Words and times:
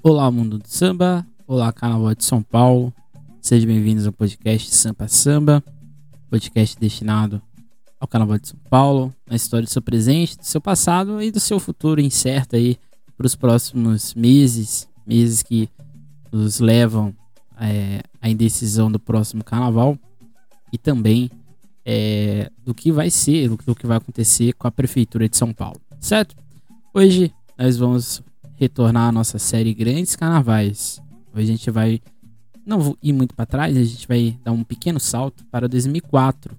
Olá, 0.00 0.30
mundo 0.30 0.58
do 0.58 0.68
samba. 0.68 1.26
Olá, 1.44 1.72
Carnaval 1.72 2.14
de 2.14 2.24
São 2.24 2.40
Paulo. 2.40 2.94
Sejam 3.40 3.66
bem-vindos 3.66 4.06
ao 4.06 4.12
podcast 4.12 4.72
Sampa 4.72 5.08
Samba, 5.08 5.62
podcast 6.30 6.78
destinado 6.78 7.42
ao 7.98 8.06
Carnaval 8.06 8.38
de 8.38 8.46
São 8.46 8.58
Paulo, 8.70 9.12
na 9.28 9.34
história 9.34 9.66
do 9.66 9.70
seu 9.70 9.82
presente, 9.82 10.38
do 10.38 10.44
seu 10.44 10.60
passado 10.60 11.20
e 11.20 11.32
do 11.32 11.40
seu 11.40 11.58
futuro 11.58 12.00
incerto 12.00 12.54
aí 12.54 12.78
para 13.16 13.26
os 13.26 13.34
próximos 13.34 14.14
meses, 14.14 14.88
meses 15.04 15.42
que 15.42 15.68
nos 16.30 16.60
levam 16.60 17.12
é, 17.60 18.00
à 18.22 18.30
indecisão 18.30 18.92
do 18.92 19.00
próximo 19.00 19.42
Carnaval 19.42 19.98
e 20.72 20.78
também 20.78 21.28
é, 21.84 22.52
do 22.64 22.72
que 22.72 22.92
vai 22.92 23.10
ser, 23.10 23.48
do 23.48 23.74
que 23.74 23.86
vai 23.86 23.96
acontecer 23.96 24.52
com 24.52 24.68
a 24.68 24.70
Prefeitura 24.70 25.28
de 25.28 25.36
São 25.36 25.52
Paulo, 25.52 25.80
certo? 25.98 26.36
Hoje 26.94 27.32
nós 27.58 27.76
vamos 27.76 28.22
retornar 28.58 29.08
à 29.08 29.12
nossa 29.12 29.38
série 29.38 29.72
Grandes 29.72 30.16
Carnavais. 30.16 31.00
Hoje 31.32 31.44
a 31.44 31.46
gente 31.46 31.70
vai 31.70 32.00
não 32.66 32.80
vou 32.80 32.98
ir 33.02 33.14
muito 33.14 33.34
para 33.34 33.46
trás, 33.46 33.74
a 33.74 33.82
gente 33.82 34.06
vai 34.06 34.38
dar 34.44 34.52
um 34.52 34.62
pequeno 34.62 35.00
salto 35.00 35.42
para 35.46 35.66
2004, 35.66 36.54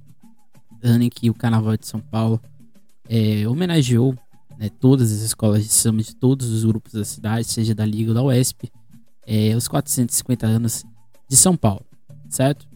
ano 0.82 1.04
em 1.04 1.10
que 1.10 1.30
o 1.30 1.36
Carnaval 1.36 1.78
de 1.78 1.86
São 1.86 2.00
Paulo 2.00 2.42
é, 3.08 3.48
homenageou 3.48 4.16
né, 4.58 4.70
todas 4.70 5.12
as 5.12 5.20
escolas 5.20 5.64
de 5.64 5.70
samba 5.70 6.02
de 6.02 6.16
todos 6.16 6.50
os 6.50 6.66
grupos 6.66 6.94
da 6.94 7.06
cidade, 7.06 7.46
seja 7.46 7.76
da 7.76 7.86
Liga 7.86 8.10
ou 8.10 8.16
da 8.16 8.24
UESP, 8.24 8.72
é, 9.28 9.56
os 9.56 9.68
450 9.68 10.48
anos 10.48 10.84
de 11.28 11.38
São 11.38 11.56
Paulo, 11.56 11.86
certo? 12.28 12.68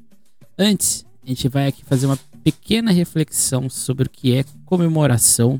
Antes, 0.55 1.03
a 1.23 1.27
gente 1.27 1.49
vai 1.49 1.67
aqui 1.67 1.83
fazer 1.83 2.05
uma 2.05 2.19
pequena 2.43 2.91
reflexão 2.91 3.67
sobre 3.67 4.05
o 4.05 4.09
que 4.09 4.35
é 4.35 4.45
comemoração 4.63 5.59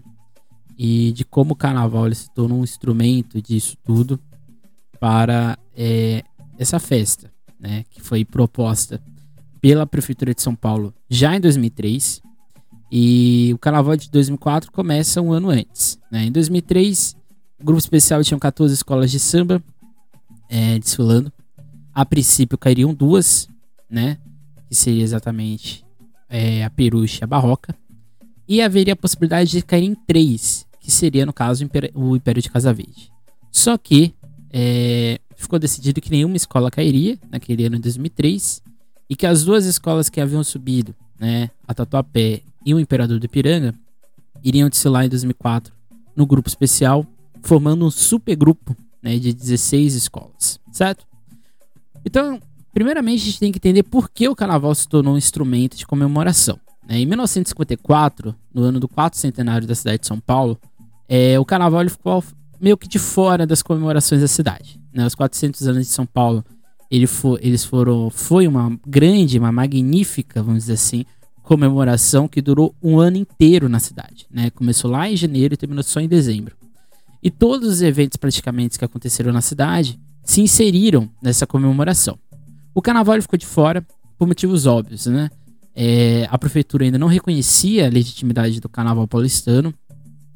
e 0.77 1.11
de 1.11 1.23
como 1.23 1.53
o 1.53 1.55
carnaval 1.55 2.05
ele 2.05 2.15
se 2.15 2.29
tornou 2.31 2.59
um 2.59 2.63
instrumento 2.63 3.41
disso 3.41 3.77
tudo 3.83 4.19
para 4.99 5.57
é, 5.75 6.23
essa 6.57 6.79
festa, 6.79 7.31
né, 7.59 7.83
que 7.89 8.01
foi 8.01 8.25
proposta 8.25 9.01
pela 9.61 9.85
Prefeitura 9.85 10.33
de 10.33 10.41
São 10.41 10.55
Paulo 10.55 10.93
já 11.09 11.35
em 11.35 11.39
2003 11.39 12.21
e 12.91 13.51
o 13.53 13.57
carnaval 13.57 13.95
de 13.95 14.09
2004 14.11 14.71
começa 14.71 15.21
um 15.21 15.33
ano 15.33 15.49
antes. 15.49 15.97
Né? 16.11 16.25
Em 16.25 16.31
2003, 16.31 17.15
o 17.59 17.63
grupo 17.65 17.79
especial 17.79 18.23
tinha 18.23 18.39
14 18.39 18.73
escolas 18.73 19.09
de 19.09 19.19
samba 19.19 19.63
é, 20.49 20.77
desfilando. 20.77 21.31
A 21.91 22.05
princípio 22.05 22.57
cairiam 22.57 22.93
duas, 22.93 23.47
né, 23.89 24.17
que 24.67 24.75
seria 24.75 25.03
exatamente 25.03 25.83
é, 26.29 26.63
a 26.63 26.69
Peruche 26.69 27.19
e 27.21 27.23
a 27.23 27.27
Barroca. 27.27 27.75
E 28.47 28.61
haveria 28.61 28.93
a 28.93 28.97
possibilidade 28.97 29.51
de 29.51 29.61
cair 29.61 29.85
em 29.85 29.95
três, 29.95 30.65
que 30.79 30.91
seria, 30.91 31.25
no 31.25 31.33
caso, 31.33 31.67
o 31.93 32.15
Império 32.15 32.41
de 32.41 32.49
Casa 32.49 32.73
Verde. 32.73 33.11
Só 33.51 33.77
que 33.77 34.13
é, 34.51 35.19
ficou 35.35 35.57
decidido 35.57 36.01
que 36.01 36.11
nenhuma 36.11 36.35
escola 36.35 36.69
cairia 36.69 37.17
naquele 37.29 37.65
ano 37.65 37.75
de 37.77 37.83
2003 37.83 38.61
e 39.09 39.15
que 39.15 39.25
as 39.25 39.43
duas 39.43 39.65
escolas 39.65 40.09
que 40.09 40.21
haviam 40.21 40.43
subido, 40.43 40.95
né, 41.19 41.49
a 41.67 41.73
Tatuapé 41.73 42.41
e 42.65 42.73
o 42.73 42.79
Imperador 42.79 43.19
do 43.19 43.25
Ipiranga, 43.25 43.73
iriam 44.43 44.69
desfilar 44.69 45.05
em 45.05 45.09
2004 45.09 45.73
no 46.15 46.25
grupo 46.25 46.49
especial, 46.49 47.05
formando 47.41 47.85
um 47.85 47.91
supergrupo 47.91 48.75
né, 49.01 49.17
de 49.17 49.33
16 49.33 49.95
escolas, 49.95 50.59
certo? 50.71 51.05
Então, 52.05 52.39
primeiramente 52.73 53.21
a 53.21 53.25
gente 53.25 53.39
tem 53.39 53.51
que 53.51 53.57
entender 53.57 53.83
por 53.83 54.09
que 54.09 54.27
o 54.27 54.35
carnaval 54.35 54.73
se 54.75 54.87
tornou 54.87 55.15
um 55.15 55.17
instrumento 55.17 55.77
de 55.77 55.85
comemoração. 55.85 56.59
Né? 56.87 56.99
Em 56.99 57.05
1954, 57.05 58.35
no 58.53 58.63
ano 58.63 58.79
do 58.79 58.87
quarto 58.87 59.17
centenário 59.17 59.67
da 59.67 59.75
cidade 59.75 59.99
de 59.99 60.07
São 60.07 60.19
Paulo, 60.19 60.59
é, 61.07 61.39
o 61.39 61.45
carnaval 61.45 61.87
ficou 61.89 62.23
meio 62.59 62.77
que 62.77 62.87
de 62.87 62.99
fora 62.99 63.45
das 63.45 63.61
comemorações 63.61 64.21
da 64.21 64.27
cidade. 64.27 64.79
Né? 64.93 65.05
Os 65.05 65.15
400 65.15 65.67
anos 65.67 65.87
de 65.87 65.93
São 65.93 66.05
Paulo, 66.05 66.43
ele 66.89 67.07
eles 67.41 67.65
foram, 67.65 68.09
foi 68.09 68.47
uma 68.47 68.77
grande, 68.85 69.39
uma 69.39 69.51
magnífica, 69.51 70.41
vamos 70.41 70.63
dizer 70.63 70.73
assim, 70.73 71.05
comemoração 71.41 72.27
que 72.27 72.41
durou 72.41 72.73
um 72.81 72.99
ano 72.99 73.17
inteiro 73.17 73.67
na 73.67 73.79
cidade. 73.79 74.25
Né? 74.31 74.49
Começou 74.49 74.89
lá 74.89 75.09
em 75.09 75.17
janeiro 75.17 75.53
e 75.53 75.57
terminou 75.57 75.83
só 75.83 75.99
em 75.99 76.07
dezembro. 76.07 76.55
E 77.21 77.29
todos 77.29 77.67
os 77.67 77.81
eventos 77.81 78.17
praticamente 78.17 78.77
que 78.77 78.85
aconteceram 78.85 79.31
na 79.31 79.41
cidade 79.41 79.99
se 80.23 80.41
inseriram 80.41 81.09
nessa 81.21 81.45
comemoração. 81.45 82.17
O 82.73 82.81
carnaval 82.81 83.21
ficou 83.21 83.37
de 83.37 83.45
fora 83.45 83.85
por 84.17 84.27
motivos 84.27 84.65
óbvios, 84.65 85.05
né? 85.05 85.29
É, 85.75 86.27
a 86.29 86.37
prefeitura 86.37 86.85
ainda 86.85 86.99
não 86.99 87.07
reconhecia 87.07 87.87
a 87.87 87.89
legitimidade 87.89 88.59
do 88.59 88.69
carnaval 88.69 89.07
paulistano 89.07 89.73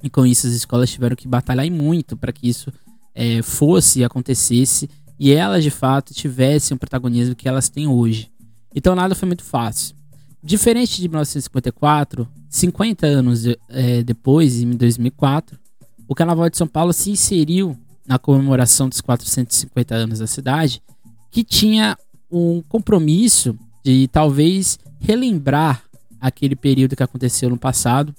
e 0.03 0.09
com 0.09 0.25
isso 0.25 0.47
as 0.47 0.53
escolas 0.53 0.89
tiveram 0.89 1.15
que 1.15 1.27
batalhar 1.27 1.69
muito 1.69 2.17
para 2.17 2.31
que 2.31 2.49
isso 2.49 2.71
é, 3.13 3.41
fosse 3.41 3.99
e 3.99 4.03
acontecesse 4.03 4.89
e 5.19 5.31
elas 5.31 5.63
de 5.63 5.69
fato 5.69 6.13
tivessem 6.13 6.75
o 6.75 6.79
protagonismo 6.79 7.35
que 7.35 7.47
elas 7.47 7.69
têm 7.69 7.87
hoje. 7.87 8.31
Então 8.75 8.95
nada 8.95 9.15
foi 9.15 9.27
muito 9.27 9.43
fácil. 9.43 9.95
Diferente 10.43 11.01
de 11.01 11.09
1954, 11.09 12.27
50 12.49 13.05
anos 13.05 13.43
é, 13.69 14.03
depois, 14.03 14.61
em 14.61 14.71
2004, 14.71 15.59
o 16.07 16.15
Carnaval 16.15 16.49
de 16.49 16.57
São 16.57 16.67
Paulo 16.67 16.93
se 16.93 17.11
inseriu 17.11 17.77
na 18.07 18.17
comemoração 18.17 18.87
dos 18.87 19.01
450 19.01 19.93
anos 19.93 20.19
da 20.19 20.27
cidade, 20.27 20.81
que 21.29 21.43
tinha 21.43 21.97
um 22.31 22.61
compromisso 22.61 23.57
de 23.83 24.07
talvez 24.07 24.79
relembrar 24.99 25.83
aquele 26.19 26.55
período 26.55 26.95
que 26.95 27.03
aconteceu 27.03 27.49
no 27.49 27.57
passado 27.57 28.13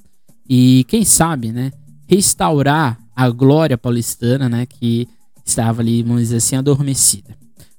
e 0.49 0.85
quem 0.89 1.05
sabe, 1.05 1.53
né, 1.53 1.73
restaurar 2.07 2.99
a 3.15 3.29
glória 3.29 3.77
paulistana, 3.77 4.49
né, 4.49 4.65
que 4.65 5.09
estava 5.45 5.83
ali, 5.83 6.03
vamos 6.03 6.23
dizer 6.23 6.37
assim, 6.37 6.57
adormecida. 6.57 7.37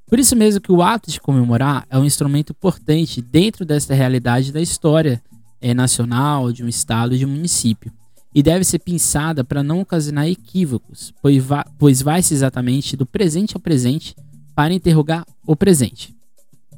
Por 0.07 0.19
isso 0.19 0.35
mesmo 0.35 0.59
que 0.59 0.71
o 0.71 0.81
ato 0.81 1.11
de 1.11 1.21
comemorar 1.21 1.85
é 1.89 1.97
um 1.97 2.03
instrumento 2.03 2.51
importante 2.51 3.21
dentro 3.21 3.63
desta 3.63 3.93
realidade 3.93 4.51
da 4.51 4.59
história 4.59 5.21
é, 5.61 5.73
nacional, 5.73 6.51
de 6.51 6.63
um 6.63 6.67
estado, 6.67 7.17
de 7.17 7.25
um 7.25 7.29
município. 7.29 7.91
E 8.33 8.43
deve 8.43 8.63
ser 8.63 8.79
pensada 8.79 9.43
para 9.43 9.63
não 9.63 9.81
ocasionar 9.81 10.27
equívocos, 10.27 11.13
pois, 11.21 11.43
va 11.43 11.65
pois 11.77 12.01
vai-se 12.01 12.33
exatamente 12.33 12.95
do 12.95 13.05
presente 13.05 13.55
ao 13.55 13.61
presente 13.61 14.15
para 14.55 14.73
interrogar 14.73 15.25
o 15.45 15.55
presente. 15.55 16.15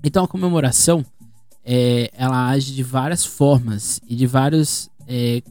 Então 0.03 0.23
a 0.23 0.27
comemoração 0.27 1.05
é, 1.63 2.11
ela 2.13 2.49
age 2.49 2.73
de 2.73 2.83
várias 2.83 3.25
formas 3.25 4.01
e 4.07 4.15
de 4.15 4.25
vários, 4.25 4.89
é, 5.07 5.41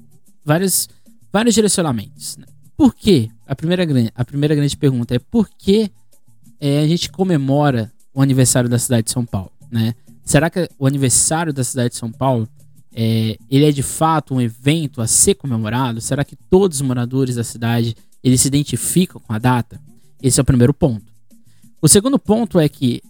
vários, 0.44 0.88
vários 1.32 1.54
direcionamentos. 1.54 2.36
Né? 2.36 2.46
Por 2.76 2.94
quê? 2.94 3.28
A 3.46 3.54
primeira, 3.54 3.84
a 4.14 4.24
primeira 4.24 4.54
grande 4.54 4.76
pergunta 4.76 5.14
é 5.14 5.18
por 5.18 5.48
que 5.48 5.90
é, 6.60 6.80
a 6.80 6.88
gente 6.88 7.10
comemora 7.10 7.92
o 8.12 8.20
aniversário 8.20 8.68
da 8.68 8.78
cidade 8.78 9.04
de 9.04 9.12
São 9.12 9.24
Paulo? 9.24 9.52
Né? 9.70 9.94
Será 10.24 10.50
que 10.50 10.68
o 10.78 10.86
aniversário 10.86 11.52
da 11.52 11.64
cidade 11.64 11.90
de 11.90 11.96
São 11.96 12.10
Paulo 12.10 12.48
é, 12.92 13.38
ele 13.50 13.64
é 13.64 13.72
de 13.72 13.82
fato 13.82 14.34
um 14.34 14.40
evento 14.40 15.00
a 15.00 15.06
ser 15.06 15.34
comemorado? 15.34 16.00
Será 16.00 16.24
que 16.24 16.36
todos 16.36 16.80
os 16.80 16.86
moradores 16.86 17.36
da 17.36 17.44
cidade 17.44 17.96
eles 18.22 18.40
se 18.40 18.48
identificam 18.48 19.20
com 19.20 19.32
a 19.32 19.38
data? 19.38 19.80
Esse 20.22 20.40
é 20.40 20.42
o 20.42 20.46
primeiro 20.46 20.74
ponto. 20.74 21.10
O 21.80 21.88
segundo 21.88 22.18
ponto 22.18 22.58
é 22.58 22.68
que 22.68 23.00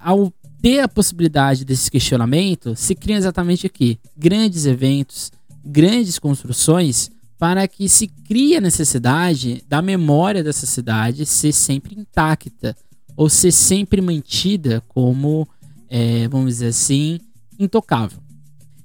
ao 0.00 0.32
ter 0.64 0.80
a 0.80 0.88
possibilidade 0.88 1.62
desse 1.62 1.90
questionamento, 1.90 2.74
se 2.74 2.94
cria 2.94 3.18
exatamente 3.18 3.66
aqui 3.66 3.98
grandes 4.16 4.64
eventos, 4.64 5.30
grandes 5.62 6.18
construções 6.18 7.10
para 7.38 7.68
que 7.68 7.86
se 7.86 8.08
crie 8.08 8.56
a 8.56 8.62
necessidade 8.62 9.62
da 9.68 9.82
memória 9.82 10.42
dessa 10.42 10.64
cidade 10.64 11.26
ser 11.26 11.52
sempre 11.52 11.94
intacta 11.94 12.74
ou 13.14 13.28
ser 13.28 13.52
sempre 13.52 14.00
mantida 14.00 14.82
como, 14.88 15.46
é, 15.90 16.26
vamos 16.28 16.54
dizer 16.54 16.68
assim, 16.68 17.20
intocável. 17.58 18.18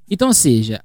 Então, 0.09 0.27
ou 0.27 0.33
seja, 0.33 0.81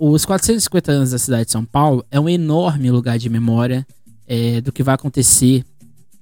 os 0.00 0.24
450 0.24 0.90
anos 0.90 1.10
da 1.10 1.18
cidade 1.18 1.44
de 1.44 1.52
São 1.52 1.66
Paulo 1.66 2.02
é 2.10 2.18
um 2.18 2.30
enorme 2.30 2.90
lugar 2.90 3.18
de 3.18 3.28
memória 3.28 3.86
é, 4.26 4.62
do 4.62 4.72
que 4.72 4.82
vai 4.82 4.94
acontecer 4.94 5.66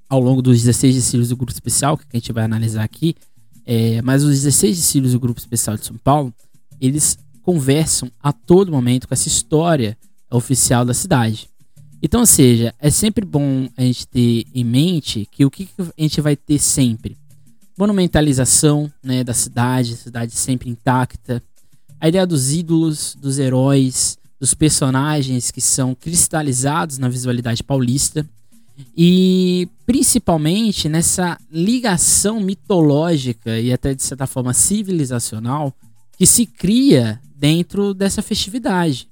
ao 0.08 0.18
longo 0.18 0.42
dos 0.42 0.58
16 0.58 0.96
desfiles 0.96 1.28
do 1.28 1.36
grupo 1.36 1.52
especial, 1.52 1.96
que 1.96 2.04
a 2.12 2.16
gente 2.16 2.32
vai 2.32 2.42
analisar 2.42 2.82
aqui, 2.82 3.14
é, 3.64 4.02
mas 4.02 4.24
os 4.24 4.42
16 4.42 4.76
desfiles 4.76 5.12
do 5.12 5.20
Grupo 5.20 5.40
Especial 5.40 5.76
de 5.76 5.86
São 5.86 5.96
Paulo, 5.96 6.32
eles 6.80 7.18
conversam 7.42 8.10
a 8.22 8.32
todo 8.32 8.72
momento 8.72 9.08
com 9.08 9.14
essa 9.14 9.28
história 9.28 9.96
oficial 10.30 10.84
da 10.84 10.94
cidade. 10.94 11.48
Então, 12.02 12.20
ou 12.20 12.26
seja, 12.26 12.74
é 12.80 12.90
sempre 12.90 13.24
bom 13.24 13.68
a 13.76 13.82
gente 13.82 14.08
ter 14.08 14.44
em 14.52 14.64
mente 14.64 15.28
que 15.30 15.44
o 15.44 15.50
que 15.50 15.68
a 15.78 16.02
gente 16.02 16.20
vai 16.20 16.34
ter 16.34 16.58
sempre? 16.58 17.16
Monumentalização 17.78 18.92
né, 19.02 19.22
da 19.22 19.32
cidade, 19.32 19.96
cidade 19.96 20.32
sempre 20.32 20.68
intacta. 20.68 21.42
A 22.00 22.08
ideia 22.08 22.26
dos 22.26 22.52
ídolos, 22.52 23.16
dos 23.20 23.38
heróis, 23.38 24.18
dos 24.40 24.52
personagens 24.52 25.52
que 25.52 25.60
são 25.60 25.94
cristalizados 25.94 26.98
na 26.98 27.08
visualidade 27.08 27.62
paulista. 27.62 28.28
E 28.96 29.68
principalmente 29.86 30.88
nessa 30.88 31.38
ligação 31.50 32.40
mitológica 32.40 33.58
e 33.58 33.72
até 33.72 33.94
de 33.94 34.02
certa 34.02 34.26
forma 34.26 34.54
civilizacional 34.54 35.74
que 36.16 36.26
se 36.26 36.46
cria 36.46 37.20
dentro 37.36 37.92
dessa 37.92 38.22
festividade. 38.22 39.08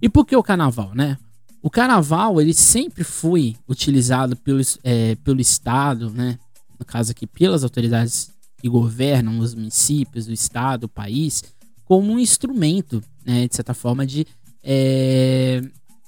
E 0.00 0.08
por 0.08 0.26
que 0.26 0.36
o 0.36 0.42
carnaval, 0.42 0.92
né? 0.94 1.16
O 1.62 1.70
carnaval, 1.70 2.40
ele 2.40 2.52
sempre 2.52 3.04
foi 3.04 3.56
utilizado 3.68 4.36
pelo, 4.36 4.60
é, 4.82 5.14
pelo 5.16 5.40
Estado, 5.40 6.10
né? 6.10 6.38
No 6.78 6.84
caso 6.84 7.12
aqui, 7.12 7.26
pelas 7.26 7.62
autoridades 7.62 8.32
que 8.58 8.68
governam 8.68 9.38
os 9.38 9.54
municípios, 9.54 10.26
o 10.26 10.32
Estado, 10.32 10.84
o 10.84 10.88
país, 10.88 11.42
como 11.84 12.12
um 12.12 12.18
instrumento, 12.18 13.02
né? 13.24 13.46
De 13.46 13.54
certa 13.54 13.74
forma, 13.74 14.04
de 14.04 14.26
é, 14.62 15.62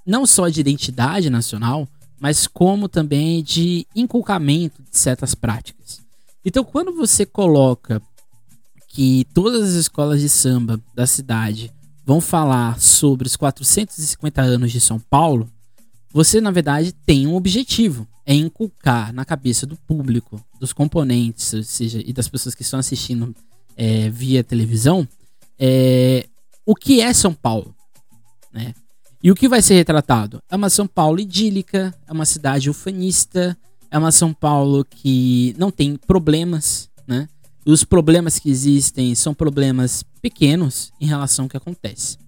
não 0.06 0.26
só 0.26 0.48
de 0.48 0.60
identidade 0.60 1.30
nacional, 1.30 1.88
mas 2.24 2.46
como 2.46 2.88
também 2.88 3.42
de 3.42 3.86
inculcamento 3.94 4.82
de 4.90 4.96
certas 4.96 5.34
práticas. 5.34 6.00
Então, 6.42 6.64
quando 6.64 6.90
você 6.90 7.26
coloca 7.26 8.00
que 8.88 9.26
todas 9.34 9.62
as 9.62 9.74
escolas 9.74 10.22
de 10.22 10.30
samba 10.30 10.80
da 10.94 11.06
cidade 11.06 11.70
vão 12.02 12.22
falar 12.22 12.80
sobre 12.80 13.26
os 13.26 13.36
450 13.36 14.40
anos 14.40 14.72
de 14.72 14.80
São 14.80 14.98
Paulo, 14.98 15.52
você 16.10 16.40
na 16.40 16.50
verdade 16.50 16.94
tem 17.04 17.26
um 17.26 17.34
objetivo, 17.34 18.08
é 18.24 18.32
inculcar 18.32 19.12
na 19.12 19.26
cabeça 19.26 19.66
do 19.66 19.76
público, 19.76 20.42
dos 20.58 20.72
componentes, 20.72 21.52
ou 21.52 21.62
seja, 21.62 22.02
e 22.02 22.10
das 22.10 22.26
pessoas 22.26 22.54
que 22.54 22.62
estão 22.62 22.80
assistindo 22.80 23.36
é, 23.76 24.08
via 24.08 24.42
televisão, 24.42 25.06
é, 25.58 26.26
o 26.64 26.74
que 26.74 27.02
é 27.02 27.12
São 27.12 27.34
Paulo, 27.34 27.76
né? 28.50 28.72
E 29.24 29.30
o 29.30 29.34
que 29.34 29.48
vai 29.48 29.62
ser 29.62 29.72
retratado? 29.72 30.38
É 30.50 30.54
uma 30.54 30.68
São 30.68 30.86
Paulo 30.86 31.18
idílica, 31.18 31.94
é 32.06 32.12
uma 32.12 32.26
cidade 32.26 32.68
ufanista, 32.68 33.56
é 33.90 33.96
uma 33.96 34.12
São 34.12 34.34
Paulo 34.34 34.84
que 34.84 35.56
não 35.56 35.70
tem 35.70 35.96
problemas, 35.96 36.90
né? 37.06 37.26
E 37.64 37.72
os 37.72 37.84
problemas 37.84 38.38
que 38.38 38.50
existem 38.50 39.14
são 39.14 39.32
problemas 39.32 40.04
pequenos 40.20 40.92
em 41.00 41.06
relação 41.06 41.46
ao 41.46 41.48
que 41.48 41.56
acontece. 41.56 42.18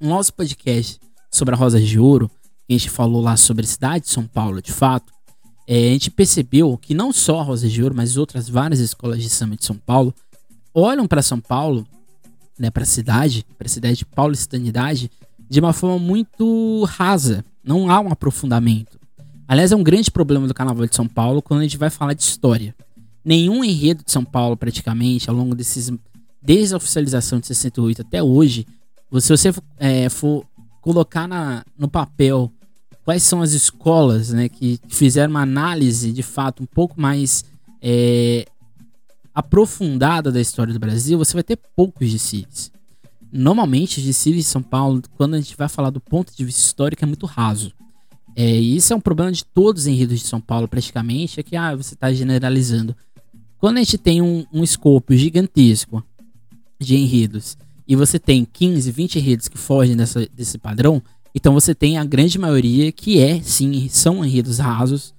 No 0.00 0.08
nosso 0.08 0.32
podcast 0.32 0.98
sobre 1.30 1.54
a 1.54 1.58
Rosa 1.58 1.78
de 1.78 1.98
Ouro, 1.98 2.30
que 2.66 2.74
a 2.74 2.78
gente 2.78 2.88
falou 2.88 3.20
lá 3.20 3.36
sobre 3.36 3.66
a 3.66 3.68
cidade 3.68 4.06
de 4.06 4.10
São 4.10 4.26
Paulo, 4.26 4.62
de 4.62 4.72
fato, 4.72 5.12
é, 5.68 5.88
a 5.88 5.92
gente 5.92 6.10
percebeu 6.10 6.78
que 6.78 6.94
não 6.94 7.12
só 7.12 7.40
a 7.40 7.42
Rosa 7.42 7.68
de 7.68 7.82
Ouro, 7.82 7.94
mas 7.94 8.16
outras 8.16 8.48
várias 8.48 8.80
escolas 8.80 9.22
de 9.22 9.28
samba 9.28 9.54
de 9.54 9.66
São 9.66 9.76
Paulo 9.76 10.14
olham 10.72 11.06
para 11.06 11.20
São 11.20 11.38
Paulo, 11.38 11.86
né, 12.58 12.70
para 12.70 12.84
a 12.84 12.86
cidade, 12.86 13.44
para 13.58 13.66
a 13.66 13.70
cidade 13.70 13.98
de 13.98 14.06
paulistanidade, 14.06 15.10
de 15.48 15.60
uma 15.60 15.72
forma 15.72 15.98
muito 15.98 16.84
rasa. 16.84 17.44
Não 17.62 17.90
há 17.90 18.00
um 18.00 18.10
aprofundamento. 18.10 18.98
Aliás, 19.46 19.72
é 19.72 19.76
um 19.76 19.82
grande 19.82 20.10
problema 20.10 20.46
do 20.46 20.54
Carnaval 20.54 20.86
de 20.86 20.96
São 20.96 21.06
Paulo 21.06 21.42
quando 21.42 21.60
a 21.60 21.64
gente 21.64 21.76
vai 21.76 21.90
falar 21.90 22.14
de 22.14 22.22
história 22.22 22.74
nenhum 23.24 23.64
enredo 23.64 24.04
de 24.04 24.10
São 24.10 24.24
Paulo, 24.24 24.56
praticamente, 24.56 25.28
ao 25.28 25.36
longo 25.36 25.54
desses. 25.54 25.90
Desde 26.44 26.74
a 26.74 26.76
oficialização 26.76 27.38
de 27.38 27.46
68 27.46 28.02
até 28.02 28.20
hoje, 28.20 28.66
se 29.20 29.28
você 29.28 29.54
é, 29.78 30.08
for 30.08 30.44
colocar 30.80 31.28
na, 31.28 31.64
no 31.78 31.86
papel 31.86 32.50
quais 33.04 33.22
são 33.22 33.42
as 33.42 33.52
escolas 33.52 34.30
né, 34.30 34.48
que 34.48 34.80
fizeram 34.88 35.30
uma 35.30 35.42
análise 35.42 36.10
de 36.10 36.22
fato 36.22 36.60
um 36.60 36.66
pouco 36.66 37.00
mais 37.00 37.44
é, 37.80 38.44
aprofundada 39.32 40.32
da 40.32 40.40
história 40.40 40.72
do 40.72 40.80
Brasil, 40.80 41.16
você 41.16 41.32
vai 41.34 41.44
ter 41.44 41.56
poucos 41.76 42.10
desfiles. 42.10 42.72
Normalmente, 43.32 43.98
os 43.98 44.04
desfiles 44.04 44.44
de 44.44 44.50
São 44.50 44.62
Paulo, 44.62 45.02
quando 45.16 45.34
a 45.34 45.40
gente 45.40 45.56
vai 45.56 45.68
falar 45.68 45.88
do 45.88 46.00
ponto 46.00 46.36
de 46.36 46.44
vista 46.44 46.60
histórico, 46.60 47.02
é 47.02 47.06
muito 47.06 47.24
raso. 47.24 47.72
É, 48.36 48.60
e 48.60 48.76
isso 48.76 48.92
é 48.92 48.96
um 48.96 49.00
problema 49.00 49.32
de 49.32 49.44
todos 49.44 49.82
os 49.82 49.86
enredos 49.86 50.20
de 50.20 50.26
São 50.26 50.40
Paulo, 50.40 50.68
praticamente, 50.68 51.40
é 51.40 51.42
que 51.42 51.56
ah, 51.56 51.74
você 51.74 51.94
está 51.94 52.12
generalizando. 52.12 52.94
Quando 53.58 53.78
a 53.78 53.80
gente 53.80 53.96
tem 53.96 54.20
um, 54.20 54.44
um 54.52 54.62
escopo 54.62 55.14
gigantesco 55.14 56.04
de 56.78 56.96
enredos 56.96 57.56
e 57.86 57.94
você 57.96 58.18
tem 58.18 58.44
15, 58.44 58.90
20 58.90 59.18
enredos 59.18 59.48
que 59.48 59.56
fogem 59.56 59.96
dessa, 59.96 60.26
desse 60.34 60.58
padrão, 60.58 61.02
então 61.34 61.54
você 61.54 61.74
tem 61.74 61.96
a 61.96 62.04
grande 62.04 62.38
maioria 62.38 62.92
que 62.92 63.18
é, 63.18 63.40
sim, 63.40 63.88
são 63.88 64.24
enredos 64.24 64.58
rasos. 64.58 65.14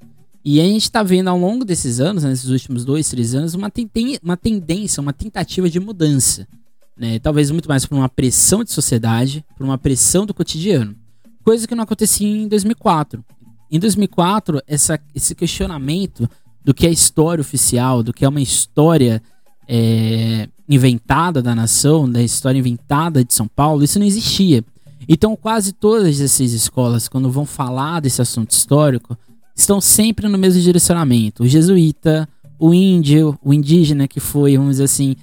E 0.46 0.60
a 0.60 0.64
gente 0.66 0.84
está 0.84 1.02
vendo 1.02 1.30
ao 1.30 1.40
longo 1.40 1.64
desses 1.64 2.00
anos, 2.00 2.24
nesses 2.24 2.50
últimos 2.50 2.84
dois, 2.84 3.10
três 3.10 3.34
anos, 3.34 3.54
uma, 3.54 3.70
ten 3.70 3.90
uma 4.22 4.36
tendência, 4.36 5.02
uma 5.02 5.14
tentativa 5.14 5.70
de 5.70 5.80
mudança. 5.80 6.48
Né? 6.98 7.20
Talvez 7.20 7.52
muito 7.52 7.68
mais 7.68 7.86
por 7.86 7.96
uma 7.96 8.10
pressão 8.10 8.64
de 8.64 8.72
sociedade, 8.72 9.46
por 9.58 9.64
uma 9.64 9.78
pressão 9.78 10.26
do 10.26 10.34
cotidiano. 10.34 10.96
Coisa 11.44 11.68
que 11.68 11.76
não 11.76 11.84
acontecia 11.84 12.28
em 12.28 12.48
2004. 12.48 13.24
Em 13.72 13.80
2004, 13.80 14.62
essa, 14.68 15.00
esse 15.16 15.34
questionamento 15.34 16.30
do 16.64 16.74
que 16.74 16.88
é 16.88 16.92
história 16.92 17.42
oficial, 17.42 18.04
do 18.04 18.14
que 18.14 18.24
é 18.24 18.30
uma 18.30 18.42
história 18.42 19.22
é, 19.68 20.48
inventada 20.70 21.42
da 21.42 21.54
nação, 21.56 22.10
da 22.10 22.22
história 22.22 22.60
inventada 22.60 23.24
de 23.24 23.34
São 23.34 23.48
Paulo, 23.48 23.84
isso 23.84 24.00
não 24.00 24.06
existia. 24.06 24.64
Então, 25.08 25.36
quase 25.36 25.74
todas 25.74 26.22
essas 26.22 26.54
escolas, 26.54 27.10
quando 27.10 27.30
vão 27.30 27.46
falar 27.46 28.00
desse 28.00 28.22
assunto 28.22 28.52
histórico, 28.52 29.18
estão 29.56 29.82
sempre 29.82 30.28
no 30.28 30.38
mesmo 30.38 30.62
direcionamento. 30.62 31.44
O 31.44 31.48
jesuíta, 31.48 32.28
o 32.58 32.74
índio, 32.74 33.38
o 33.44 33.54
indígena 33.54 34.08
que 34.08 34.20
foi, 34.20 34.56
vamos 34.56 34.74
dizer 34.74 34.86
assim, 34.86 35.16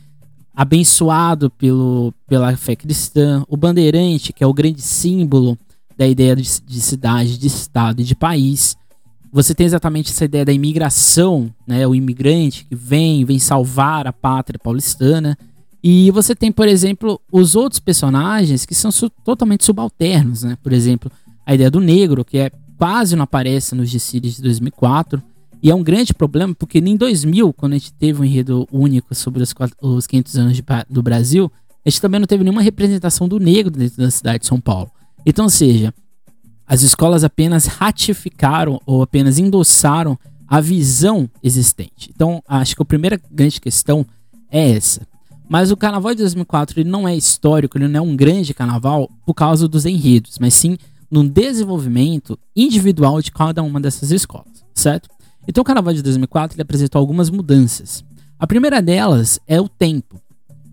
abençoado 0.60 1.48
pelo, 1.48 2.12
pela 2.26 2.54
fé 2.54 2.76
cristã, 2.76 3.42
o 3.48 3.56
bandeirante, 3.56 4.30
que 4.30 4.44
é 4.44 4.46
o 4.46 4.52
grande 4.52 4.82
símbolo 4.82 5.58
da 5.96 6.06
ideia 6.06 6.36
de, 6.36 6.42
de 6.60 6.80
cidade, 6.82 7.38
de 7.38 7.46
estado 7.46 8.02
e 8.02 8.04
de 8.04 8.14
país, 8.14 8.76
você 9.32 9.54
tem 9.54 9.64
exatamente 9.64 10.10
essa 10.10 10.26
ideia 10.26 10.44
da 10.44 10.52
imigração, 10.52 11.50
né? 11.66 11.86
O 11.86 11.94
imigrante 11.94 12.66
que 12.66 12.74
vem, 12.74 13.24
vem 13.24 13.38
salvar 13.38 14.06
a 14.06 14.12
pátria 14.12 14.60
paulistana. 14.62 15.38
E 15.82 16.10
você 16.10 16.34
tem, 16.34 16.52
por 16.52 16.68
exemplo, 16.68 17.18
os 17.32 17.56
outros 17.56 17.80
personagens 17.80 18.66
que 18.66 18.74
são 18.74 18.92
su 18.92 19.08
totalmente 19.08 19.64
subalternos, 19.64 20.42
né? 20.42 20.58
Por 20.62 20.74
exemplo, 20.74 21.10
a 21.46 21.54
ideia 21.54 21.70
do 21.70 21.80
negro, 21.80 22.22
que 22.22 22.36
é 22.36 22.50
quase 22.76 23.16
não 23.16 23.24
aparece 23.24 23.74
nos 23.74 23.90
desfiles 23.90 24.36
de 24.36 24.42
2004. 24.42 25.22
E 25.62 25.70
é 25.70 25.74
um 25.74 25.82
grande 25.82 26.14
problema, 26.14 26.54
porque 26.54 26.78
em 26.78 26.96
2000, 26.96 27.52
quando 27.52 27.74
a 27.74 27.78
gente 27.78 27.92
teve 27.92 28.20
um 28.20 28.24
enredo 28.24 28.66
único 28.72 29.14
sobre 29.14 29.42
os, 29.42 29.54
os 29.80 30.06
500 30.06 30.36
anos 30.36 30.56
de, 30.56 30.64
do 30.88 31.02
Brasil, 31.02 31.52
a 31.84 31.90
gente 31.90 32.00
também 32.00 32.20
não 32.20 32.26
teve 32.26 32.44
nenhuma 32.44 32.62
representação 32.62 33.28
do 33.28 33.38
negro 33.38 33.70
dentro 33.70 33.98
da 33.98 34.10
cidade 34.10 34.40
de 34.40 34.46
São 34.46 34.60
Paulo. 34.60 34.90
Então, 35.24 35.44
ou 35.44 35.50
seja, 35.50 35.92
as 36.66 36.82
escolas 36.82 37.24
apenas 37.24 37.66
ratificaram 37.66 38.80
ou 38.86 39.02
apenas 39.02 39.38
endossaram 39.38 40.18
a 40.48 40.60
visão 40.60 41.28
existente. 41.42 42.10
Então, 42.14 42.42
acho 42.48 42.74
que 42.74 42.82
a 42.82 42.84
primeira 42.84 43.20
grande 43.30 43.60
questão 43.60 44.04
é 44.50 44.70
essa. 44.70 45.06
Mas 45.48 45.70
o 45.70 45.76
carnaval 45.76 46.12
de 46.12 46.18
2004 46.18 46.80
ele 46.80 46.88
não 46.88 47.08
é 47.08 47.16
histórico, 47.16 47.76
ele 47.76 47.88
não 47.88 47.98
é 47.98 48.02
um 48.02 48.16
grande 48.16 48.54
carnaval 48.54 49.10
por 49.26 49.34
causa 49.34 49.66
dos 49.66 49.84
enredos, 49.84 50.38
mas 50.38 50.54
sim 50.54 50.78
no 51.10 51.28
desenvolvimento 51.28 52.38
individual 52.54 53.20
de 53.20 53.32
cada 53.32 53.62
uma 53.62 53.80
dessas 53.80 54.12
escolas, 54.12 54.64
certo? 54.72 55.08
Então, 55.46 55.62
o 55.62 55.64
carnaval 55.64 55.92
de 55.94 56.02
2004 56.02 56.56
ele 56.56 56.62
apresentou 56.62 56.98
algumas 56.98 57.30
mudanças. 57.30 58.04
A 58.38 58.46
primeira 58.46 58.80
delas 58.80 59.38
é 59.46 59.60
o 59.60 59.68
tempo. 59.68 60.20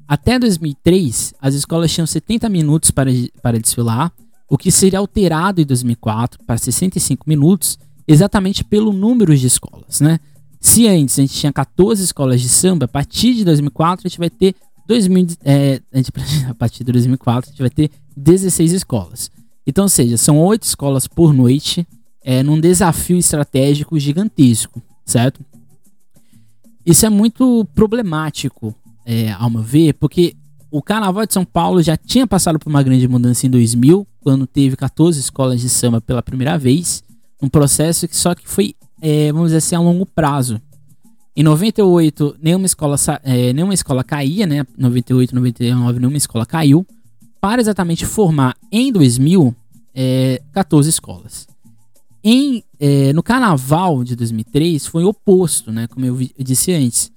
Até 0.07 0.39
2003, 0.39 1.33
as 1.41 1.53
escolas 1.53 1.91
tinham 1.91 2.07
70 2.07 2.47
minutos 2.47 2.91
para, 2.91 3.11
para 3.41 3.59
desfilar 3.59 4.11
o 4.49 4.57
que 4.57 4.71
seria 4.71 4.99
alterado 4.99 5.59
em 5.59 5.65
2004 5.65 6.39
para 6.45 6.57
65 6.57 7.25
minutos, 7.27 7.77
exatamente 8.07 8.63
pelo 8.63 8.93
número 8.93 9.35
de 9.35 9.45
escolas, 9.45 9.99
né? 9.99 10.19
Se 10.59 10.87
antes 10.87 11.19
a 11.19 11.21
gente 11.21 11.33
tinha 11.33 11.51
14 11.51 12.03
escolas 12.03 12.41
de 12.41 12.49
samba, 12.49 12.85
a 12.85 12.87
partir 12.87 13.33
de 13.33 13.43
2004 13.43 14.07
a 14.07 14.09
gente 14.09 14.17
vai 14.17 14.29
ter 14.29 14.55
2000, 14.87 15.27
é, 15.43 15.81
a, 15.93 15.97
gente, 15.97 16.11
a 16.49 16.53
partir 16.55 16.83
de 16.83 16.91
2004 16.91 17.49
a 17.49 17.51
gente 17.51 17.59
vai 17.59 17.69
ter 17.69 17.91
16 18.15 18.71
escolas. 18.71 19.29
Então, 19.65 19.83
ou 19.83 19.89
seja, 19.89 20.15
são 20.15 20.39
oito 20.39 20.63
escolas 20.63 21.07
por 21.07 21.33
noite, 21.33 21.85
é, 22.27 22.43
num 22.43 22.59
desafio 22.59 23.17
estratégico 23.17 23.97
gigantesco, 23.97 24.81
certo? 25.05 25.39
Isso 26.85 27.05
é 27.05 27.09
muito 27.09 27.65
problemático, 27.73 28.75
é, 29.05 29.31
ao 29.31 29.49
meu 29.49 29.61
ver, 29.61 29.93
porque 29.93 30.35
o 30.69 30.81
Carnaval 30.81 31.25
de 31.25 31.33
São 31.33 31.45
Paulo 31.45 31.81
já 31.81 31.95
tinha 31.95 32.27
passado 32.27 32.59
por 32.59 32.67
uma 32.67 32.83
grande 32.83 33.07
mudança 33.07 33.47
em 33.47 33.49
2000, 33.49 34.05
quando 34.19 34.45
teve 34.45 34.75
14 34.75 35.17
escolas 35.17 35.61
de 35.61 35.69
samba 35.69 36.01
pela 36.01 36.21
primeira 36.21 36.57
vez. 36.57 37.01
Um 37.41 37.47
processo 37.47 38.05
que 38.09 38.17
só 38.17 38.35
que 38.35 38.45
foi, 38.45 38.75
é, 39.01 39.31
vamos 39.31 39.47
dizer 39.47 39.59
assim, 39.59 39.75
a 39.75 39.79
longo 39.79 40.05
prazo. 40.05 40.61
Em 41.33 41.43
98, 41.43 42.35
nenhuma 42.41 42.65
escola, 42.65 42.97
é, 43.23 43.53
nenhuma 43.53 43.73
escola 43.73 44.03
caía, 44.03 44.45
né? 44.45 44.67
98, 44.77 45.33
99, 45.33 45.99
nenhuma 45.99 46.17
escola 46.17 46.45
caiu. 46.45 46.85
Para 47.39 47.61
exatamente 47.61 48.05
formar 48.05 48.53
em 48.69 48.91
2000, 48.91 49.55
é, 49.95 50.41
14 50.51 50.89
escolas. 50.89 51.47
Em, 52.29 52.61
é, 52.77 53.13
no 53.13 53.23
carnaval 53.23 54.03
de 54.03 54.13
2003 54.13 54.85
foi 54.85 55.05
o 55.05 55.07
oposto, 55.07 55.71
né? 55.71 55.87
Como 55.87 56.05
eu, 56.05 56.19
eu 56.19 56.43
disse 56.43 56.73
antes. 56.73 57.09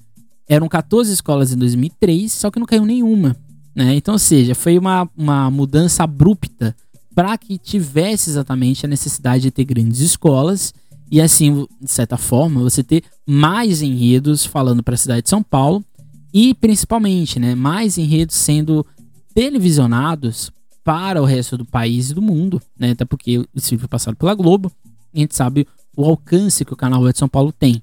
Eram 0.48 0.68
14 0.68 1.12
escolas 1.12 1.52
em 1.52 1.56
2003, 1.56 2.32
só 2.32 2.48
que 2.48 2.60
não 2.60 2.66
caiu 2.66 2.86
nenhuma. 2.86 3.36
Né? 3.74 3.96
Então, 3.96 4.14
ou 4.14 4.20
seja, 4.20 4.54
foi 4.54 4.78
uma, 4.78 5.10
uma 5.16 5.50
mudança 5.50 6.04
abrupta 6.04 6.76
para 7.12 7.36
que 7.36 7.58
tivesse 7.58 8.30
exatamente 8.30 8.86
a 8.86 8.88
necessidade 8.88 9.42
de 9.42 9.50
ter 9.50 9.64
grandes 9.64 9.98
escolas 9.98 10.72
e 11.10 11.20
assim, 11.20 11.66
de 11.82 11.90
certa 11.90 12.16
forma, 12.16 12.62
você 12.62 12.84
ter 12.84 13.02
mais 13.26 13.82
enredos 13.82 14.46
falando 14.46 14.80
para 14.80 14.94
a 14.94 14.98
cidade 14.98 15.22
de 15.22 15.28
São 15.28 15.42
Paulo 15.42 15.84
e 16.32 16.54
principalmente, 16.54 17.40
né, 17.40 17.56
mais 17.56 17.98
enredos 17.98 18.36
sendo 18.36 18.86
televisionados 19.34 20.52
para 20.84 21.20
o 21.20 21.24
resto 21.24 21.58
do 21.58 21.64
país 21.64 22.10
e 22.10 22.14
do 22.14 22.22
mundo, 22.22 22.62
né? 22.78 22.92
Até 22.92 23.04
porque 23.04 23.38
o 23.38 23.48
desfile 23.52 23.80
foi 23.80 23.88
passado 23.88 24.16
pela 24.16 24.34
Globo. 24.34 24.70
A 25.14 25.18
gente 25.18 25.34
sabe 25.34 25.66
o 25.96 26.04
alcance 26.04 26.64
que 26.64 26.72
o 26.72 26.76
Carnaval 26.76 27.12
de 27.12 27.18
São 27.18 27.28
Paulo 27.28 27.52
tem. 27.52 27.82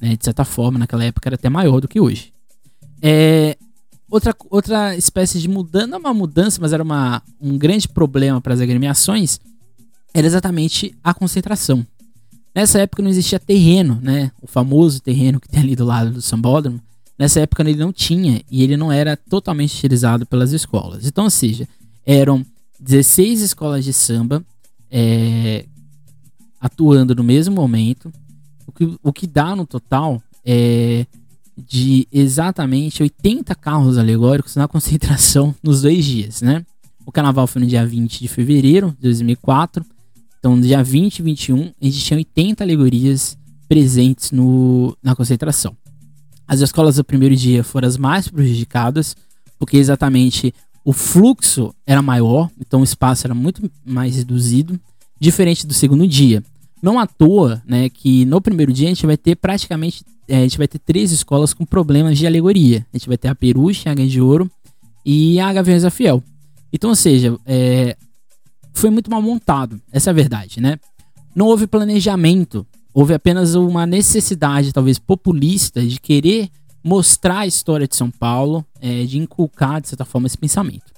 Né? 0.00 0.16
De 0.16 0.24
certa 0.24 0.44
forma, 0.44 0.78
naquela 0.78 1.04
época 1.04 1.28
era 1.28 1.36
até 1.36 1.48
maior 1.48 1.80
do 1.80 1.88
que 1.88 2.00
hoje. 2.00 2.32
É, 3.02 3.56
outra, 4.10 4.34
outra 4.50 4.96
espécie 4.96 5.40
de 5.40 5.48
mudança, 5.48 5.86
não 5.86 5.98
uma 5.98 6.14
mudança, 6.14 6.60
mas 6.60 6.72
era 6.72 6.82
uma, 6.82 7.22
um 7.40 7.56
grande 7.56 7.88
problema 7.88 8.40
para 8.40 8.54
as 8.54 8.60
agremiações, 8.60 9.40
era 10.12 10.26
exatamente 10.26 10.94
a 11.02 11.12
concentração. 11.12 11.86
Nessa 12.54 12.80
época 12.80 13.02
não 13.02 13.10
existia 13.10 13.38
terreno, 13.38 13.98
né? 14.02 14.32
O 14.40 14.46
famoso 14.46 15.00
terreno 15.00 15.38
que 15.38 15.48
tem 15.48 15.60
ali 15.60 15.76
do 15.76 15.84
lado 15.84 16.10
do 16.10 16.22
sambódromo. 16.22 16.80
Nessa 17.18 17.40
época 17.40 17.62
ele 17.62 17.76
não 17.76 17.92
tinha 17.92 18.42
e 18.50 18.62
ele 18.62 18.78
não 18.78 18.90
era 18.90 19.14
totalmente 19.14 19.76
utilizado 19.76 20.24
pelas 20.24 20.52
escolas. 20.52 21.06
Então, 21.06 21.24
ou 21.24 21.30
seja, 21.30 21.68
eram 22.04 22.44
16 22.80 23.42
escolas 23.42 23.84
de 23.84 23.92
samba 23.92 24.42
é, 24.90 25.66
atuando 26.60 27.14
no 27.14 27.24
mesmo 27.24 27.54
momento, 27.54 28.12
o 28.66 28.72
que, 28.72 28.98
o 29.02 29.12
que 29.12 29.26
dá 29.26 29.54
no 29.54 29.66
total 29.66 30.22
é 30.44 31.06
de 31.56 32.06
exatamente 32.12 33.02
80 33.02 33.54
carros 33.54 33.96
alegóricos 33.96 34.56
na 34.56 34.68
concentração 34.68 35.54
nos 35.62 35.82
dois 35.82 36.04
dias, 36.04 36.42
né? 36.42 36.64
O 37.04 37.12
carnaval 37.12 37.46
foi 37.46 37.62
no 37.62 37.68
dia 37.68 37.86
20 37.86 38.20
de 38.20 38.28
fevereiro 38.28 38.90
de 38.90 39.02
2004 39.02 39.84
então, 40.46 40.54
no 40.54 40.62
dia 40.62 40.80
20 40.80 41.18
e 41.18 41.22
21, 41.22 41.72
a 41.80 41.84
gente 41.84 42.04
tinha 42.04 42.16
80 42.18 42.62
alegorias 42.62 43.36
presentes 43.68 44.30
no, 44.30 44.96
na 45.02 45.16
concentração. 45.16 45.76
As 46.46 46.60
escolas 46.60 46.94
do 46.94 47.04
primeiro 47.04 47.34
dia 47.34 47.64
foram 47.64 47.88
as 47.88 47.96
mais 47.96 48.28
prejudicadas, 48.28 49.16
porque 49.58 49.76
exatamente 49.76 50.54
o 50.84 50.92
fluxo 50.92 51.74
era 51.84 52.00
maior, 52.00 52.48
então 52.60 52.80
o 52.80 52.84
espaço 52.84 53.26
era 53.26 53.34
muito 53.34 53.68
mais 53.84 54.14
reduzido, 54.14 54.78
diferente 55.18 55.66
do 55.66 55.74
segundo 55.74 56.06
dia. 56.06 56.42
Não 56.82 56.98
à 56.98 57.06
toa, 57.06 57.62
né, 57.66 57.88
que 57.88 58.24
no 58.24 58.40
primeiro 58.40 58.72
dia 58.72 58.86
a 58.86 58.90
gente 58.90 59.06
vai 59.06 59.16
ter 59.16 59.36
praticamente, 59.36 60.04
é, 60.28 60.38
a 60.38 60.42
gente 60.42 60.58
vai 60.58 60.68
ter 60.68 60.78
três 60.78 61.10
escolas 61.10 61.54
com 61.54 61.64
problemas 61.64 62.18
de 62.18 62.26
alegoria. 62.26 62.86
A 62.92 62.96
gente 62.98 63.08
vai 63.08 63.16
ter 63.16 63.28
a 63.28 63.34
Peruche, 63.34 63.88
a 63.88 63.92
Águia 63.92 64.06
de 64.06 64.20
Ouro 64.20 64.50
e 65.04 65.40
a 65.40 65.52
Gaviões 65.52 65.84
Fiel. 65.92 66.22
Então, 66.72 66.90
ou 66.90 66.96
seja, 66.96 67.36
é, 67.46 67.96
foi 68.74 68.90
muito 68.90 69.10
mal 69.10 69.22
montado. 69.22 69.80
Essa 69.90 70.10
é 70.10 70.12
a 70.12 70.14
verdade, 70.14 70.60
né? 70.60 70.78
Não 71.34 71.46
houve 71.46 71.66
planejamento, 71.66 72.66
houve 72.92 73.14
apenas 73.14 73.54
uma 73.54 73.86
necessidade, 73.86 74.72
talvez 74.72 74.98
populista, 74.98 75.84
de 75.84 76.00
querer 76.00 76.50
mostrar 76.82 77.40
a 77.40 77.46
história 77.46 77.88
de 77.88 77.96
São 77.96 78.10
Paulo, 78.10 78.64
é, 78.80 79.04
de 79.04 79.18
inculcar, 79.18 79.80
de 79.80 79.88
certa 79.88 80.04
forma, 80.04 80.26
esse 80.26 80.38
pensamento. 80.38 80.94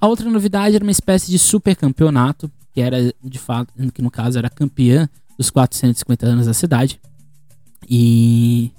A 0.00 0.06
outra 0.06 0.30
novidade 0.30 0.74
era 0.74 0.84
uma 0.84 0.90
espécie 0.90 1.30
de 1.30 1.38
super 1.38 1.74
campeonato, 1.76 2.50
que 2.72 2.80
era, 2.80 3.14
de 3.22 3.38
fato, 3.38 3.72
que 3.92 4.02
no 4.02 4.10
caso 4.10 4.38
era 4.38 4.48
campeã 4.48 5.08
dos 5.36 5.50
450 5.50 6.26
anos 6.26 6.46
da 6.46 6.54
cidade. 6.54 7.00
E 7.88 8.70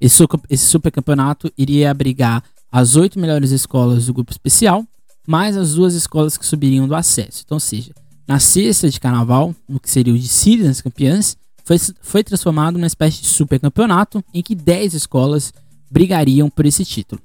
esse, 0.00 0.26
super 0.58 0.90
campeonato 0.90 1.52
iria 1.56 1.90
abrigar 1.90 2.42
as 2.70 2.96
oito 2.96 3.18
melhores 3.18 3.50
escolas 3.50 4.06
do 4.06 4.14
grupo 4.14 4.30
especial 4.32 4.86
mais 5.26 5.56
as 5.56 5.74
duas 5.74 5.94
escolas 5.94 6.36
que 6.36 6.46
subiriam 6.46 6.86
do 6.86 6.94
acesso. 6.94 7.42
Então, 7.44 7.56
ou 7.56 7.60
seja, 7.60 7.92
na 8.26 8.38
sexta 8.38 8.88
de 8.88 8.98
carnaval, 8.98 9.54
no 9.68 9.78
que 9.78 9.90
seria 9.90 10.12
o 10.12 10.18
de 10.18 10.62
das 10.64 10.80
campeãs, 10.80 11.36
foi, 11.64 11.76
foi 12.00 12.24
transformado 12.24 12.74
numa 12.74 12.86
espécie 12.86 13.22
de 13.22 13.28
super 13.28 13.60
campeonato 13.60 14.24
em 14.34 14.42
que 14.42 14.54
10 14.54 14.94
escolas 14.94 15.52
brigariam 15.90 16.50
por 16.50 16.66
esse 16.66 16.84
título. 16.84 17.22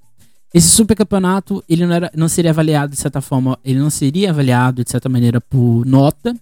Esse 0.53 0.69
super 0.69 0.95
campeonato 0.95 1.63
ele 1.67 1.85
não, 1.85 1.93
era, 1.93 2.11
não 2.15 2.29
seria 2.29 2.51
avaliado 2.51 2.93
de 2.93 2.99
certa 2.99 3.21
forma, 3.21 3.59
ele 3.63 3.79
não 3.79 3.89
seria 3.89 4.29
avaliado 4.29 4.83
de 4.83 4.89
certa 4.89 5.09
maneira 5.09 5.41
por 5.41 5.85
nota. 5.85 6.35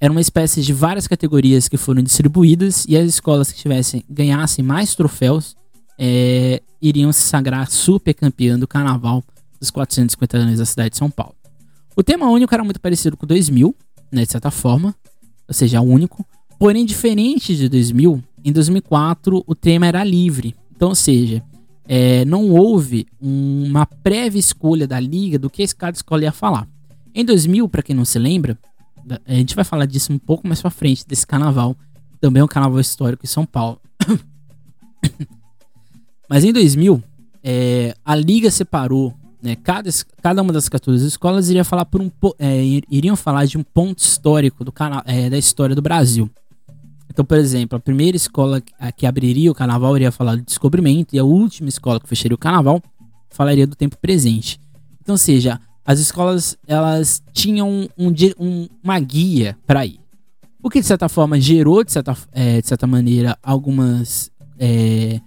Era 0.00 0.10
uma 0.10 0.20
espécie 0.20 0.62
de 0.62 0.72
várias 0.72 1.06
categorias 1.06 1.68
que 1.68 1.76
foram 1.76 2.02
distribuídas 2.02 2.84
e 2.88 2.96
as 2.96 3.08
escolas 3.08 3.50
que 3.50 3.58
tivessem 3.58 4.04
ganhassem 4.08 4.64
mais 4.64 4.94
troféus 4.94 5.56
é, 5.98 6.62
iriam 6.80 7.12
se 7.12 7.22
sagrar 7.22 7.70
super 7.70 8.14
campeã 8.14 8.58
do 8.58 8.68
carnaval 8.68 9.24
dos 9.58 9.70
450 9.70 10.36
anos 10.36 10.58
da 10.58 10.66
cidade 10.66 10.90
de 10.90 10.98
São 10.98 11.10
Paulo. 11.10 11.34
O 11.94 12.02
tema 12.02 12.28
único 12.28 12.54
era 12.54 12.62
muito 12.62 12.80
parecido 12.80 13.16
com 13.16 13.26
2000, 13.26 13.74
né, 14.12 14.24
de 14.24 14.30
certa 14.30 14.50
forma, 14.50 14.94
ou 15.48 15.54
seja, 15.54 15.80
único. 15.80 16.26
Porém, 16.58 16.84
diferente 16.84 17.56
de 17.56 17.68
2000, 17.68 18.22
em 18.44 18.52
2004 18.52 19.42
o 19.46 19.54
tema 19.54 19.86
era 19.86 20.04
livre. 20.04 20.54
Então, 20.74 20.90
ou 20.90 20.94
seja, 20.94 21.42
é, 21.88 22.24
não 22.24 22.50
houve 22.50 23.06
uma 23.20 23.86
prévia 23.86 24.38
escolha 24.38 24.86
da 24.86 24.98
liga 24.98 25.38
do 25.38 25.48
que 25.48 25.66
cada 25.74 25.96
escola 25.96 26.22
ia 26.22 26.32
falar. 26.32 26.68
Em 27.14 27.24
2000, 27.24 27.68
para 27.68 27.82
quem 27.82 27.94
não 27.94 28.04
se 28.04 28.18
lembra, 28.18 28.58
a 29.24 29.32
gente 29.32 29.54
vai 29.54 29.64
falar 29.64 29.86
disso 29.86 30.12
um 30.12 30.18
pouco 30.18 30.46
mais 30.46 30.60
para 30.60 30.70
frente 30.70 31.06
desse 31.06 31.26
carnaval, 31.26 31.76
também 32.20 32.40
é 32.40 32.44
um 32.44 32.48
carnaval 32.48 32.80
histórico 32.80 33.24
em 33.24 33.28
São 33.28 33.46
Paulo. 33.46 33.80
Mas 36.28 36.44
em 36.44 36.52
2000, 36.52 37.02
é, 37.42 37.94
a 38.04 38.16
liga 38.16 38.50
separou 38.50 39.14
né, 39.40 39.54
cada, 39.54 39.88
cada 40.20 40.42
uma 40.42 40.52
das 40.52 40.68
14 40.68 41.06
escolas 41.06 41.48
iria 41.48 41.62
falar 41.62 41.84
por 41.84 42.00
um, 42.00 42.10
é, 42.38 42.62
iriam 42.90 43.14
falar 43.14 43.46
de 43.46 43.56
um 43.56 43.62
ponto 43.62 44.00
histórico 44.00 44.64
do 44.64 44.74
é, 45.04 45.30
da 45.30 45.38
história 45.38 45.74
do 45.74 45.82
Brasil. 45.82 46.28
Então, 47.16 47.24
por 47.24 47.38
exemplo, 47.38 47.78
a 47.78 47.80
primeira 47.80 48.14
escola 48.14 48.62
que 48.94 49.06
abriria 49.06 49.50
o 49.50 49.54
carnaval 49.54 49.96
iria 49.96 50.12
falar 50.12 50.36
do 50.36 50.42
descobrimento 50.42 51.16
e 51.16 51.18
a 51.18 51.24
última 51.24 51.66
escola 51.66 51.98
que 51.98 52.06
fecharia 52.06 52.34
o 52.34 52.38
carnaval 52.38 52.82
falaria 53.30 53.66
do 53.66 53.74
tempo 53.74 53.96
presente. 53.96 54.60
Então, 55.00 55.16
seja, 55.16 55.58
as 55.82 55.98
escolas 55.98 56.58
elas 56.66 57.22
tinham 57.32 57.88
um, 57.96 58.14
um, 58.38 58.68
uma 58.84 59.00
guia 59.00 59.56
para 59.66 59.86
ir. 59.86 59.98
O 60.62 60.68
que 60.68 60.78
de 60.78 60.86
certa 60.86 61.08
forma 61.08 61.40
gerou 61.40 61.82
de 61.82 61.90
certa, 61.90 62.14
é, 62.32 62.60
de 62.60 62.68
certa 62.68 62.86
maneira 62.86 63.38
algumas 63.42 64.30
é, 64.58 65.18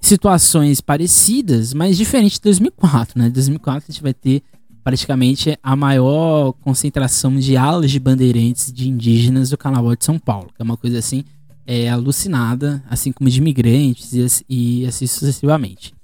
situações 0.00 0.80
parecidas, 0.80 1.72
mas 1.72 1.96
diferente 1.96 2.34
de 2.34 2.40
2004, 2.40 3.20
né? 3.20 3.30
2004 3.30 3.84
a 3.88 3.92
gente 3.92 4.02
vai 4.02 4.14
ter 4.14 4.42
praticamente 4.84 5.58
a 5.62 5.74
maior 5.74 6.52
concentração 6.52 7.36
de 7.36 7.56
alas 7.56 7.90
de 7.90 7.98
bandeirantes 7.98 8.72
de 8.72 8.88
indígenas 8.88 9.50
do 9.50 9.58
Carnaval 9.58 9.96
de 9.96 10.04
São 10.04 10.18
Paulo, 10.18 10.50
que 10.54 10.60
é 10.60 10.64
uma 10.64 10.76
coisa 10.76 10.98
assim 10.98 11.24
é, 11.66 11.88
alucinada, 11.88 12.84
assim 12.88 13.10
como 13.10 13.28
de 13.28 13.38
imigrantes 13.38 14.12
e, 14.12 14.44
e 14.48 14.86
assim 14.86 15.06
sucessivamente. 15.06 15.94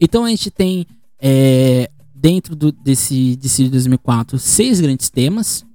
Então 0.00 0.24
a 0.24 0.30
gente 0.30 0.50
tem 0.50 0.86
é, 1.20 1.90
dentro 2.14 2.54
do, 2.54 2.70
desse, 2.70 3.36
desse 3.36 3.68
2004 3.68 4.38
seis 4.38 4.80
grandes 4.80 5.10
temas, 5.10 5.66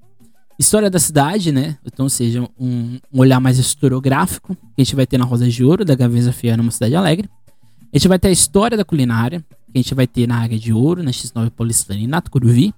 História 0.59 0.89
da 0.89 0.99
cidade, 0.99 1.53
né? 1.53 1.77
Então, 1.85 2.07
ou 2.07 2.09
seja, 2.09 2.41
um, 2.59 2.99
um 3.13 3.19
olhar 3.21 3.39
mais 3.39 3.57
historiográfico 3.57 4.53
que 4.53 4.81
a 4.81 4.83
gente 4.83 4.93
vai 4.93 5.07
ter 5.07 5.17
na 5.17 5.23
Rosa 5.23 5.47
de 5.47 5.63
Ouro, 5.63 5.85
da 5.85 5.95
Gaveza 5.95 6.33
Fiana, 6.33 6.61
uma 6.61 6.69
cidade 6.69 6.97
alegre. 6.97 7.29
A 7.93 7.97
gente 7.97 8.09
vai 8.09 8.19
ter 8.19 8.27
a 8.27 8.31
história 8.31 8.75
da 8.75 8.83
culinária, 8.83 9.41
que 9.71 9.77
a 9.77 9.81
gente 9.81 9.93
vai 9.93 10.07
ter 10.07 10.27
na 10.27 10.41
Águia 10.41 10.59
de 10.59 10.73
Ouro, 10.73 11.03
na 11.03 11.11
X9 11.11 11.49
Paulistana 11.51 11.99
e 11.99 12.07
na 12.07 12.21
Tucuruvi. 12.21 12.73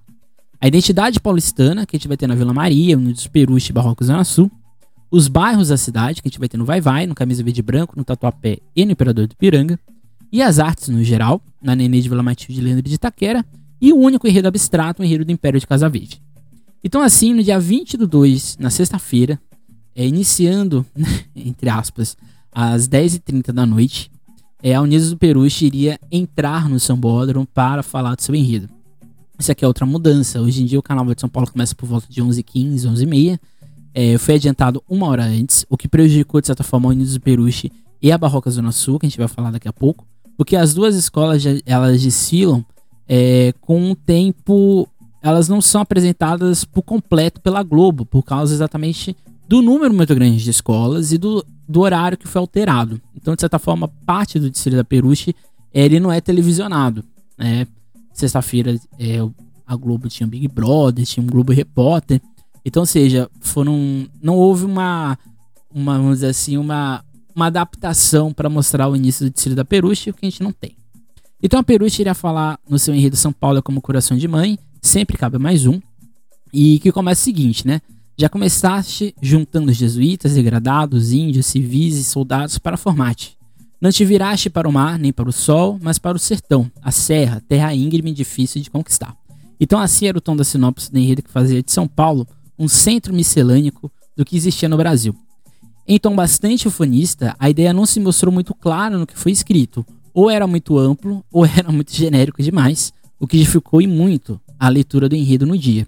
A 0.60 0.68
identidade 0.68 1.20
paulistana, 1.20 1.86
que 1.86 1.96
a 1.96 1.98
gente 1.98 2.08
vai 2.08 2.16
ter 2.16 2.28
na 2.28 2.36
Vila 2.36 2.54
Maria, 2.54 2.96
no 2.96 3.12
Desperuche, 3.12 3.74
Barroco 3.74 4.04
Zona 4.04 4.24
Sul. 4.24 4.52
Os 5.10 5.28
bairros 5.28 5.70
da 5.70 5.78
cidade, 5.78 6.22
que 6.22 6.28
a 6.28 6.30
gente 6.30 6.40
vai 6.40 6.48
ter 6.48 6.58
no 6.58 6.66
Vai 6.66 6.80
Vai, 6.80 7.08
no 7.08 7.16
Camisa 7.16 7.44
Verde 7.44 7.62
Branco, 7.62 7.96
no 7.98 8.04
Tatuapé 8.04 8.60
e 8.76 8.86
no 8.86 8.92
Imperador 8.92 9.28
do 9.28 9.36
Piranga. 9.36 9.80
E 10.32 10.42
as 10.42 10.60
artes 10.60 10.88
no 10.88 11.04
geral, 11.04 11.42
na 11.62 11.76
Nenê 11.76 12.00
de 12.00 12.08
Vila 12.08 12.24
Matilde 12.24 12.54
de 12.54 12.62
Leandro 12.62 12.84
de 12.84 12.94
Itaquera. 12.94 13.44
E 13.82 13.92
o 13.92 13.98
único 13.98 14.28
enredo 14.28 14.48
abstrato, 14.48 15.02
o 15.02 15.06
enredo 15.06 15.26
do 15.26 15.32
Império 15.32 15.60
de 15.60 15.66
Casa 15.66 15.90
Verde. 15.90 16.22
Então, 16.84 17.02
assim, 17.02 17.34
no 17.34 17.44
dia 17.44 17.60
20 17.60 17.98
do 17.98 18.08
2, 18.08 18.58
na 18.60 18.70
sexta-feira, 18.70 19.40
é, 19.96 20.06
iniciando, 20.06 20.86
entre 21.36 21.70
aspas, 21.70 22.16
às 22.52 22.88
10h30 22.88 23.52
da 23.52 23.66
noite, 23.66 24.12
é, 24.64 24.76
a 24.76 24.82
Unidos 24.82 25.10
do 25.10 25.18
Peruche 25.18 25.66
iria 25.66 26.00
entrar 26.12 26.70
no 26.70 26.80
Sambódromo 26.80 27.46
para 27.46 27.84
falar 27.84 28.16
do 28.16 28.22
seu 28.22 28.36
enredo. 28.36 28.70
Isso 29.38 29.52
aqui 29.52 29.66
é 29.66 29.68
outra 29.68 29.86
mudança. 29.86 30.40
Hoje 30.40 30.62
em 30.62 30.66
dia 30.66 30.78
o 30.78 30.84
Carnaval 30.84 31.16
de 31.16 31.22
São 31.22 31.30
Paulo 31.30 31.52
começa 31.52 31.74
por 31.74 31.88
volta 31.88 32.08
de 32.10 32.22
11h15, 32.22 32.82
11h30. 32.82 33.40
É, 33.94 34.18
foi 34.18 34.36
adiantado 34.36 34.84
uma 34.88 35.08
hora 35.08 35.26
antes, 35.26 35.66
o 35.70 35.76
que 35.76 35.88
prejudicou, 35.88 36.40
de 36.40 36.48
certa 36.48 36.64
forma, 36.64 36.90
a 36.90 36.92
Unidos 36.92 37.14
do 37.14 37.20
Peruche 37.20 37.72
e 38.02 38.12
a 38.12 38.18
Barroca 38.18 38.50
Zona 38.50 38.72
Sul, 38.72 39.00
que 39.00 39.06
a 39.06 39.10
gente 39.10 39.18
vai 39.18 39.28
falar 39.28 39.52
daqui 39.52 39.68
a 39.68 39.74
pouco. 39.74 40.06
Porque 40.38 40.56
as 40.56 40.74
duas 40.74 40.96
escolas, 40.96 41.44
elas 41.66 42.02
desfilam 42.02 42.64
é, 43.08 43.54
com 43.60 43.92
um 43.92 43.96
tempo 43.96 44.88
elas 45.22 45.48
não 45.48 45.62
são 45.62 45.82
apresentadas 45.82 46.66
por 46.66 46.82
completo 46.82 47.40
pela 47.42 47.62
Globo, 47.62 48.06
por 48.06 48.24
causa 48.24 48.54
exatamente 48.54 49.16
do 49.48 49.62
número 49.62 49.94
muito 49.94 50.16
grande 50.16 50.44
de 50.44 50.50
escolas 50.50 51.12
e 51.12 51.18
do, 51.18 51.46
do 51.72 51.82
horário 51.82 52.18
que 52.18 52.28
foi 52.28 52.40
alterado. 52.40 53.02
Então, 53.16 53.34
de 53.34 53.42
certa 53.42 53.58
forma, 53.58 53.88
parte 54.06 54.40
do 54.40 54.50
Distrito 54.50 54.76
da 54.76 54.84
Peruche 54.84 55.36
ele 55.74 56.00
não 56.00 56.12
é 56.12 56.20
televisionado. 56.20 57.04
Né? 57.38 57.66
Sexta-feira 58.14 58.80
é, 59.00 59.18
a 59.66 59.76
Globo 59.76 60.10
tinha 60.10 60.28
Big 60.28 60.48
Brother, 60.48 61.06
tinha 61.06 61.24
um 61.24 61.28
Globo 61.28 61.54
Repórter. 61.54 62.22
Então, 62.64 62.82
ou 62.82 62.86
seja, 62.88 63.30
foram, 63.40 64.08
não 64.22 64.36
houve 64.36 64.66
uma, 64.66 65.18
uma 65.74 65.98
vamos 65.98 66.16
dizer 66.16 66.28
assim, 66.28 66.58
uma, 66.58 67.04
uma 67.36 67.48
adaptação 67.48 68.34
para 68.34 68.50
mostrar 68.50 68.90
o 68.90 68.96
início 68.96 69.26
do 69.26 69.32
Distrito 69.32 69.56
da 69.56 69.66
Peruche, 69.66 70.10
o 70.10 70.14
que 70.14 70.26
a 70.26 70.30
gente 70.30 70.44
não 70.44 70.52
tem. 70.52 70.76
Então 71.42 71.60
a 71.60 71.64
Peruche 71.64 72.02
iria 72.02 72.14
falar 72.14 72.60
no 72.70 72.78
seu 72.78 72.94
enredo 72.94 73.16
São 73.16 73.34
Paulo 73.34 73.58
é 73.58 73.62
como 73.62 73.82
coração 73.82 74.16
de 74.16 74.28
mãe, 74.28 74.60
sempre 74.80 75.18
cabe 75.18 75.40
mais 75.40 75.66
um, 75.66 75.80
e 76.54 76.78
que 76.80 76.92
começa 76.92 77.22
o 77.22 77.24
seguinte, 77.24 77.66
né? 77.66 77.82
Já 78.18 78.30
começaste 78.30 79.16
juntando 79.22 79.74
jesuítas, 79.74 80.34
degradados, 80.34 81.12
índios, 81.12 81.46
civis 81.46 81.98
e 81.98 82.04
soldados 82.04 82.58
para 82.58 82.78
formar-te. 82.78 83.38
Não 83.80 83.92
te 83.92 84.06
viraste 84.06 84.50
para 84.50 84.70
o 84.70 84.72
mar, 84.72 85.00
nem 85.00 85.12
para 85.12 85.28
o 85.28 85.34
sol, 85.34 85.80
mas 85.82 85.98
para 85.98 86.16
o 86.16 86.20
sertão, 86.20 86.72
a 86.84 86.92
serra, 86.92 87.42
terra 87.48 87.74
íngreme 87.74 88.12
e 88.12 88.14
difícil 88.14 88.62
de 88.62 88.70
conquistar. 88.70 89.16
Então 89.60 89.80
assim 89.80 90.08
era 90.08 90.18
o 90.18 90.22
tom 90.22 90.36
da 90.36 90.44
sinopse 90.44 90.92
do 90.92 91.00
enredo 91.00 91.24
que 91.24 91.32
fazia 91.32 91.64
de 91.64 91.72
São 91.72 91.88
Paulo 91.88 92.28
um 92.60 92.68
centro 92.68 93.14
miscelânico 93.14 93.92
do 94.16 94.24
que 94.24 94.38
existia 94.38 94.70
no 94.70 94.78
Brasil. 94.78 95.16
Em 95.88 95.98
tom 95.98 96.16
bastante 96.16 96.68
ufanista, 96.68 97.36
a 97.40 97.50
ideia 97.50 97.74
não 97.74 97.88
se 97.88 98.00
mostrou 98.00 98.32
muito 98.32 98.54
clara 98.54 99.00
no 99.00 99.08
que 99.08 99.18
foi 99.18 99.32
escrito, 99.32 99.84
ou 100.14 100.30
era 100.30 100.46
muito 100.46 100.78
amplo, 100.78 101.26
ou 101.32 101.44
era 101.44 101.72
muito 101.72 101.92
genérico 101.92 102.42
demais, 102.44 102.94
o 103.20 103.26
que 103.26 103.38
dificultou 103.38 103.82
e 103.82 103.88
muito 103.88 104.40
a 104.60 104.70
leitura 104.70 105.10
do 105.10 105.16
enredo 105.16 105.46
no 105.46 105.58
dia. 105.58 105.88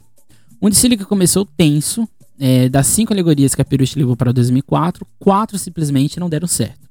Desfile 0.70 0.98
que 0.98 1.06
começou 1.06 1.46
tenso, 1.46 2.08
é, 2.40 2.70
das 2.70 2.88
cinco 2.88 3.14
alegorias 3.14 3.54
que 3.54 3.62
a 3.62 3.66
Peruche 3.66 3.98
levou 3.98 4.16
para 4.16 4.32
2004, 4.32 5.06
quatro 5.20 5.58
simplesmente 5.58 6.20
não 6.20 6.30
deram 6.30 6.48
certo. 6.48 6.84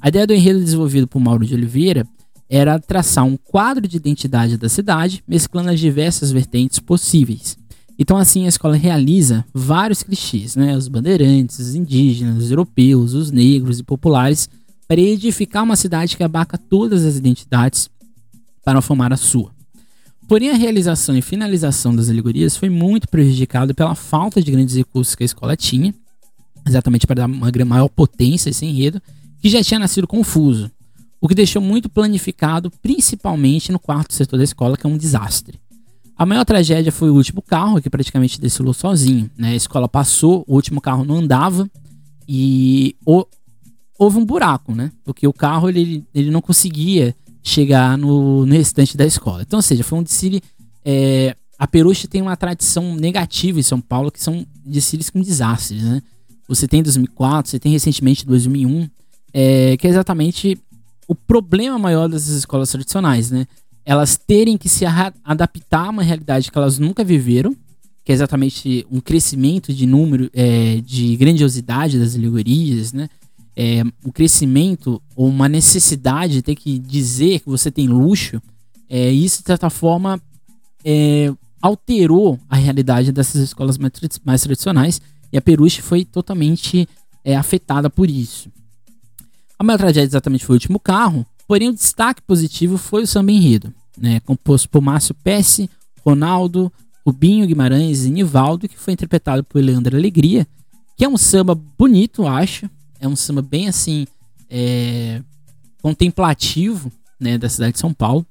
A 0.00 0.08
ideia 0.08 0.26
do 0.26 0.34
enredo 0.34 0.60
desenvolvido 0.60 1.06
por 1.06 1.18
Mauro 1.18 1.46
de 1.46 1.54
Oliveira 1.54 2.06
era 2.48 2.78
traçar 2.78 3.24
um 3.24 3.36
quadro 3.36 3.88
de 3.88 3.96
identidade 3.96 4.56
da 4.56 4.68
cidade, 4.68 5.24
mesclando 5.26 5.70
as 5.70 5.80
diversas 5.80 6.30
vertentes 6.30 6.78
possíveis. 6.78 7.58
Então, 7.98 8.16
assim, 8.18 8.44
a 8.44 8.48
escola 8.48 8.76
realiza 8.76 9.44
vários 9.52 10.02
clichês, 10.02 10.54
né? 10.54 10.76
Os 10.76 10.86
bandeirantes, 10.86 11.58
os 11.58 11.74
indígenas, 11.74 12.44
os 12.44 12.50
europeus, 12.50 13.14
os 13.14 13.30
negros 13.30 13.80
e 13.80 13.82
populares, 13.82 14.48
para 14.86 15.00
edificar 15.00 15.64
uma 15.64 15.76
cidade 15.76 16.16
que 16.16 16.22
abarca 16.22 16.58
todas 16.58 17.04
as 17.04 17.16
identidades 17.16 17.88
para 18.62 18.82
formar 18.82 19.12
a 19.12 19.16
sua. 19.16 19.55
Porém, 20.28 20.50
a 20.50 20.54
realização 20.54 21.16
e 21.16 21.22
finalização 21.22 21.94
das 21.94 22.08
alegorias 22.08 22.56
foi 22.56 22.68
muito 22.68 23.08
prejudicada 23.08 23.72
pela 23.72 23.94
falta 23.94 24.42
de 24.42 24.50
grandes 24.50 24.74
recursos 24.74 25.14
que 25.14 25.22
a 25.22 25.26
escola 25.26 25.56
tinha, 25.56 25.94
exatamente 26.66 27.06
para 27.06 27.14
dar 27.14 27.26
uma 27.26 27.50
maior 27.64 27.88
potência 27.88 28.48
a 28.48 28.50
esse 28.50 28.66
enredo, 28.66 29.00
que 29.40 29.48
já 29.48 29.62
tinha 29.62 29.78
nascido 29.78 30.06
confuso, 30.06 30.70
o 31.20 31.28
que 31.28 31.34
deixou 31.34 31.62
muito 31.62 31.88
planificado, 31.88 32.70
principalmente 32.82 33.70
no 33.70 33.78
quarto 33.78 34.14
setor 34.14 34.36
da 34.36 34.44
escola, 34.44 34.76
que 34.76 34.86
é 34.86 34.90
um 34.90 34.98
desastre. 34.98 35.60
A 36.16 36.26
maior 36.26 36.44
tragédia 36.44 36.90
foi 36.90 37.10
o 37.10 37.14
último 37.14 37.42
carro, 37.42 37.80
que 37.80 37.90
praticamente 37.90 38.40
desfilou 38.40 38.72
sozinho. 38.72 39.30
Né? 39.36 39.50
A 39.50 39.54
escola 39.54 39.86
passou, 39.86 40.44
o 40.46 40.54
último 40.54 40.80
carro 40.80 41.04
não 41.04 41.18
andava 41.18 41.70
e 42.26 42.96
houve 43.98 44.18
um 44.18 44.24
buraco, 44.24 44.74
né? 44.74 44.90
Porque 45.04 45.26
o 45.26 45.32
carro 45.32 45.68
ele, 45.68 46.04
ele 46.14 46.30
não 46.30 46.40
conseguia 46.40 47.14
chegar 47.48 47.96
no, 47.96 48.44
no 48.44 48.52
restante 48.52 48.96
da 48.96 49.04
escola. 49.04 49.42
Então, 49.42 49.58
ou 49.58 49.62
seja, 49.62 49.84
foi 49.84 49.98
um 49.98 50.02
desfile. 50.02 50.42
É, 50.84 51.36
a 51.58 51.66
Peruche 51.66 52.06
tem 52.06 52.20
uma 52.20 52.36
tradição 52.36 52.96
negativa 52.96 53.58
em 53.58 53.62
São 53.62 53.80
Paulo, 53.80 54.10
que 54.10 54.22
são 54.22 54.46
desfiles 54.64 55.10
com 55.10 55.20
desastres, 55.20 55.82
né? 55.82 56.02
Você 56.48 56.68
tem 56.68 56.82
2004, 56.82 57.50
você 57.50 57.58
tem 57.58 57.72
recentemente 57.72 58.24
2001, 58.26 58.88
é, 59.32 59.76
que 59.76 59.86
é 59.86 59.90
exatamente 59.90 60.58
o 61.08 61.14
problema 61.14 61.78
maior 61.78 62.08
dessas 62.08 62.36
escolas 62.36 62.70
tradicionais, 62.70 63.30
né? 63.30 63.46
elas 63.86 64.16
terem 64.16 64.58
que 64.58 64.68
se 64.68 64.84
adaptar 65.24 65.86
a 65.86 65.90
uma 65.90 66.02
realidade 66.02 66.50
que 66.50 66.58
elas 66.58 66.76
nunca 66.76 67.04
viveram, 67.04 67.56
que 68.04 68.10
é 68.10 68.14
exatamente 68.14 68.84
um 68.90 69.00
crescimento 69.00 69.72
de 69.72 69.86
número, 69.86 70.28
é, 70.34 70.80
de 70.84 71.16
grandiosidade 71.16 71.96
das 71.96 72.16
alegorias, 72.16 72.92
né? 72.92 73.08
É, 73.56 73.82
um 74.04 74.10
crescimento 74.12 75.00
ou 75.14 75.28
uma 75.28 75.48
necessidade 75.48 76.34
de 76.34 76.42
ter 76.42 76.54
que 76.54 76.78
dizer 76.78 77.40
que 77.40 77.48
você 77.48 77.70
tem 77.70 77.88
luxo, 77.88 78.40
é, 78.88 79.10
isso 79.10 79.40
de 79.40 79.46
certa 79.46 79.70
forma 79.70 80.20
é, 80.84 81.32
alterou 81.60 82.38
a 82.50 82.56
realidade 82.56 83.10
dessas 83.12 83.40
escolas 83.40 83.78
mais, 83.78 83.92
mais 84.22 84.42
tradicionais 84.42 85.00
e 85.32 85.38
a 85.38 85.40
Peruche 85.40 85.80
foi 85.80 86.04
totalmente 86.04 86.86
é, 87.24 87.34
afetada 87.34 87.88
por 87.88 88.10
isso. 88.10 88.50
A 89.58 89.64
maior 89.64 89.78
tragédia 89.78 90.06
exatamente 90.06 90.44
foi 90.44 90.54
o 90.54 90.58
último 90.58 90.78
carro, 90.78 91.26
Porém, 91.46 91.68
o 91.68 91.72
destaque 91.74 92.20
positivo 92.22 92.76
foi 92.76 93.04
o 93.04 93.06
samba 93.06 93.30
enredo, 93.30 93.72
né, 93.96 94.20
composto 94.20 94.68
por 94.68 94.82
Márcio 94.82 95.14
Pesce, 95.14 95.70
Ronaldo, 96.04 96.72
Rubinho 97.06 97.46
Guimarães 97.46 98.04
e 98.04 98.10
Nivaldo, 98.10 98.68
que 98.68 98.76
foi 98.76 98.92
interpretado 98.92 99.44
por 99.44 99.62
Leandro 99.62 99.96
Alegria, 99.96 100.46
que 100.96 101.04
é 101.04 101.08
um 101.08 101.16
samba 101.16 101.54
bonito, 101.54 102.26
acho. 102.26 102.68
É 103.00 103.06
um 103.06 103.16
samba 103.16 103.42
bem 103.42 103.68
assim, 103.68 104.06
é, 104.50 105.20
contemplativo 105.82 106.90
né, 107.18 107.38
da 107.38 107.48
cidade 107.48 107.72
de 107.74 107.78
São 107.78 107.92
Paulo. 107.92 108.26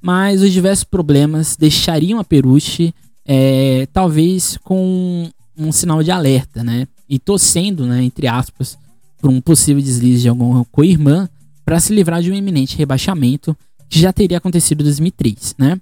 Mas 0.00 0.42
os 0.42 0.52
diversos 0.52 0.84
problemas 0.84 1.56
deixariam 1.56 2.18
a 2.18 2.24
Peruche 2.24 2.92
é, 3.24 3.86
talvez 3.92 4.58
com 4.64 5.30
um 5.56 5.70
sinal 5.70 6.02
de 6.02 6.10
alerta, 6.10 6.64
né? 6.64 6.88
E 7.08 7.18
torcendo, 7.18 7.86
né, 7.86 8.02
entre 8.02 8.26
aspas, 8.26 8.76
por 9.20 9.30
um 9.30 9.40
possível 9.40 9.80
deslize 9.80 10.22
de 10.22 10.28
alguma 10.28 10.64
co-irmã 10.66 11.28
para 11.64 11.78
se 11.78 11.94
livrar 11.94 12.20
de 12.20 12.30
um 12.30 12.34
iminente 12.34 12.76
rebaixamento 12.76 13.56
que 13.88 14.00
já 14.00 14.12
teria 14.12 14.38
acontecido 14.38 14.80
em 14.80 14.84
2003, 14.84 15.54
né? 15.56 15.80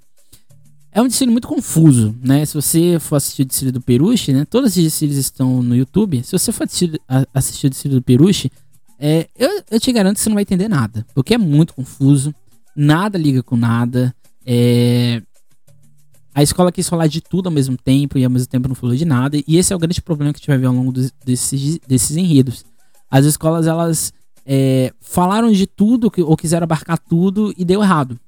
É 0.92 1.00
um 1.00 1.06
desfile 1.06 1.30
muito 1.30 1.46
confuso, 1.46 2.14
né? 2.20 2.44
Se 2.44 2.54
você 2.54 2.98
for 2.98 3.16
assistir 3.16 3.42
o 3.42 3.44
desfile 3.44 3.70
do 3.70 3.80
Peruche, 3.80 4.32
né? 4.32 4.44
Todos 4.44 4.70
esses 4.70 4.84
desfiles 4.84 5.16
estão 5.16 5.62
no 5.62 5.76
YouTube. 5.76 6.22
Se 6.24 6.32
você 6.32 6.50
for 6.50 6.64
assistir, 6.64 7.00
assistir 7.32 7.66
o 7.68 7.70
desfile 7.70 7.94
do 7.94 8.02
Peruche, 8.02 8.50
é, 8.98 9.28
eu, 9.38 9.62
eu, 9.70 9.80
te 9.80 9.92
garanto 9.92 10.16
que 10.16 10.22
você 10.22 10.28
não 10.28 10.34
vai 10.34 10.42
entender 10.42 10.68
nada. 10.68 11.06
Porque 11.14 11.34
é 11.34 11.38
muito 11.38 11.74
confuso. 11.74 12.34
Nada 12.74 13.16
liga 13.16 13.42
com 13.42 13.56
nada. 13.56 14.14
É, 14.44 15.22
a 16.34 16.42
escola 16.42 16.72
quis 16.72 16.88
falar 16.88 17.06
de 17.06 17.20
tudo 17.20 17.46
ao 17.46 17.52
mesmo 17.52 17.76
tempo 17.76 18.18
e 18.18 18.24
ao 18.24 18.30
mesmo 18.30 18.48
tempo 18.48 18.68
não 18.68 18.74
falou 18.74 18.96
de 18.96 19.04
nada. 19.04 19.36
E 19.46 19.56
esse 19.56 19.72
é 19.72 19.76
o 19.76 19.78
grande 19.78 20.02
problema 20.02 20.32
que 20.32 20.38
a 20.38 20.40
gente 20.40 20.48
vai 20.48 20.58
ver 20.58 20.66
ao 20.66 20.74
longo 20.74 20.92
desses, 21.24 21.78
desses 21.86 22.16
enredos. 22.16 22.64
As 23.08 23.24
escolas, 23.24 23.66
elas 23.66 24.12
é, 24.44 24.92
falaram 25.00 25.52
de 25.52 25.66
tudo 25.66 26.12
ou 26.18 26.36
quiseram 26.36 26.64
abarcar 26.64 26.98
tudo 26.98 27.54
e 27.56 27.64
deu 27.64 27.82
errado. 27.82 28.18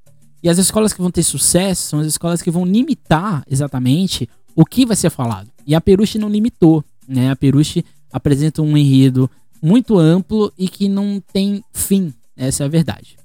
E 0.42 0.48
as 0.48 0.58
escolas 0.58 0.92
que 0.92 1.00
vão 1.00 1.10
ter 1.10 1.22
sucesso 1.22 1.88
são 1.88 2.00
as 2.00 2.06
escolas 2.06 2.42
que 2.42 2.50
vão 2.50 2.64
limitar 2.64 3.44
exatamente 3.48 4.28
o 4.56 4.64
que 4.64 4.84
vai 4.84 4.96
ser 4.96 5.10
falado. 5.10 5.48
E 5.66 5.74
a 5.74 5.80
Peruche 5.80 6.18
não 6.18 6.28
limitou, 6.28 6.84
né? 7.06 7.30
A 7.30 7.36
Peruche 7.36 7.84
apresenta 8.12 8.60
um 8.60 8.76
enredo 8.76 9.30
muito 9.62 9.98
amplo 9.98 10.52
e 10.58 10.68
que 10.68 10.88
não 10.88 11.22
tem 11.32 11.62
fim. 11.72 12.12
Essa 12.36 12.64
é 12.64 12.66
a 12.66 12.68
verdade. 12.68 13.16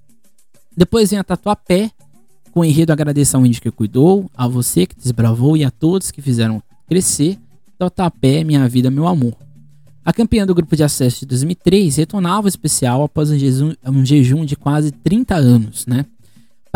Depois 0.75 1.09
vem 1.09 1.17
a 1.17 1.23
Tatuapé, 1.23 1.89
com 2.51 2.59
o 2.59 2.65
enredo 2.65 2.93
agradecer 2.93 3.35
ao 3.35 3.45
índio 3.45 3.61
que 3.61 3.71
cuidou, 3.71 4.29
a 4.35 4.47
você 4.47 4.85
que 4.85 4.95
desbravou 4.95 5.57
e 5.57 5.65
a 5.65 5.71
todos 5.71 6.11
que 6.11 6.21
fizeram 6.21 6.61
crescer. 6.87 7.37
Tatuapé, 7.79 8.43
minha 8.43 8.67
vida, 8.69 8.91
meu 8.91 9.07
amor. 9.07 9.35
A 10.05 10.13
campeã 10.13 10.45
do 10.45 10.55
grupo 10.55 10.75
de 10.75 10.83
acesso 10.83 11.21
de 11.21 11.25
2003 11.25 11.97
retornava 11.97 12.43
ao 12.43 12.47
especial 12.47 13.03
após 13.03 13.29
um 13.29 13.37
jejum, 13.37 13.73
um 13.85 14.05
jejum 14.05 14.45
de 14.45 14.55
quase 14.55 14.91
30 14.91 15.35
anos, 15.35 15.85
né? 15.85 16.05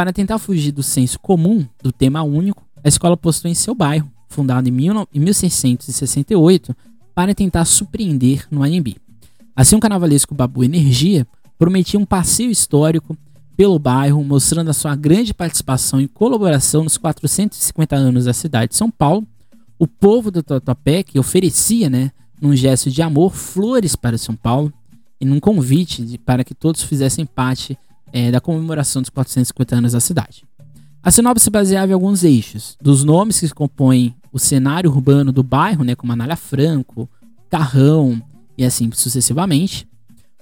Para 0.01 0.11
tentar 0.11 0.39
fugir 0.39 0.71
do 0.71 0.81
senso 0.81 1.19
comum 1.19 1.63
do 1.79 1.91
tema 1.91 2.23
único, 2.23 2.67
a 2.83 2.87
escola 2.87 3.15
postou 3.15 3.51
em 3.51 3.53
seu 3.53 3.75
bairro, 3.75 4.11
fundado 4.29 4.67
em, 4.67 4.71
mil, 4.71 5.07
em 5.13 5.19
1668, 5.19 6.75
para 7.13 7.35
tentar 7.35 7.65
surpreender 7.65 8.47
no 8.49 8.63
AMB. 8.63 8.95
Assim, 9.55 9.75
o 9.75 9.79
carnavalesco 9.79 10.33
Babu 10.33 10.63
Energia 10.63 11.27
prometia 11.55 11.99
um 11.99 12.05
passeio 12.05 12.49
histórico 12.49 13.15
pelo 13.55 13.77
bairro, 13.77 14.23
mostrando 14.23 14.71
a 14.71 14.73
sua 14.73 14.95
grande 14.95 15.35
participação 15.35 16.01
e 16.01 16.07
colaboração 16.07 16.83
nos 16.83 16.97
450 16.97 17.95
anos 17.95 18.25
da 18.25 18.33
cidade 18.33 18.71
de 18.71 18.77
São 18.77 18.89
Paulo. 18.89 19.27
O 19.77 19.85
povo 19.85 20.31
do 20.31 20.41
Tatuapé, 20.41 21.03
que 21.03 21.19
oferecia 21.19 21.91
né, 21.91 22.11
num 22.41 22.55
gesto 22.55 22.89
de 22.89 23.03
amor, 23.03 23.35
flores 23.35 23.95
para 23.95 24.17
São 24.17 24.35
Paulo 24.35 24.73
e 25.19 25.25
num 25.25 25.39
convite 25.39 26.03
de, 26.03 26.17
para 26.17 26.43
que 26.43 26.55
todos 26.55 26.81
fizessem 26.81 27.23
parte 27.23 27.77
é, 28.11 28.31
da 28.31 28.41
comemoração 28.41 29.01
dos 29.01 29.09
450 29.09 29.75
anos 29.75 29.91
da 29.93 29.99
cidade. 29.99 30.43
A 31.03 31.09
sinopse 31.09 31.45
se 31.45 31.49
baseava 31.49 31.91
em 31.91 31.93
alguns 31.93 32.23
eixos, 32.23 32.77
dos 32.81 33.03
nomes 33.03 33.39
que 33.39 33.49
compõem 33.49 34.15
o 34.31 34.37
cenário 34.37 34.89
urbano 34.89 35.31
do 35.31 35.41
bairro, 35.41 35.83
né, 35.83 35.95
como 35.95 36.13
Anália 36.13 36.35
Franco, 36.35 37.09
Carrão 37.49 38.21
e 38.57 38.63
assim 38.63 38.89
sucessivamente, 38.93 39.87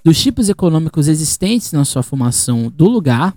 dos 0.04 0.20
tipos 0.20 0.48
econômicos 0.48 1.08
existentes 1.08 1.72
na 1.72 1.84
sua 1.84 2.02
formação 2.02 2.72
do 2.74 2.88
lugar, 2.88 3.34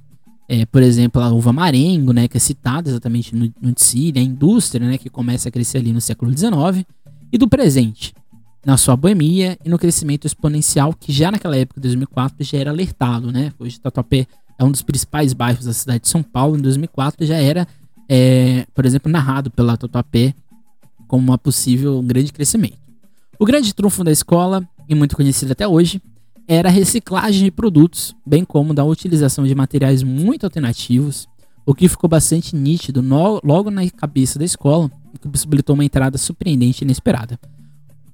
é, 0.47 0.65
por 0.65 0.83
exemplo, 0.83 1.21
a 1.21 1.29
uva 1.31 1.53
marengo, 1.53 2.11
né, 2.11 2.27
que 2.27 2.37
é 2.37 2.39
citada 2.39 2.89
exatamente 2.89 3.35
no, 3.35 3.45
no 3.61 3.73
a 4.15 4.19
indústria, 4.19 4.85
né, 4.85 4.97
que 4.97 5.09
começa 5.09 5.49
a 5.49 5.51
crescer 5.51 5.77
ali 5.77 5.93
no 5.93 6.01
século 6.01 6.35
XIX, 6.35 6.85
e 7.31 7.37
do 7.37 7.47
presente, 7.47 8.13
na 8.65 8.77
sua 8.77 8.95
boemia 8.95 9.57
e 9.63 9.69
no 9.69 9.77
crescimento 9.77 10.25
exponencial 10.25 10.93
que 10.93 11.11
já 11.11 11.31
naquela 11.31 11.57
época, 11.57 11.81
2004, 11.81 12.43
já 12.43 12.57
era 12.57 12.71
alertado, 12.71 13.31
né? 13.31 13.51
Hoje 13.59 13.79
Tatuapé 13.79 14.25
é 14.57 14.63
um 14.63 14.71
dos 14.71 14.81
principais 14.81 15.33
bairros 15.33 15.65
da 15.65 15.73
cidade 15.73 16.03
de 16.03 16.07
São 16.07 16.23
Paulo. 16.23 16.57
Em 16.57 16.61
2004 16.61 17.25
já 17.25 17.35
era, 17.35 17.67
é, 18.07 18.65
por 18.73 18.85
exemplo, 18.85 19.11
narrado 19.11 19.51
pela 19.51 19.75
Tatuapé 19.75 20.33
como 21.07 21.23
uma 21.23 21.37
possível 21.37 22.01
grande 22.01 22.31
crescimento. 22.31 22.77
O 23.37 23.45
grande 23.45 23.73
trunfo 23.73 24.03
da 24.03 24.11
escola, 24.11 24.67
e 24.87 24.95
muito 24.95 25.15
conhecido 25.15 25.51
até 25.51 25.67
hoje, 25.67 26.01
era 26.47 26.69
a 26.69 26.71
reciclagem 26.71 27.43
de 27.43 27.51
produtos, 27.51 28.15
bem 28.25 28.43
como 28.43 28.73
da 28.73 28.83
utilização 28.83 29.45
de 29.45 29.55
materiais 29.55 30.03
muito 30.03 30.45
alternativos, 30.45 31.27
o 31.65 31.73
que 31.73 31.87
ficou 31.87 32.09
bastante 32.09 32.55
nítido 32.55 33.01
no, 33.01 33.39
logo 33.43 33.69
na 33.69 33.89
cabeça 33.89 34.37
da 34.37 34.45
escola, 34.45 34.91
o 35.13 35.19
que 35.19 35.27
possibilitou 35.27 35.73
uma 35.73 35.85
entrada 35.85 36.17
surpreendente 36.17 36.83
e 36.83 36.85
inesperada. 36.85 37.39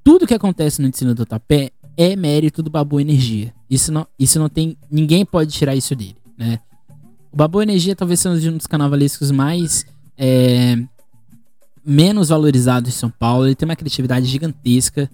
Tudo 0.03 0.27
que 0.27 0.33
acontece 0.33 0.81
no 0.81 0.87
ensino 0.87 1.13
do 1.13 1.25
tapé 1.25 1.71
é 1.95 2.15
mérito 2.15 2.63
do 2.63 2.69
Babu 2.69 2.99
Energia. 2.99 3.53
Isso 3.69 3.91
não, 3.91 4.07
isso 4.17 4.39
não 4.39 4.49
tem. 4.49 4.77
Ninguém 4.89 5.25
pode 5.25 5.51
tirar 5.51 5.75
isso 5.75 5.95
dele, 5.95 6.17
né? 6.37 6.59
O 7.31 7.37
Babu 7.37 7.61
Energia 7.61 7.95
talvez 7.95 8.19
seja 8.19 8.51
um 8.51 8.57
dos 8.57 8.67
carnavalescos 8.67 9.31
mais. 9.31 9.85
É, 10.17 10.77
menos 11.85 12.29
valorizados 12.29 12.91
de 12.91 12.95
São 12.97 13.09
Paulo. 13.09 13.47
Ele 13.47 13.55
tem 13.55 13.67
uma 13.67 13.75
criatividade 13.75 14.27
gigantesca. 14.27 15.09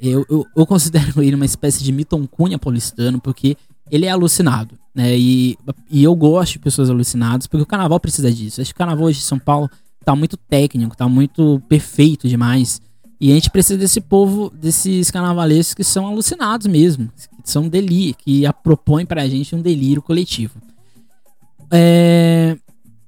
Eu, 0.00 0.24
eu, 0.30 0.46
eu 0.56 0.66
considero 0.66 1.22
ele 1.22 1.34
uma 1.34 1.44
espécie 1.44 1.82
de 1.82 1.92
Milton 1.92 2.26
Cunha 2.26 2.58
paulistano, 2.58 3.20
porque 3.20 3.56
ele 3.90 4.06
é 4.06 4.10
alucinado, 4.10 4.78
né? 4.94 5.16
E, 5.18 5.58
e 5.90 6.02
eu 6.02 6.14
gosto 6.14 6.54
de 6.54 6.58
pessoas 6.60 6.88
alucinadas, 6.88 7.46
porque 7.46 7.62
o 7.62 7.66
carnaval 7.66 8.00
precisa 8.00 8.32
disso. 8.32 8.60
Acho 8.60 8.70
que 8.70 8.74
o 8.74 8.78
carnaval 8.78 9.06
hoje 9.06 9.18
de 9.18 9.24
São 9.24 9.38
Paulo 9.38 9.68
tá 10.04 10.14
muito 10.14 10.36
técnico, 10.36 10.96
tá 10.96 11.08
muito 11.08 11.60
perfeito 11.68 12.28
demais. 12.28 12.80
E 13.22 13.30
a 13.30 13.34
gente 13.34 13.50
precisa 13.50 13.78
desse 13.78 14.00
povo, 14.00 14.50
desses 14.50 15.08
carnavalescos 15.08 15.74
que 15.74 15.84
são 15.84 16.08
alucinados 16.08 16.66
mesmo, 16.66 17.08
que 17.44 17.48
são 17.48 17.68
delírio, 17.68 18.16
que 18.16 18.42
propõem 18.64 19.06
pra 19.06 19.28
gente 19.28 19.54
um 19.54 19.62
delírio 19.62 20.02
coletivo. 20.02 20.60
É... 21.70 22.58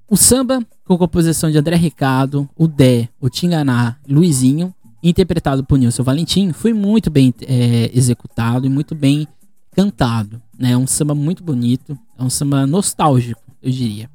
O 0.09 0.17
samba, 0.17 0.65
com 0.85 0.97
composição 0.97 1.51
de 1.51 1.59
André 1.59 1.75
Ricardo, 1.75 2.49
o 2.57 2.69
Dé, 2.69 3.09
o 3.21 3.29
Tinganá, 3.29 3.97
Luizinho, 4.09 4.73
interpretado 5.03 5.65
por 5.65 5.81
Nilson 5.81 6.05
Valentim, 6.05 6.53
foi 6.53 6.73
muito 6.73 7.11
bem 7.11 7.35
é, 7.41 7.91
executado 7.93 8.67
e 8.67 8.71
muito 8.71 8.95
bem 8.95 9.27
cantado. 9.73 10.41
Né? 10.57 10.71
É 10.71 10.77
um 10.77 10.87
samba 10.87 11.17
muito 11.17 11.43
bonito, 11.43 11.99
é 12.17 12.23
um 12.23 12.31
samba 12.31 12.69
nostálgico, 12.69 13.43
eu 13.61 13.73
diria. 13.73 14.09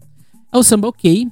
É 0.50 0.58
um 0.58 0.64
samba 0.64 0.88
ok, 0.88 1.28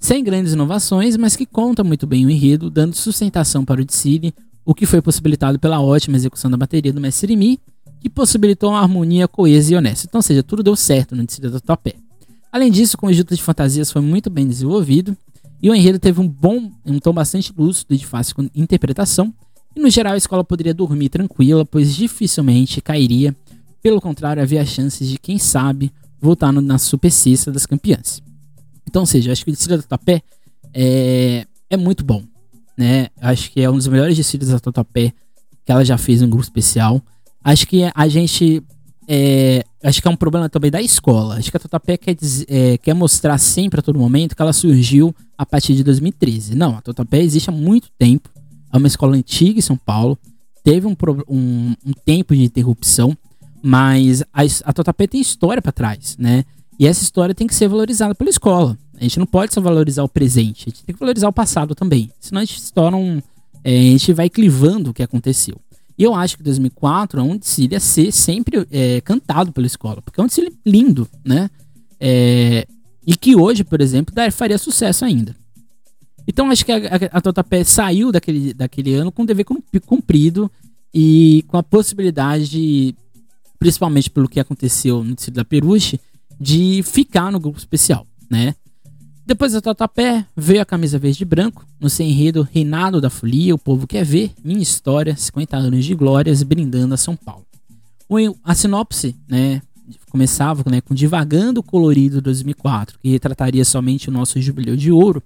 sem 0.00 0.22
grandes 0.22 0.52
inovações, 0.52 1.16
mas 1.16 1.36
que 1.36 1.46
conta 1.46 1.82
muito 1.82 2.06
bem 2.06 2.24
o 2.24 2.30
enredo, 2.30 2.70
dando 2.70 2.94
sustentação 2.94 3.64
para 3.64 3.80
o 3.80 3.84
Dicile, 3.84 4.34
o 4.64 4.74
que 4.74 4.86
foi 4.86 5.02
possibilitado 5.02 5.58
pela 5.58 5.80
ótima 5.80 6.16
execução 6.16 6.50
da 6.50 6.56
bateria 6.56 6.92
do 6.92 7.00
Mestre 7.00 7.36
Mi, 7.36 7.60
que 8.00 8.08
possibilitou 8.08 8.70
uma 8.70 8.80
harmonia 8.80 9.26
coesa 9.26 9.72
e 9.72 9.76
honesta. 9.76 10.06
Então, 10.08 10.18
ou 10.18 10.22
seja, 10.22 10.42
tudo 10.42 10.62
deu 10.62 10.76
certo 10.76 11.16
no 11.16 11.24
Dicile 11.24 11.48
do 11.48 11.60
Topé. 11.60 11.94
Além 12.52 12.70
disso, 12.70 12.96
o 12.96 13.00
conjunto 13.00 13.34
de 13.34 13.42
fantasias 13.42 13.90
foi 13.90 14.02
muito 14.02 14.30
bem 14.30 14.46
desenvolvido, 14.46 15.16
e 15.60 15.68
o 15.68 15.74
enredo 15.74 15.98
teve 15.98 16.20
um 16.20 16.28
bom, 16.28 16.70
um 16.86 17.00
tom 17.00 17.12
bastante 17.12 17.52
lúcido 17.56 17.92
e 17.92 17.96
de 17.96 18.06
fácil 18.06 18.48
interpretação, 18.54 19.34
e 19.74 19.80
no 19.80 19.90
geral 19.90 20.14
a 20.14 20.16
escola 20.16 20.44
poderia 20.44 20.72
dormir 20.72 21.08
tranquila, 21.08 21.64
pois 21.64 21.94
dificilmente 21.94 22.80
cairia 22.80 23.34
pelo 23.82 24.00
contrário, 24.00 24.42
havia 24.42 24.64
chances 24.66 25.08
de, 25.08 25.18
quem 25.18 25.38
sabe, 25.38 25.92
voltar 26.20 26.52
na 26.52 26.78
super 26.78 27.10
cesta 27.10 27.52
das 27.52 27.64
campeãs. 27.64 28.20
Então, 28.88 29.02
ou 29.02 29.06
seja, 29.06 29.30
acho 29.30 29.44
que 29.44 29.50
o 29.50 29.54
desfile 29.54 29.76
da 29.76 29.82
Tatuapé 29.82 30.22
é, 30.72 31.46
é 31.68 31.76
muito 31.76 32.04
bom. 32.04 32.24
Né? 32.76 33.08
Acho 33.20 33.50
que 33.50 33.60
é 33.60 33.70
um 33.70 33.76
dos 33.76 33.86
melhores 33.86 34.16
desfiles 34.16 34.48
da 34.48 34.58
Tatuapé 34.58 35.12
que 35.64 35.70
ela 35.70 35.84
já 35.84 35.98
fez 35.98 36.22
um 36.22 36.28
grupo 36.28 36.44
especial. 36.44 37.02
Acho 37.44 37.66
que 37.66 37.82
a 37.94 38.08
gente. 38.08 38.62
É, 39.10 39.64
acho 39.82 40.02
que 40.02 40.08
é 40.08 40.10
um 40.10 40.16
problema 40.16 40.48
também 40.48 40.70
da 40.70 40.80
escola. 40.80 41.36
Acho 41.36 41.50
que 41.50 41.56
a 41.56 41.60
Tatuapé 41.60 41.96
quer, 41.96 42.16
é, 42.48 42.78
quer 42.78 42.94
mostrar 42.94 43.36
sempre 43.38 43.80
a 43.80 43.82
todo 43.82 43.98
momento 43.98 44.34
que 44.34 44.42
ela 44.42 44.52
surgiu 44.52 45.14
a 45.36 45.44
partir 45.44 45.74
de 45.74 45.84
2013. 45.84 46.54
Não, 46.54 46.76
a 46.76 46.80
Tatuapé 46.80 47.22
existe 47.22 47.50
há 47.50 47.52
muito 47.52 47.88
tempo. 47.98 48.30
É 48.72 48.76
uma 48.76 48.86
escola 48.86 49.16
antiga 49.16 49.58
em 49.58 49.62
São 49.62 49.76
Paulo. 49.76 50.18
Teve 50.64 50.86
um, 50.86 50.96
um, 51.28 51.74
um 51.86 51.92
tempo 52.04 52.34
de 52.34 52.44
interrupção. 52.44 53.16
Mas 53.62 54.22
a, 54.32 54.42
a 54.64 54.72
Totapé 54.72 55.06
tem 55.06 55.20
história 55.20 55.60
para 55.60 55.72
trás, 55.72 56.16
né? 56.18 56.44
E 56.78 56.86
essa 56.86 57.02
história 57.02 57.34
tem 57.34 57.46
que 57.46 57.54
ser 57.54 57.68
valorizada 57.68 58.14
pela 58.14 58.30
escola. 58.30 58.78
A 58.98 59.02
gente 59.02 59.18
não 59.18 59.26
pode 59.26 59.52
só 59.52 59.60
valorizar 59.60 60.02
o 60.04 60.08
presente, 60.08 60.64
a 60.66 60.70
gente 60.70 60.84
tem 60.84 60.94
que 60.94 61.00
valorizar 61.00 61.28
o 61.28 61.32
passado 61.32 61.74
também. 61.74 62.10
Senão 62.20 62.40
a 62.40 62.44
gente 62.44 62.60
se 62.60 62.72
torna 62.72 62.96
um. 62.96 63.20
É, 63.64 63.76
a 63.76 63.82
gente 63.82 64.12
vai 64.12 64.30
clivando 64.30 64.90
o 64.90 64.94
que 64.94 65.02
aconteceu. 65.02 65.60
E 65.96 66.04
eu 66.04 66.14
acho 66.14 66.36
que 66.36 66.42
2004 66.44 67.18
é 67.18 67.22
um 67.22 67.36
desfile 67.36 67.74
a 67.74 67.80
ser 67.80 68.12
sempre 68.12 68.66
é, 68.70 69.00
cantado 69.00 69.52
pela 69.52 69.66
escola, 69.66 70.00
porque 70.00 70.20
é 70.20 70.22
um 70.22 70.26
desfile 70.26 70.56
lindo, 70.64 71.08
né? 71.24 71.50
É, 71.98 72.66
e 73.04 73.16
que 73.16 73.34
hoje, 73.34 73.64
por 73.64 73.80
exemplo, 73.80 74.14
faria 74.30 74.58
sucesso 74.58 75.04
ainda. 75.04 75.34
Então 76.26 76.50
acho 76.50 76.64
que 76.64 76.70
a, 76.70 76.76
a, 76.76 77.18
a 77.18 77.20
Totapé 77.20 77.64
saiu 77.64 78.12
daquele, 78.12 78.54
daquele 78.54 78.94
ano 78.94 79.10
com 79.10 79.22
o 79.22 79.26
dever 79.26 79.44
cumprido 79.44 80.50
e 80.94 81.42
com 81.48 81.56
a 81.56 81.62
possibilidade 81.62 82.48
de 82.48 82.94
principalmente 83.58 84.08
pelo 84.08 84.28
que 84.28 84.38
aconteceu 84.38 85.02
no 85.02 85.16
tecido 85.16 85.34
da 85.34 85.44
Peruche, 85.44 85.98
de 86.40 86.82
ficar 86.84 87.32
no 87.32 87.40
grupo 87.40 87.58
especial, 87.58 88.06
né? 88.30 88.54
Depois 89.26 89.52
da 89.52 89.60
Tatuapé, 89.60 90.24
veio 90.34 90.62
a 90.62 90.64
camisa 90.64 90.98
verde 90.98 91.22
e 91.22 91.26
branco, 91.26 91.66
no 91.78 91.90
seu 91.90 92.06
enredo 92.06 92.48
Reinado 92.50 93.00
da 93.00 93.10
Folia, 93.10 93.54
o 93.54 93.58
povo 93.58 93.86
quer 93.86 94.02
ver, 94.02 94.32
minha 94.42 94.62
história, 94.62 95.14
50 95.14 95.54
anos 95.54 95.84
de 95.84 95.94
glórias, 95.94 96.42
brindando 96.42 96.94
a 96.94 96.96
São 96.96 97.14
Paulo. 97.14 97.44
A 98.42 98.54
sinopse, 98.54 99.14
né, 99.28 99.60
começava 100.08 100.64
né, 100.70 100.80
com 100.80 100.94
Divagando 100.94 101.62
Colorido 101.62 102.22
2004, 102.22 102.98
que 103.02 103.10
retrataria 103.10 103.66
somente 103.66 104.08
o 104.08 104.12
nosso 104.12 104.40
jubileu 104.40 104.76
de 104.76 104.90
ouro. 104.90 105.22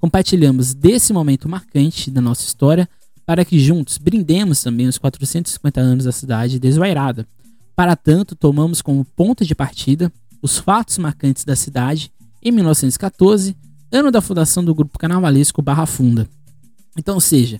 Compartilhamos 0.00 0.74
desse 0.74 1.12
momento 1.12 1.48
marcante 1.48 2.10
da 2.10 2.20
nossa 2.20 2.44
história 2.44 2.88
para 3.24 3.44
que 3.44 3.60
juntos 3.60 3.98
brindemos 3.98 4.62
também 4.62 4.88
os 4.88 4.98
450 4.98 5.80
anos 5.80 6.04
da 6.06 6.12
cidade 6.12 6.58
desvairada, 6.58 7.24
para 7.76 7.96
tanto, 7.96 8.36
tomamos 8.36 8.80
como 8.80 9.04
ponto 9.04 9.44
de 9.44 9.54
partida 9.54 10.12
os 10.44 10.58
fatos 10.58 10.98
marcantes 10.98 11.42
da 11.42 11.56
cidade 11.56 12.12
em 12.42 12.52
1914, 12.52 13.56
ano 13.90 14.10
da 14.10 14.20
fundação 14.20 14.62
do 14.62 14.74
grupo 14.74 14.98
carnavalesco 14.98 15.62
Barra 15.62 15.86
Funda. 15.86 16.28
Então, 16.98 17.14
ou 17.14 17.20
seja, 17.20 17.58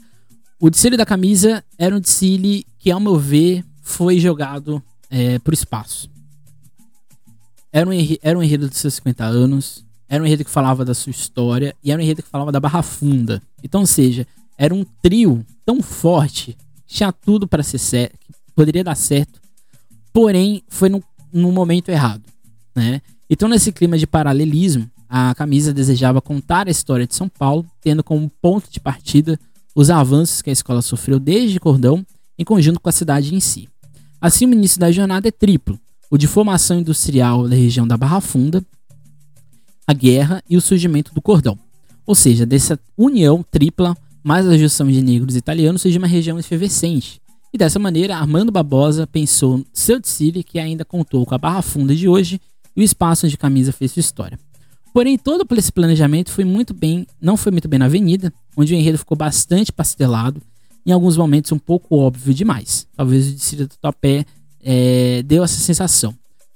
o 0.61 0.68
desfile 0.68 0.94
da 0.94 1.07
camisa 1.07 1.64
era 1.79 1.97
um 1.97 1.99
desfile 1.99 2.66
que, 2.79 2.90
ao 2.90 3.01
meu 3.01 3.18
ver, 3.18 3.64
foi 3.81 4.20
jogado 4.20 4.83
é, 5.09 5.38
por 5.38 5.55
espaço. 5.55 6.11
Era 7.73 7.88
um, 7.88 7.92
enredo, 7.94 8.20
era 8.23 8.38
um 8.38 8.42
enredo 8.42 8.68
dos 8.68 8.77
seus 8.77 8.92
50 8.97 9.25
anos, 9.25 9.83
era 10.07 10.23
um 10.23 10.27
enredo 10.27 10.44
que 10.44 10.51
falava 10.51 10.85
da 10.85 10.92
sua 10.92 11.11
história 11.11 11.75
e 11.83 11.90
era 11.90 11.99
um 11.99 12.05
enredo 12.05 12.23
que 12.23 12.29
falava 12.29 12.53
da 12.53 12.61
Barra 12.61 12.83
Funda. 12.83 13.42
Então, 13.62 13.81
ou 13.81 13.87
seja, 13.87 14.27
era 14.59 14.75
um 14.75 14.85
trio 15.01 15.42
tão 15.64 15.81
forte, 15.81 16.55
tinha 16.87 17.11
tudo 17.11 17.49
para 17.49 17.62
ser 17.62 17.79
certo, 17.79 18.18
poderia 18.55 18.85
dar 18.85 18.94
certo 18.94 19.40
porém 20.14 20.62
foi 20.68 20.88
no 20.88 21.03
momento 21.51 21.88
errado, 21.88 22.23
né? 22.74 23.00
Então 23.28 23.48
nesse 23.48 23.72
clima 23.72 23.96
de 23.96 24.06
paralelismo, 24.06 24.90
a 25.08 25.34
camisa 25.34 25.72
desejava 25.72 26.20
contar 26.20 26.66
a 26.66 26.70
história 26.70 27.06
de 27.06 27.14
São 27.14 27.28
Paulo, 27.28 27.64
tendo 27.80 28.02
como 28.02 28.30
ponto 28.40 28.70
de 28.70 28.80
partida 28.80 29.38
os 29.74 29.90
avanços 29.90 30.42
que 30.42 30.50
a 30.50 30.52
escola 30.52 30.82
sofreu 30.82 31.18
desde 31.18 31.60
Cordão, 31.60 32.04
em 32.38 32.44
conjunto 32.44 32.80
com 32.80 32.88
a 32.88 32.92
cidade 32.92 33.34
em 33.34 33.40
si. 33.40 33.68
Assim, 34.20 34.46
o 34.46 34.52
início 34.52 34.80
da 34.80 34.90
jornada 34.90 35.28
é 35.28 35.30
triplo: 35.30 35.78
o 36.10 36.18
de 36.18 36.26
formação 36.26 36.80
industrial 36.80 37.48
da 37.48 37.54
região 37.54 37.87
da 37.87 37.96
Barra 37.96 38.20
Funda, 38.20 38.64
a 39.87 39.92
guerra 39.92 40.42
e 40.48 40.56
o 40.56 40.60
surgimento 40.60 41.14
do 41.14 41.22
Cordão. 41.22 41.58
Ou 42.06 42.14
seja, 42.14 42.44
dessa 42.44 42.78
união 42.96 43.44
tripla, 43.50 43.96
mais 44.22 44.46
a 44.46 44.56
junção 44.56 44.88
de 44.88 45.00
negros 45.00 45.34
e 45.34 45.38
italianos, 45.38 45.82
surge 45.82 45.98
uma 45.98 46.06
região 46.06 46.38
efervescente, 46.38 47.20
e 47.54 47.56
dessa 47.56 47.78
maneira, 47.78 48.16
Armando 48.16 48.50
Barbosa 48.50 49.06
pensou 49.06 49.64
seu 49.72 50.00
desfile 50.00 50.42
que 50.42 50.58
ainda 50.58 50.84
contou 50.84 51.24
com 51.24 51.37
a 51.37 51.38
barra 51.38 51.62
funda 51.62 51.94
de 51.94 52.08
hoje 52.08 52.40
e 52.76 52.80
o 52.80 52.84
espaço 52.84 53.26
onde 53.26 53.37
camisa 53.37 53.72
fez 53.72 53.92
sua 53.92 54.00
história. 54.00 54.38
Porém, 54.92 55.18
todo 55.18 55.44
esse 55.56 55.72
planejamento 55.72 56.30
foi 56.30 56.44
muito 56.44 56.72
bem, 56.72 57.06
não 57.20 57.37
foi 57.37 57.50
muito 57.50 57.68
bem 57.68 57.78
na 57.78 57.87
avenida, 57.87 58.32
onde 58.56 58.72
o 58.72 58.76
enredo 58.76 58.98
ficou 58.98 59.16
bastante 59.16 59.72
pastelado, 59.72 60.40
em 60.87 60.92
alguns 60.92 61.16
momentos 61.16 61.50
um 61.50 61.58
pouco 61.58 61.96
óbvio 61.96 62.32
demais. 62.32 62.87
Talvez 62.96 63.28
o 63.28 63.32
desfile 63.32 63.66
do 63.66 63.76
Topé 63.76 64.24
é, 64.62 65.22
deu 65.24 65.42
essa 65.42 65.58
sensação. 65.58 66.14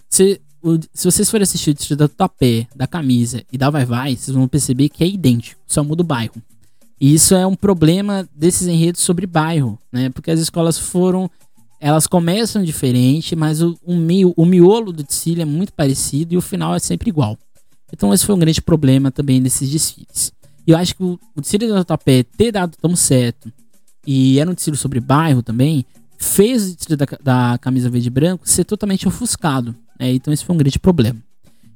Se, 0.09 0.41
o, 0.63 0.79
se 0.93 1.05
vocês 1.05 1.29
forem 1.29 1.43
assistir 1.43 1.71
o 1.71 1.75
desfile 1.75 1.97
do 1.97 2.09
Topé, 2.09 2.69
da 2.77 2.87
camisa 2.87 3.43
e 3.53 3.59
da 3.59 3.71
Vai 3.71 3.85
Vai, 3.85 4.17
vocês 4.17 4.35
vão 4.35 4.47
perceber 4.47 4.89
que 4.89 5.03
é 5.03 5.09
idêntico, 5.09 5.61
só 5.67 5.83
muda 5.83 6.03
o 6.03 6.07
bairro. 6.07 6.41
E 7.01 7.15
isso 7.15 7.35
é 7.35 7.47
um 7.47 7.55
problema 7.55 8.29
desses 8.35 8.67
enredos 8.67 9.01
sobre 9.03 9.27
bairro, 9.27 9.79
né? 9.93 10.11
Porque 10.11 10.31
as 10.31 10.41
escolas 10.41 10.79
foram. 10.79 11.31
Elas 11.81 12.07
começam 12.07 12.65
diferente, 12.65 13.37
mas 13.37 13.63
o, 13.63 13.79
o, 13.85 13.95
o 14.37 14.47
miolo 14.47 14.93
do 14.93 15.03
desfile 15.03 15.43
é 15.43 15.45
muito 15.45 15.73
parecido 15.73 16.35
e 16.35 16.37
o 16.37 16.43
final 16.43 16.75
é 16.75 16.79
sempre 16.79 17.09
igual. 17.09 17.39
Então 17.93 18.13
esse 18.13 18.27
foi 18.27 18.35
um 18.35 18.39
grande 18.39 18.61
problema 18.61 19.11
também 19.11 19.41
desses 19.41 19.71
desfiles. 19.71 20.33
E 20.67 20.73
eu 20.73 20.77
acho 20.77 20.95
que 20.95 21.03
o, 21.03 21.19
o 21.37 21.41
desfile 21.41 21.67
do 21.67 21.75
Tatuapé 21.75 22.23
ter 22.23 22.53
dado 22.53 22.77
tão 22.77 22.95
certo 22.97 23.53
e 24.07 24.39
era 24.39 24.51
um 24.51 24.55
desfile 24.55 24.77
sobre 24.77 25.01
bairro 25.01 25.43
também, 25.43 25.85
fez 26.19 26.73
o 26.73 26.77
desfile 26.77 26.97
da, 26.97 27.07
da 27.23 27.59
camisa 27.59 27.89
verde 27.89 28.09
e 28.09 28.11
branco 28.11 28.49
ser 28.49 28.65
totalmente 28.65 29.07
ofuscado. 29.07 29.75
Né? 29.99 30.13
Então 30.13 30.33
esse 30.33 30.45
foi 30.45 30.55
um 30.55 30.59
grande 30.59 30.79
problema. 30.79 31.19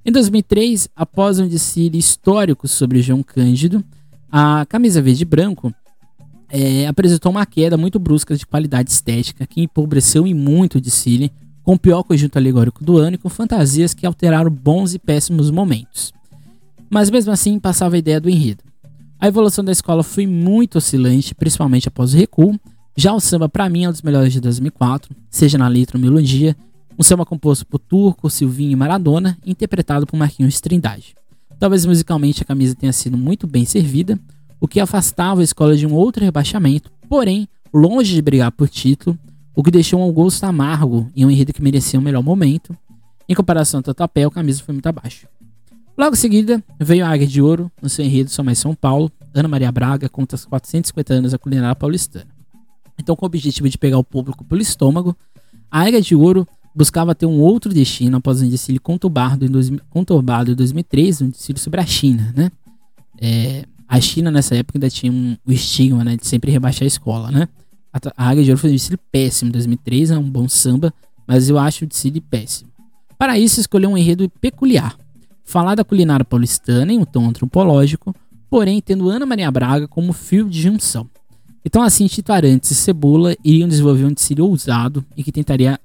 Em 0.04 0.10
2003, 0.10 0.88
após 0.96 1.38
um 1.38 1.46
desfile 1.46 1.96
histórico 1.96 2.66
sobre 2.66 3.00
João 3.00 3.22
Cândido, 3.22 3.84
a 4.30 4.66
camisa 4.68 5.00
verde 5.00 5.22
e 5.22 5.26
branco 5.26 5.72
é, 6.52 6.86
apresentou 6.86 7.32
uma 7.32 7.46
queda 7.46 7.78
muito 7.78 7.98
brusca 7.98 8.36
de 8.36 8.46
qualidade 8.46 8.90
estética 8.90 9.46
que 9.46 9.62
empobreceu 9.62 10.26
em 10.26 10.34
muito 10.34 10.76
o 10.76 10.80
desfile, 10.80 11.32
com 11.62 11.74
o 11.74 11.78
pior 11.78 12.02
conjunto 12.02 12.36
alegórico 12.36 12.84
do 12.84 12.98
ano 12.98 13.14
e 13.14 13.18
com 13.18 13.30
fantasias 13.30 13.94
que 13.94 14.04
alteraram 14.04 14.50
bons 14.50 14.92
e 14.92 14.98
péssimos 14.98 15.50
momentos. 15.50 16.12
mas 16.90 17.08
mesmo 17.08 17.32
assim 17.32 17.58
passava 17.58 17.94
a 17.94 17.98
ideia 17.98 18.20
do 18.20 18.28
enredo. 18.28 18.62
A 19.18 19.26
evolução 19.26 19.64
da 19.64 19.72
escola 19.72 20.02
foi 20.02 20.26
muito 20.26 20.76
oscilante, 20.76 21.34
principalmente 21.34 21.88
após 21.88 22.12
o 22.12 22.16
recuo. 22.18 22.60
Já 22.94 23.14
o 23.14 23.20
samba, 23.20 23.48
para 23.48 23.66
mim, 23.70 23.84
é 23.84 23.88
um 23.88 23.92
dos 23.92 24.02
melhores 24.02 24.30
de 24.30 24.40
2004, 24.42 25.16
seja 25.30 25.56
na 25.56 25.68
letra 25.68 25.96
ou 25.96 26.02
melodia. 26.02 26.54
Um 26.98 27.02
samba 27.02 27.24
composto 27.24 27.64
por 27.64 27.78
Turco, 27.78 28.28
Silvinho 28.28 28.72
e 28.72 28.76
Maradona, 28.76 29.38
interpretado 29.46 30.06
por 30.06 30.18
Marquinhos 30.18 30.60
Trindade. 30.60 31.14
Talvez 31.58 31.86
musicalmente 31.86 32.42
a 32.42 32.44
camisa 32.44 32.74
tenha 32.74 32.92
sido 32.92 33.16
muito 33.16 33.46
bem 33.46 33.64
servida, 33.64 34.20
o 34.62 34.68
que 34.68 34.78
afastava 34.78 35.40
a 35.40 35.44
escola 35.44 35.76
de 35.76 35.84
um 35.84 35.92
outro 35.92 36.22
rebaixamento, 36.24 36.88
porém, 37.08 37.48
longe 37.74 38.14
de 38.14 38.22
brigar 38.22 38.52
por 38.52 38.68
título, 38.68 39.18
o 39.56 39.60
que 39.60 39.72
deixou 39.72 40.00
um 40.00 40.12
gosto 40.12 40.44
amargo 40.44 41.10
e 41.16 41.26
um 41.26 41.30
enredo 41.32 41.52
que 41.52 41.60
merecia 41.60 41.98
um 41.98 42.02
melhor 42.02 42.22
momento. 42.22 42.72
Em 43.28 43.34
comparação 43.34 43.78
ao 43.78 43.82
Tatuapé, 43.82 44.22
a 44.22 44.30
camisa 44.30 44.62
foi 44.62 44.72
muito 44.72 44.86
abaixo. 44.86 45.26
Logo 45.98 46.14
em 46.14 46.16
seguida, 46.16 46.62
veio 46.78 47.04
a 47.04 47.08
Águia 47.08 47.26
de 47.26 47.42
Ouro, 47.42 47.72
no 47.82 47.88
seu 47.88 48.04
enredo 48.04 48.30
São 48.30 48.44
Mais 48.44 48.56
São 48.56 48.72
Paulo. 48.72 49.10
Ana 49.34 49.48
Maria 49.48 49.72
Braga 49.72 50.08
conta 50.08 50.36
os 50.36 50.44
450 50.44 51.12
anos 51.12 51.32
da 51.32 51.38
culinária 51.38 51.74
paulistana. 51.74 52.28
Então, 52.96 53.16
com 53.16 53.24
o 53.24 53.26
objetivo 53.26 53.68
de 53.68 53.76
pegar 53.76 53.98
o 53.98 54.04
público 54.04 54.44
pelo 54.44 54.62
estômago, 54.62 55.16
a 55.68 55.80
Águia 55.80 56.00
de 56.00 56.14
Ouro 56.14 56.46
buscava 56.72 57.16
ter 57.16 57.26
um 57.26 57.40
outro 57.40 57.74
destino 57.74 58.18
após 58.18 58.40
um 58.40 58.48
desfile 58.48 58.78
conturbado 58.78 59.44
em, 59.44 59.48
dois, 59.48 59.72
conturbado 59.90 60.52
em 60.52 60.54
2013, 60.54 61.24
um 61.24 61.30
desfile 61.30 61.58
sobre 61.58 61.80
a 61.80 61.84
China, 61.84 62.32
né? 62.36 62.52
É, 63.20 63.66
a 63.92 64.00
China 64.00 64.30
nessa 64.30 64.56
época 64.56 64.78
ainda 64.78 64.88
tinha 64.88 65.12
um, 65.12 65.36
o 65.46 65.52
estigma 65.52 66.02
né, 66.02 66.16
de 66.16 66.26
sempre 66.26 66.50
rebaixar 66.50 66.84
a 66.84 66.86
escola, 66.86 67.30
né? 67.30 67.46
A, 67.92 67.98
a 68.16 68.30
Águia 68.30 68.42
de 68.42 68.50
Ouro 68.50 68.58
foi 68.58 68.70
um 68.70 68.72
desfile 68.72 68.98
péssimo 69.12 69.50
em 69.50 69.52
2013, 69.52 70.14
é 70.14 70.18
um 70.18 70.30
bom 70.30 70.48
samba, 70.48 70.94
mas 71.26 71.50
eu 71.50 71.58
acho 71.58 71.84
o 71.84 71.86
desfile 71.86 72.18
péssimo. 72.18 72.70
Para 73.18 73.38
isso, 73.38 73.60
escolheu 73.60 73.90
um 73.90 73.98
enredo 73.98 74.30
peculiar, 74.40 74.96
falar 75.44 75.74
da 75.74 75.84
culinária 75.84 76.24
paulistana 76.24 76.90
em 76.90 76.98
um 77.00 77.04
tom 77.04 77.28
antropológico, 77.28 78.16
porém 78.48 78.80
tendo 78.80 79.10
Ana 79.10 79.26
Maria 79.26 79.50
Braga 79.50 79.86
como 79.86 80.14
fio 80.14 80.48
de 80.48 80.62
junção. 80.62 81.06
Então 81.62 81.82
assim, 81.82 82.06
Tito 82.06 82.32
Arantes 82.32 82.70
e 82.70 82.74
Cebola 82.74 83.36
iriam 83.44 83.68
desenvolver 83.68 84.06
um 84.06 84.12
desfile 84.14 84.40
ousado 84.40 85.04
e 85.14 85.22
que 85.22 85.30
tentaria 85.30 85.78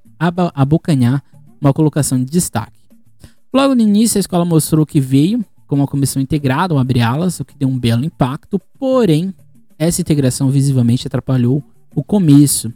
abocanhar 0.56 1.22
uma 1.60 1.74
colocação 1.74 2.18
de 2.18 2.32
destaque. 2.32 2.80
Logo 3.54 3.76
no 3.76 3.82
início, 3.82 4.18
a 4.18 4.22
escola 4.22 4.46
mostrou 4.46 4.86
que 4.86 5.02
veio 5.02 5.44
com 5.68 5.76
uma 5.76 5.88
comissão 5.88 6.22
integrada 6.22 6.74
ao 6.74 6.80
abrir 6.80 7.02
alas, 7.02 7.40
o 7.40 7.46
que 7.46 7.58
deu 7.58 7.68
um 7.68 7.78
belo 7.78 8.06
impacto, 8.06 8.60
porém, 8.80 9.34
essa 9.78 10.02
integração 10.02 10.50
visivelmente 10.50 11.06
atrapalhou 11.06 11.64
o 11.94 12.04
começo, 12.04 12.72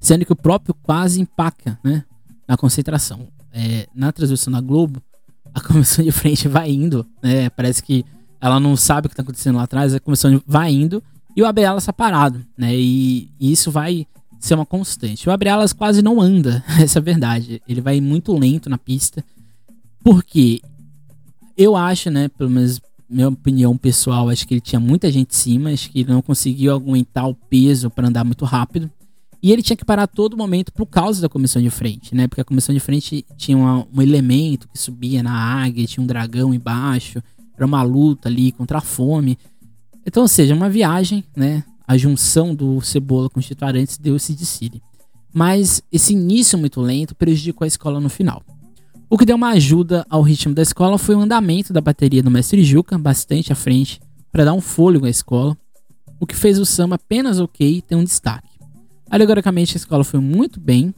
sendo 0.00 0.24
que 0.24 0.32
o 0.32 0.36
próprio 0.36 0.74
quase 0.82 1.20
empaca 1.20 1.78
né, 1.84 2.04
na 2.46 2.56
concentração. 2.56 3.28
É, 3.52 3.88
na 3.94 4.12
transmissão 4.12 4.52
da 4.52 4.60
Globo, 4.60 5.02
a 5.54 5.60
comissão 5.60 6.04
de 6.04 6.12
frente 6.12 6.48
vai 6.48 6.70
indo, 6.70 7.06
né? 7.22 7.50
Parece 7.50 7.82
que 7.82 8.04
ela 8.40 8.60
não 8.60 8.76
sabe 8.76 9.06
o 9.06 9.08
que 9.08 9.14
está 9.14 9.22
acontecendo 9.22 9.56
lá 9.56 9.64
atrás, 9.64 9.94
a 9.94 10.00
comissão 10.00 10.40
vai 10.46 10.70
indo 10.70 11.02
e 11.34 11.42
o 11.42 11.46
Abre-Alas 11.46 11.82
está 11.82 11.92
parado, 11.92 12.44
né? 12.56 12.74
E, 12.74 13.30
e, 13.38 13.52
isso 13.52 13.70
vai 13.70 14.06
ser 14.38 14.54
uma 14.54 14.66
constante. 14.66 15.28
O 15.28 15.32
Abre-Alas 15.32 15.72
quase 15.72 16.02
não 16.02 16.20
anda, 16.20 16.62
essa 16.80 16.98
é 16.98 17.00
a 17.00 17.02
verdade. 17.02 17.62
Ele 17.68 17.80
vai 17.80 18.00
muito 18.00 18.36
lento 18.36 18.70
na 18.70 18.78
pista, 18.78 19.24
porque 20.02 20.60
eu 21.58 21.74
acho, 21.76 22.08
né, 22.08 22.28
pelo 22.28 22.48
menos 22.48 22.80
minha 23.10 23.28
opinião 23.28 23.76
pessoal, 23.76 24.28
acho 24.28 24.46
que 24.46 24.54
ele 24.54 24.60
tinha 24.60 24.78
muita 24.78 25.10
gente 25.10 25.30
em 25.30 25.34
cima, 25.34 25.70
acho 25.70 25.90
que 25.90 26.00
ele 26.00 26.12
não 26.12 26.22
conseguiu 26.22 26.72
aguentar 26.72 27.28
o 27.28 27.34
peso 27.34 27.90
para 27.90 28.06
andar 28.06 28.24
muito 28.24 28.44
rápido. 28.44 28.88
E 29.42 29.52
ele 29.52 29.62
tinha 29.62 29.76
que 29.76 29.84
parar 29.84 30.06
todo 30.06 30.36
momento 30.36 30.72
por 30.72 30.86
causa 30.86 31.22
da 31.22 31.28
comissão 31.28 31.62
de 31.62 31.70
frente, 31.70 32.14
né? 32.14 32.26
Porque 32.26 32.40
a 32.40 32.44
comissão 32.44 32.74
de 32.74 32.80
frente 32.80 33.24
tinha 33.36 33.56
uma, 33.56 33.86
um 33.92 34.02
elemento 34.02 34.68
que 34.68 34.78
subia 34.78 35.22
na 35.22 35.32
águia, 35.32 35.86
tinha 35.86 36.02
um 36.02 36.06
dragão 36.06 36.52
embaixo, 36.52 37.22
era 37.56 37.64
uma 37.64 37.82
luta 37.82 38.28
ali 38.28 38.52
contra 38.52 38.78
a 38.78 38.80
fome. 38.80 39.38
Então, 40.04 40.22
ou 40.24 40.28
seja, 40.28 40.54
uma 40.54 40.68
viagem, 40.68 41.24
né? 41.36 41.64
A 41.86 41.96
junção 41.96 42.54
do 42.54 42.80
Cebola 42.80 43.30
com 43.30 43.40
o 43.40 43.42
Tito 43.42 43.64
Arantes 43.64 43.96
deu 43.96 44.16
esse 44.16 44.32
decide. 44.32 44.82
Mas 45.32 45.82
esse 45.90 46.12
início 46.12 46.58
muito 46.58 46.80
lento 46.80 47.14
prejudicou 47.14 47.64
a 47.64 47.68
escola 47.68 48.00
no 48.00 48.08
final. 48.08 48.42
O 49.10 49.16
que 49.16 49.24
deu 49.24 49.36
uma 49.36 49.48
ajuda 49.50 50.04
ao 50.10 50.20
ritmo 50.20 50.54
da 50.54 50.60
escola 50.60 50.98
foi 50.98 51.14
o 51.14 51.20
andamento 51.20 51.72
da 51.72 51.80
bateria 51.80 52.22
do 52.22 52.30
mestre 52.30 52.62
Juca, 52.62 52.98
bastante 52.98 53.50
à 53.50 53.56
frente, 53.56 54.00
para 54.30 54.44
dar 54.44 54.52
um 54.52 54.60
fôlego 54.60 55.06
à 55.06 55.08
escola, 55.08 55.56
o 56.20 56.26
que 56.26 56.36
fez 56.36 56.58
o 56.58 56.66
samba 56.66 56.96
apenas 56.96 57.40
ok 57.40 57.80
ter 57.80 57.94
um 57.94 58.04
destaque. 58.04 58.48
Alegoricamente, 59.10 59.76
a 59.76 59.78
escola 59.78 60.04
foi 60.04 60.20
muito 60.20 60.60
bem, 60.60 60.94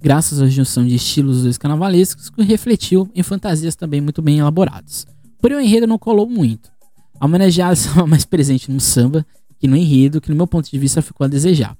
graças 0.00 0.40
à 0.40 0.46
junção 0.46 0.86
de 0.86 0.94
estilos 0.94 1.42
dois 1.42 1.58
carnavalescos, 1.58 2.30
que 2.30 2.40
refletiu 2.42 3.10
em 3.16 3.22
fantasias 3.24 3.74
também 3.74 4.00
muito 4.00 4.22
bem 4.22 4.38
elaboradas. 4.38 5.04
Porém, 5.40 5.58
o 5.58 5.60
enredo 5.60 5.88
não 5.88 5.98
colou 5.98 6.28
muito. 6.28 6.70
A 7.18 7.26
homenageada 7.26 7.72
estava 7.72 8.06
mais 8.06 8.24
presente 8.24 8.70
no 8.70 8.78
samba 8.78 9.26
que 9.58 9.66
no 9.66 9.76
enredo, 9.76 10.20
que 10.20 10.30
no 10.30 10.36
meu 10.36 10.46
ponto 10.46 10.70
de 10.70 10.78
vista 10.78 11.02
ficou 11.02 11.24
a 11.24 11.28
desejar. 11.28 11.76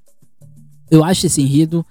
Eu 0.90 1.04
acho 1.04 1.26
esse 1.26 1.40
enredo 1.40 1.86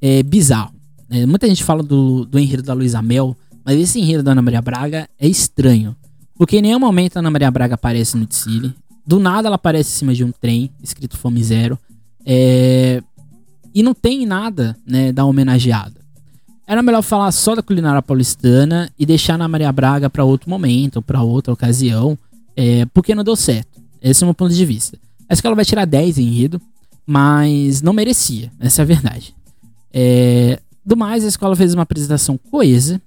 é, 0.00 0.22
bizarro. 0.22 0.77
Né? 1.08 1.26
Muita 1.26 1.46
gente 1.46 1.64
fala 1.64 1.82
do, 1.82 2.24
do 2.24 2.38
enredo 2.38 2.62
da 2.62 2.74
Luísa 2.74 3.00
Mel, 3.02 3.36
mas 3.64 3.78
esse 3.78 3.98
enredo 3.98 4.22
da 4.22 4.32
Ana 4.32 4.42
Maria 4.42 4.62
Braga 4.62 5.08
é 5.18 5.26
estranho. 5.26 5.96
Porque 6.36 6.58
em 6.58 6.62
nenhum 6.62 6.78
momento 6.78 7.16
a 7.16 7.20
Ana 7.20 7.30
Maria 7.30 7.50
Braga 7.50 7.74
aparece 7.74 8.16
no 8.16 8.26
desfile. 8.26 8.74
Do 9.06 9.18
nada 9.18 9.48
ela 9.48 9.56
aparece 9.56 9.90
em 9.90 9.98
cima 9.98 10.14
de 10.14 10.24
um 10.24 10.30
trem, 10.30 10.70
escrito 10.82 11.16
Fome 11.16 11.42
Zero. 11.42 11.78
É, 12.24 13.02
e 13.74 13.82
não 13.82 13.94
tem 13.94 14.26
nada, 14.26 14.76
né, 14.86 15.12
da 15.12 15.24
homenageada. 15.24 15.98
Era 16.66 16.82
melhor 16.82 17.02
falar 17.02 17.32
só 17.32 17.54
da 17.54 17.62
culinária 17.62 18.02
paulistana 18.02 18.90
e 18.98 19.06
deixar 19.06 19.38
na 19.38 19.48
Maria 19.48 19.72
Braga 19.72 20.10
para 20.10 20.24
outro 20.24 20.50
momento, 20.50 21.00
para 21.00 21.22
outra 21.22 21.52
ocasião, 21.52 22.18
é, 22.54 22.84
porque 22.86 23.14
não 23.14 23.24
deu 23.24 23.34
certo. 23.34 23.80
Esse 24.02 24.22
é 24.22 24.26
o 24.26 24.28
meu 24.28 24.34
ponto 24.34 24.54
de 24.54 24.66
vista. 24.66 24.98
Acho 25.28 25.40
que 25.40 25.46
ela 25.46 25.56
vai 25.56 25.64
tirar 25.64 25.86
10 25.86 26.18
em 26.18 26.26
enredo, 26.26 26.60
mas 27.06 27.80
não 27.80 27.92
merecia, 27.94 28.52
essa 28.60 28.82
é 28.82 28.84
a 28.84 28.86
verdade. 28.86 29.34
É, 29.92 30.60
do 30.88 30.96
mais, 30.96 31.22
a 31.22 31.28
escola 31.28 31.54
fez 31.54 31.74
uma 31.74 31.82
apresentação 31.82 32.38
coesa, 32.38 32.98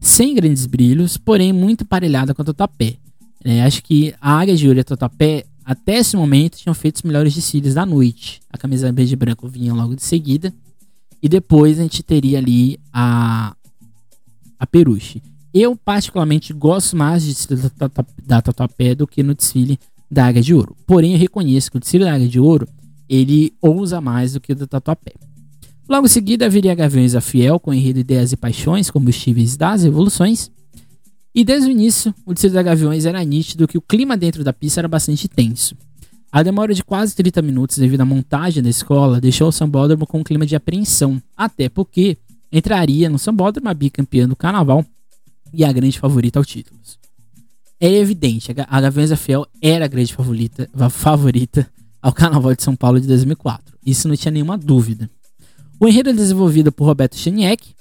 sem 0.00 0.34
grandes 0.34 0.64
brilhos, 0.64 1.18
porém 1.18 1.52
muito 1.52 1.84
parelhada 1.84 2.34
com 2.34 2.40
a 2.40 2.44
Totapé. 2.44 2.96
É, 3.44 3.62
acho 3.62 3.82
que 3.82 4.14
a 4.18 4.38
Águia 4.40 4.56
de 4.56 4.66
Ouro 4.66 4.78
e 4.78 4.80
a 4.80 4.84
Totapé 4.84 5.44
até 5.62 5.98
esse 5.98 6.16
momento 6.16 6.56
tinham 6.56 6.72
feito 6.72 6.96
os 6.96 7.02
melhores 7.02 7.34
desfiles 7.34 7.74
da 7.74 7.84
noite. 7.84 8.40
A 8.50 8.56
camisa 8.56 8.90
verde 8.90 9.12
e 9.12 9.16
branco 9.16 9.46
vinha 9.48 9.74
logo 9.74 9.94
de 9.94 10.02
seguida. 10.02 10.50
E 11.22 11.28
depois 11.28 11.78
a 11.78 11.82
gente 11.82 12.02
teria 12.02 12.38
ali 12.38 12.80
a, 12.90 13.54
a 14.58 14.66
Peruche. 14.66 15.22
Eu, 15.52 15.76
particularmente, 15.76 16.54
gosto 16.54 16.96
mais 16.96 17.22
de 17.22 17.34
desfile 17.34 17.70
da 18.24 18.40
Tatuapé 18.40 18.94
do 18.94 19.06
que 19.06 19.22
no 19.22 19.34
desfile 19.34 19.78
da 20.10 20.26
Águia 20.26 20.40
de 20.40 20.54
Ouro. 20.54 20.74
Porém, 20.86 21.12
eu 21.12 21.18
reconheço 21.18 21.70
que 21.70 21.76
o 21.76 21.80
desfile 21.80 22.04
da 22.04 22.14
Águia 22.14 22.28
de 22.28 22.40
Ouro 22.40 22.66
ele 23.06 23.52
ousa 23.60 24.00
mais 24.00 24.32
do 24.32 24.40
que 24.40 24.52
o 24.52 24.56
da 24.56 24.66
Tatuapé. 24.66 25.12
Logo 25.88 26.06
em 26.06 26.08
seguida, 26.08 26.48
viria 26.48 26.74
Gaviões 26.74 27.14
a 27.14 27.20
Fiel 27.20 27.60
com 27.60 27.72
enredo 27.72 28.00
Ideias 28.00 28.32
e 28.32 28.36
Paixões, 28.36 28.90
combustíveis 28.90 29.56
das 29.56 29.84
evoluções. 29.84 30.50
E 31.32 31.44
desde 31.44 31.68
o 31.68 31.70
início, 31.70 32.12
o 32.24 32.34
desfile 32.34 32.54
da 32.54 32.62
Gaviões 32.62 33.06
era 33.06 33.22
nítido 33.22 33.68
que 33.68 33.78
o 33.78 33.82
clima 33.82 34.16
dentro 34.16 34.42
da 34.42 34.52
pista 34.52 34.80
era 34.80 34.88
bastante 34.88 35.28
tenso. 35.28 35.76
A 36.32 36.42
demora 36.42 36.74
de 36.74 36.82
quase 36.82 37.14
30 37.14 37.40
minutos 37.40 37.78
devido 37.78 38.00
à 38.00 38.04
montagem 38.04 38.62
da 38.62 38.68
escola 38.68 39.20
deixou 39.20 39.48
o 39.48 39.52
sambódromo 39.52 40.06
com 40.06 40.18
um 40.18 40.24
clima 40.24 40.44
de 40.44 40.56
apreensão, 40.56 41.22
até 41.36 41.68
porque 41.68 42.18
entraria 42.50 43.08
no 43.08 43.18
sambódromo 43.18 43.68
a 43.68 43.74
bicampeã 43.74 44.28
do 44.28 44.34
carnaval 44.34 44.84
e 45.52 45.64
a 45.64 45.72
grande 45.72 46.00
favorita 46.00 46.38
ao 46.38 46.44
título. 46.44 46.80
É 47.78 47.92
evidente, 47.92 48.50
a 48.66 48.80
Gaviões 48.80 49.10
da 49.10 49.16
Fiel 49.16 49.46
era 49.62 49.84
a 49.84 49.88
grande 49.88 50.12
favorita, 50.12 50.68
favorita 50.90 51.70
ao 52.02 52.12
Carnaval 52.12 52.54
de 52.54 52.62
São 52.62 52.74
Paulo 52.74 53.00
de 53.00 53.06
2004. 53.06 53.76
Isso 53.84 54.08
não 54.08 54.16
tinha 54.16 54.32
nenhuma 54.32 54.56
dúvida. 54.56 55.10
O 55.78 55.86
enredo 55.86 56.10
é 56.10 56.12
desenvolvido 56.12 56.72
por 56.72 56.86
Roberto 56.86 57.16
Cheniek 57.16 57.76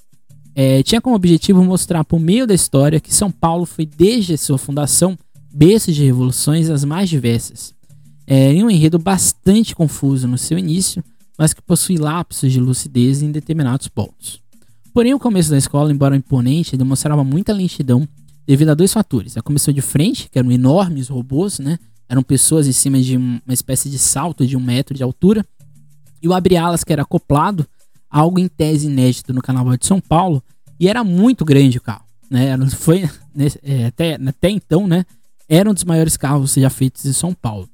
é, 0.53 0.81
tinha 0.83 1.01
como 1.01 1.15
objetivo 1.15 1.61
mostrar 1.63 2.05
por 2.05 2.19
meio 2.19 2.47
da 2.47 2.53
história 2.53 2.99
que 2.99 3.13
São 3.13 3.29
Paulo 3.29 3.65
foi 3.65 3.85
desde 3.85 4.37
sua 4.37 4.57
fundação 4.57 5.17
berço 5.53 5.91
de 5.91 6.03
revoluções 6.03 6.69
as 6.69 6.85
mais 6.85 7.09
diversas. 7.09 7.73
É, 8.25 8.53
em 8.53 8.63
um 8.63 8.69
enredo 8.69 8.97
bastante 8.97 9.75
confuso 9.75 10.27
no 10.27 10.37
seu 10.37 10.57
início, 10.57 11.03
mas 11.37 11.53
que 11.53 11.61
possui 11.61 11.97
lapsos 11.97 12.51
de 12.51 12.59
lucidez 12.59 13.21
em 13.21 13.31
determinados 13.31 13.87
pontos. 13.89 14.41
Porém, 14.93 15.13
o 15.13 15.19
começo 15.19 15.49
da 15.49 15.57
escola, 15.57 15.91
embora 15.91 16.15
imponente, 16.15 16.77
demonstrava 16.77 17.23
muita 17.23 17.51
lentidão 17.51 18.07
devido 18.47 18.69
a 18.69 18.73
dois 18.73 18.93
fatores. 18.93 19.35
A 19.35 19.41
comissão 19.41 19.73
de 19.73 19.81
frente, 19.81 20.29
que 20.29 20.39
eram 20.39 20.51
enormes 20.51 21.09
robôs, 21.09 21.59
né? 21.59 21.77
Eram 22.07 22.23
pessoas 22.23 22.65
em 22.65 22.71
cima 22.71 23.01
de 23.01 23.17
uma 23.17 23.53
espécie 23.53 23.89
de 23.89 23.99
salto 23.99 24.47
de 24.47 24.55
um 24.55 24.61
metro 24.61 24.95
de 24.95 25.03
altura. 25.03 25.45
E 26.21 26.27
o 26.27 26.33
abre-alas, 26.33 26.83
que 26.83 26.93
era 26.93 27.01
acoplado 27.01 27.67
algo 28.09 28.39
em 28.39 28.47
tese 28.47 28.87
inédito 28.87 29.33
no 29.33 29.41
Carnaval 29.41 29.77
de 29.77 29.85
São 29.85 29.99
Paulo, 29.99 30.43
e 30.79 30.87
era 30.87 31.03
muito 31.03 31.45
grande 31.45 31.77
o 31.77 31.81
carro, 31.81 32.05
né? 32.29 32.57
Foi 32.71 33.03
é, 33.63 33.85
até, 33.85 34.15
até 34.15 34.49
então, 34.49 34.87
né? 34.87 35.05
Era 35.47 35.69
um 35.69 35.73
dos 35.73 35.83
maiores 35.83 36.17
carros 36.17 36.53
já 36.53 36.69
feitos 36.69 37.05
em 37.05 37.13
São 37.13 37.33
Paulo. 37.33 37.69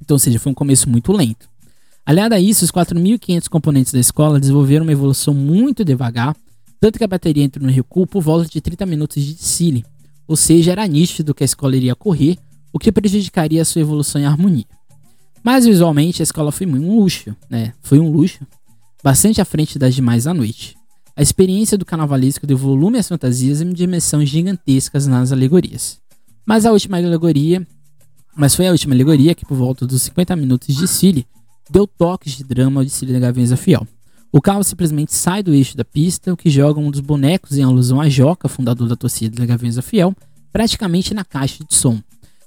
Então, 0.00 0.14
ou 0.16 0.18
seja, 0.18 0.38
foi 0.38 0.50
um 0.50 0.54
começo 0.54 0.88
muito 0.88 1.12
lento. 1.12 1.48
Aliado 2.04 2.34
a 2.34 2.40
isso, 2.40 2.64
os 2.64 2.72
4.500 2.72 3.48
componentes 3.48 3.92
da 3.92 4.00
escola 4.00 4.40
desenvolveram 4.40 4.84
uma 4.84 4.92
evolução 4.92 5.32
muito 5.32 5.84
devagar, 5.84 6.34
tanto 6.80 6.98
que 6.98 7.04
a 7.04 7.08
bateria 7.08 7.44
entrou 7.44 7.64
no 7.64 7.72
recuo 7.72 8.06
por 8.06 8.22
volta 8.22 8.48
de 8.48 8.60
30 8.60 8.86
minutos 8.86 9.22
de 9.22 9.34
desfile, 9.34 9.84
ou 10.26 10.34
seja, 10.34 10.72
era 10.72 10.86
nítido 10.86 11.34
que 11.34 11.44
a 11.44 11.46
escola 11.46 11.76
iria 11.76 11.94
correr, 11.94 12.38
o 12.72 12.78
que 12.78 12.90
prejudicaria 12.90 13.62
a 13.62 13.64
sua 13.64 13.82
evolução 13.82 14.20
e 14.20 14.24
harmonia. 14.24 14.64
Mas 15.42 15.66
visualmente 15.66 16.22
a 16.22 16.24
escola 16.24 16.52
foi 16.52 16.66
um 16.66 16.96
luxo, 16.96 17.34
né? 17.48 17.72
Foi 17.82 17.98
um 17.98 18.10
luxo, 18.10 18.46
bastante 19.02 19.40
à 19.40 19.44
frente 19.44 19.78
das 19.78 19.94
demais 19.94 20.26
à 20.26 20.34
noite. 20.34 20.76
A 21.16 21.22
experiência 21.22 21.76
do 21.76 21.84
carnavalesco 21.84 22.46
deu 22.46 22.56
volume 22.56 22.98
às 22.98 23.08
fantasias 23.08 23.60
e 23.60 23.64
dimensões 23.64 24.28
gigantescas 24.28 25.06
nas 25.06 25.32
alegorias. 25.32 25.98
Mas 26.46 26.64
a 26.64 26.72
última 26.72 26.96
alegoria, 26.96 27.66
mas 28.34 28.54
foi 28.54 28.66
a 28.66 28.72
última 28.72 28.94
alegoria 28.94 29.34
que 29.34 29.44
por 29.44 29.56
volta 29.56 29.86
dos 29.86 30.02
50 30.02 30.34
minutos 30.36 30.74
de 30.74 30.80
desfile 30.80 31.26
deu 31.68 31.86
toques 31.86 32.36
de 32.36 32.44
drama 32.44 32.80
ao 32.80 32.84
desfile 32.84 33.12
da 33.12 33.18
Gaviões 33.18 33.52
Fiel. 33.60 33.86
O 34.32 34.40
carro 34.40 34.62
simplesmente 34.62 35.12
sai 35.12 35.42
do 35.42 35.52
eixo 35.52 35.76
da 35.76 35.84
pista, 35.84 36.32
o 36.32 36.36
que 36.36 36.48
joga 36.48 36.80
um 36.80 36.90
dos 36.90 37.00
bonecos 37.00 37.58
em 37.58 37.64
alusão 37.64 38.00
a 38.00 38.08
Joca, 38.08 38.48
fundador 38.48 38.88
da 38.88 38.96
torcida 38.96 39.36
da 39.36 39.44
Gaviões 39.44 39.78
Fiel, 39.80 40.14
praticamente 40.52 41.12
na 41.12 41.24
caixa 41.24 41.64
de 41.64 41.74
som. 41.74 42.00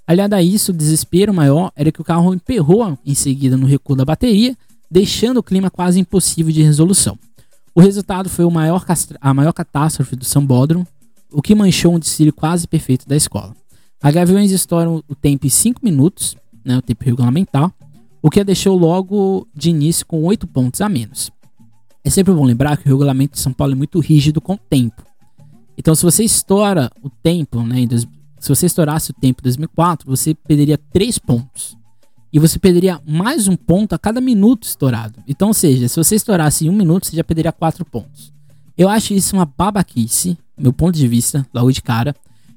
Aliado 0.08 0.36
a 0.36 0.42
isso, 0.42 0.72
o 0.72 0.76
desespero 0.76 1.34
maior 1.34 1.72
era 1.76 1.92
que 1.92 2.02
o 2.02 2.04
carro 2.04 2.34
emperrou 2.34 2.98
em 3.06 3.14
seguida 3.14 3.56
no 3.56 3.66
recuo 3.66 3.96
da 3.96 4.06
bateria, 4.06 4.58
deixando 4.94 5.38
o 5.38 5.44
clima 5.44 5.72
quase 5.72 6.00
impossível 6.00 6.54
de 6.54 6.62
resolução. 6.62 7.18
O 7.74 7.82
resultado 7.82 8.30
foi 8.30 8.48
maior 8.52 8.86
a 9.20 9.34
maior 9.34 9.52
catástrofe 9.52 10.16
do 10.16 10.24
Sambódromo, 10.24 10.86
o 11.32 11.42
que 11.42 11.56
manchou 11.56 11.96
um 11.96 12.00
desfile 12.00 12.32
quase 12.32 12.68
perfeito 12.68 13.08
da 13.08 13.16
escola. 13.16 13.56
A 14.00 14.12
Gaviões 14.12 14.52
estouram 14.52 15.04
o 15.08 15.16
tempo 15.16 15.48
em 15.48 15.50
5 15.50 15.80
minutos, 15.84 16.36
né, 16.64 16.78
o 16.78 16.82
tempo 16.84 17.04
regulamentar, 17.04 17.74
o 18.22 18.30
que 18.30 18.40
a 18.40 18.44
deixou 18.44 18.78
logo 18.78 19.48
de 19.52 19.72
início 19.72 20.06
com 20.06 20.24
8 20.24 20.46
pontos 20.46 20.80
a 20.80 20.88
menos. 20.88 21.32
É 22.04 22.12
sempre 22.12 22.32
bom 22.32 22.44
lembrar 22.44 22.78
que 22.78 22.88
o 22.88 22.92
regulamento 22.92 23.34
de 23.34 23.40
São 23.40 23.52
Paulo 23.52 23.74
é 23.74 23.76
muito 23.76 24.00
rígido 24.00 24.40
com 24.40 24.54
o 24.54 24.60
tempo. 24.70 25.02
Então, 25.76 25.96
se 25.96 26.04
você 26.04 26.24
estoura 26.24 26.92
o 27.02 27.10
tempo, 27.10 27.64
né, 27.64 27.78
se 28.40 28.48
você 28.48 28.68
estourasse 28.68 29.10
o 29.10 29.14
tempo 29.16 29.42
em 29.42 29.46
2004, 29.46 30.08
você 30.08 30.36
perderia 30.36 30.78
3 30.78 31.18
pontos. 31.18 31.76
E 32.34 32.40
você 32.40 32.58
perderia 32.58 33.00
mais 33.06 33.48
um 33.48 33.56
ponto 33.56 33.94
a 33.94 34.00
cada 34.00 34.20
minuto 34.20 34.64
estourado. 34.64 35.22
Então, 35.28 35.50
ou 35.50 35.54
seja, 35.54 35.88
se 35.88 35.96
você 35.96 36.16
estourasse 36.16 36.66
em 36.66 36.70
um 36.70 36.74
minuto, 36.74 37.06
você 37.06 37.16
já 37.16 37.24
perderia 37.24 37.52
4 37.52 37.86
pontos. 37.86 38.34
Eu 38.76 38.90
acho 38.90 39.14
isso 39.14 39.36
uma 39.36 39.46
babaquice, 39.46 40.36
meu 40.58 40.74
ponto 40.74 40.98
de 40.98 41.08
vista, 41.08 41.46
logo 41.54 41.72
de 41.72 41.80
cara. 41.80 42.16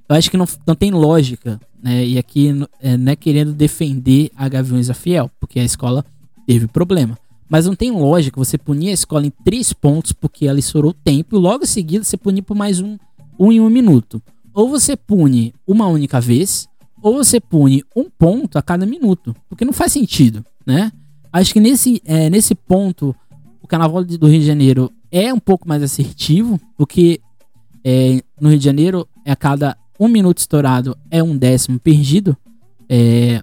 Eu 0.09 0.17
acho 0.17 0.31
que 0.31 0.37
não, 0.39 0.47
não 0.67 0.75
tem 0.75 0.91
lógica, 0.91 1.61
né? 1.83 2.07
E 2.07 2.17
aqui 2.17 2.55
é, 2.81 2.97
não 2.97 3.13
é 3.13 3.17
querendo 3.17 3.53
defender 3.53 4.31
a 4.35 4.49
Gaviões 4.49 4.89
a 4.89 4.95
Fiel, 4.95 5.31
porque 5.39 5.61
a 5.61 5.65
escola 5.65 6.03
teve 6.47 6.67
problema. 6.67 7.19
Mas 7.47 7.67
não 7.67 7.77
tem 7.77 7.91
lógica 7.91 8.41
você 8.41 8.57
punir 8.57 8.89
a 8.89 8.95
escola 8.95 9.27
em 9.27 9.33
três 9.45 9.75
pontos 9.75 10.13
porque 10.13 10.47
ela 10.47 10.59
estourou 10.59 10.93
o 10.93 10.95
tempo 10.95 11.37
e 11.37 11.39
logo 11.39 11.65
em 11.65 11.67
seguida 11.67 12.03
você 12.03 12.17
punir 12.17 12.41
por 12.41 12.57
mais 12.57 12.81
um, 12.81 12.97
um 13.39 13.53
em 13.53 13.61
um 13.61 13.69
minuto. 13.69 14.23
Ou 14.55 14.71
você 14.71 14.97
pune 14.97 15.55
uma 15.67 15.87
única 15.87 16.19
vez, 16.19 16.67
ou 17.07 17.15
você 17.15 17.39
pune 17.39 17.85
um 17.95 18.11
ponto 18.11 18.59
a 18.59 18.63
cada 18.63 18.85
minuto. 18.85 19.33
Porque 19.49 19.65
não 19.65 19.73
faz 19.73 19.93
sentido, 19.93 20.45
né? 20.67 20.91
Acho 21.33 21.53
que 21.53 21.61
nesse, 21.61 22.03
é, 22.05 22.29
nesse 22.29 22.53
ponto 22.53 23.15
o 23.63 23.67
Carnaval 23.69 24.03
do 24.05 24.27
Rio 24.27 24.41
de 24.41 24.47
Janeiro 24.47 24.93
é 25.13 25.33
um 25.33 25.39
pouco 25.39 25.69
mais 25.69 25.85
assertivo, 25.85 26.61
porque 26.77 27.21
é, 27.85 28.21
no 28.41 28.49
Rio 28.49 28.59
de 28.59 28.65
Janeiro 28.65 29.07
é 29.25 29.31
a 29.31 29.37
cada 29.37 29.77
um 30.01 30.09
minuto 30.09 30.39
estourado 30.39 30.99
é 31.09 31.23
um 31.23 31.37
décimo 31.37 31.79
perdido. 31.79 32.37
É, 32.89 33.41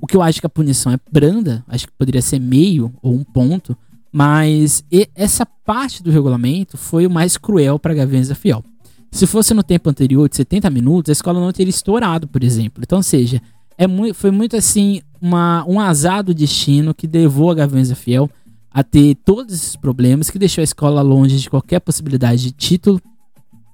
o 0.00 0.06
que 0.06 0.16
eu 0.16 0.22
acho 0.22 0.40
que 0.40 0.46
a 0.46 0.50
punição 0.50 0.90
é 0.90 0.98
branda, 1.12 1.62
acho 1.68 1.86
que 1.88 1.92
poderia 1.92 2.22
ser 2.22 2.38
meio 2.38 2.94
ou 3.02 3.12
um 3.12 3.22
ponto, 3.22 3.76
mas 4.10 4.82
essa 5.14 5.44
parte 5.44 6.02
do 6.02 6.10
regulamento 6.10 6.78
foi 6.78 7.06
o 7.06 7.10
mais 7.10 7.36
cruel 7.36 7.78
para 7.78 7.92
Gaviões 7.92 8.28
da 8.28 8.34
Fiel. 8.34 8.64
Se 9.12 9.26
fosse 9.26 9.54
no 9.54 9.62
tempo 9.62 9.88
anterior, 9.88 10.28
de 10.28 10.36
70 10.36 10.68
minutos, 10.70 11.10
a 11.10 11.12
escola 11.12 11.38
não 11.38 11.52
teria 11.52 11.70
estourado, 11.70 12.26
por 12.26 12.42
exemplo. 12.42 12.82
Então, 12.82 13.00
seja, 13.00 13.40
é 13.78 13.86
muito, 13.86 14.14
foi 14.14 14.32
muito 14.32 14.56
assim 14.56 15.00
uma, 15.20 15.64
um 15.68 15.78
azar 15.78 16.24
do 16.24 16.34
destino 16.34 16.92
que 16.92 17.06
levou 17.06 17.50
a 17.50 17.54
Gaviões 17.54 17.90
da 17.90 17.94
Fiel 17.94 18.28
a 18.70 18.82
ter 18.82 19.14
todos 19.16 19.54
esses 19.54 19.76
problemas, 19.76 20.30
que 20.30 20.38
deixou 20.38 20.62
a 20.62 20.64
escola 20.64 21.02
longe 21.02 21.38
de 21.38 21.48
qualquer 21.48 21.78
possibilidade 21.78 22.42
de 22.42 22.52
título 22.52 23.00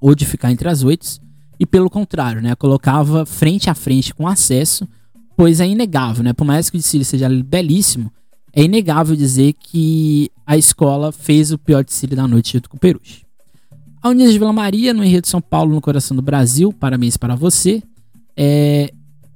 ou 0.01 0.14
de 0.14 0.27
ficar 0.27 0.51
entre 0.51 0.68
as 0.68 0.83
oito. 0.83 1.07
E 1.59 1.64
pelo 1.64 1.88
contrário, 1.88 2.42
né, 2.42 2.55
colocava 2.55 3.24
frente 3.24 3.70
a 3.70 3.74
frente 3.74 4.12
com 4.12 4.27
acesso 4.27 4.87
pois 5.38 5.61
é 5.61 5.68
inegável, 5.68 6.24
né? 6.24 6.33
Por 6.33 6.44
mais 6.44 6.68
que 6.68 6.77
o 6.77 6.81
desfile 6.81 7.05
seja 7.05 7.29
belíssimo, 7.29 8.12
é 8.53 8.64
inegável 8.64 9.14
dizer 9.14 9.53
que 9.53 10.29
a 10.44 10.57
escola 10.57 11.12
fez 11.12 11.53
o 11.53 11.59
pior 11.59 11.85
desfile 11.85 12.16
da 12.16 12.27
noite 12.27 12.55
junto 12.55 12.68
com 12.68 12.77
o 12.77 12.81
Peruche. 12.81 13.27
A 14.00 14.14
de 14.14 14.38
Vila 14.38 14.52
Maria, 14.52 14.94
no 14.94 15.04
Enredo 15.04 15.22
de 15.22 15.28
São 15.28 15.40
Paulo, 15.40 15.74
no 15.74 15.80
coração 15.80 16.16
do 16.16 16.22
Brasil, 16.22 16.72
parabéns 16.72 17.16
para 17.16 17.34
você, 17.34 17.82
é, 18.37 18.92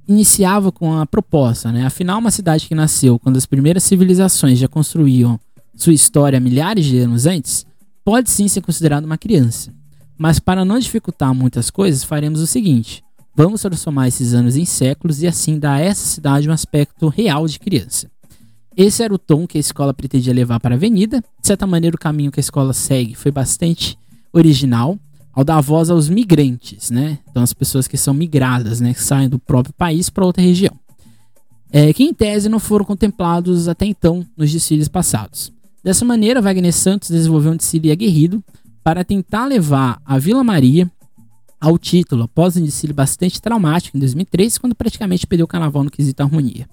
iniciava 0.07 0.71
com 0.71 0.97
a 0.97 1.05
proposta, 1.05 1.69
né? 1.69 1.85
Afinal, 1.85 2.19
uma 2.19 2.31
cidade 2.31 2.67
que 2.67 2.73
nasceu 2.73 3.19
quando 3.19 3.35
as 3.35 3.45
primeiras 3.45 3.83
civilizações 3.83 4.57
já 4.57 4.67
construíam 4.67 5.37
sua 5.75 5.93
história 5.93 6.39
milhares 6.39 6.85
de 6.85 6.97
anos 6.99 7.25
antes, 7.25 7.65
pode 8.05 8.29
sim 8.31 8.47
ser 8.47 8.61
considerada 8.61 9.05
uma 9.05 9.17
criança. 9.17 9.73
Mas 10.17 10.39
para 10.39 10.63
não 10.63 10.79
dificultar 10.79 11.33
muitas 11.33 11.69
coisas, 11.69 12.05
faremos 12.05 12.39
o 12.39 12.47
seguinte: 12.47 13.03
Vamos 13.35 13.61
transformar 13.61 14.07
esses 14.07 14.33
anos 14.33 14.55
em 14.55 14.63
séculos 14.63 15.21
e 15.21 15.27
assim 15.27 15.59
dar 15.59 15.73
a 15.73 15.81
essa 15.81 16.05
cidade 16.05 16.47
um 16.47 16.53
aspecto 16.53 17.09
real 17.09 17.47
de 17.47 17.59
criança. 17.59 18.09
Esse 18.77 19.03
era 19.03 19.13
o 19.13 19.19
tom 19.19 19.45
que 19.45 19.57
a 19.57 19.61
escola 19.61 19.93
pretendia 19.93 20.33
levar 20.33 20.59
para 20.59 20.75
a 20.75 20.77
avenida. 20.77 21.19
De 21.19 21.47
certa 21.47 21.67
maneira, 21.67 21.95
o 21.95 21.99
caminho 21.99 22.31
que 22.31 22.39
a 22.39 22.41
escola 22.41 22.73
segue 22.73 23.13
foi 23.13 23.31
bastante 23.31 23.97
original 24.33 24.97
ao 25.31 25.43
dar 25.43 25.61
voz 25.61 25.89
aos 25.89 26.09
migrantes, 26.09 26.91
né? 26.91 27.19
Então, 27.29 27.41
as 27.41 27.53
pessoas 27.53 27.87
que 27.87 27.97
são 27.97 28.13
migradas, 28.13 28.79
né? 28.79 28.93
Que 28.93 29.01
saem 29.01 29.29
do 29.29 29.39
próprio 29.39 29.73
país 29.73 30.09
para 30.09 30.25
outra 30.25 30.43
região. 30.43 30.77
É, 31.71 31.91
que 31.91 32.03
em 32.03 32.13
tese 32.13 32.49
não 32.49 32.59
foram 32.59 32.85
contemplados 32.85 33.67
até 33.67 33.85
então 33.85 34.25
nos 34.37 34.51
desfiles 34.51 34.87
passados. 34.87 35.51
Dessa 35.83 36.05
maneira, 36.05 36.41
Wagner 36.41 36.71
Santos 36.71 37.09
desenvolveu 37.09 37.51
um 37.51 37.57
desfile 37.57 37.91
aguerrido 37.91 38.43
para 38.83 39.03
tentar 39.03 39.45
levar 39.45 39.99
a 40.05 40.19
Vila 40.19 40.43
Maria 40.43 40.89
ao 41.59 41.77
título 41.77 42.23
após 42.23 42.57
um 42.57 42.63
desfile 42.63 42.93
bastante 42.93 43.41
traumático 43.41 43.97
em 43.97 43.99
2003, 43.99 44.57
quando 44.57 44.75
praticamente 44.75 45.25
perdeu 45.25 45.45
o 45.45 45.47
carnaval 45.47 45.83
no 45.83 45.89
quesito 45.89 46.21
harmonia. 46.21 46.69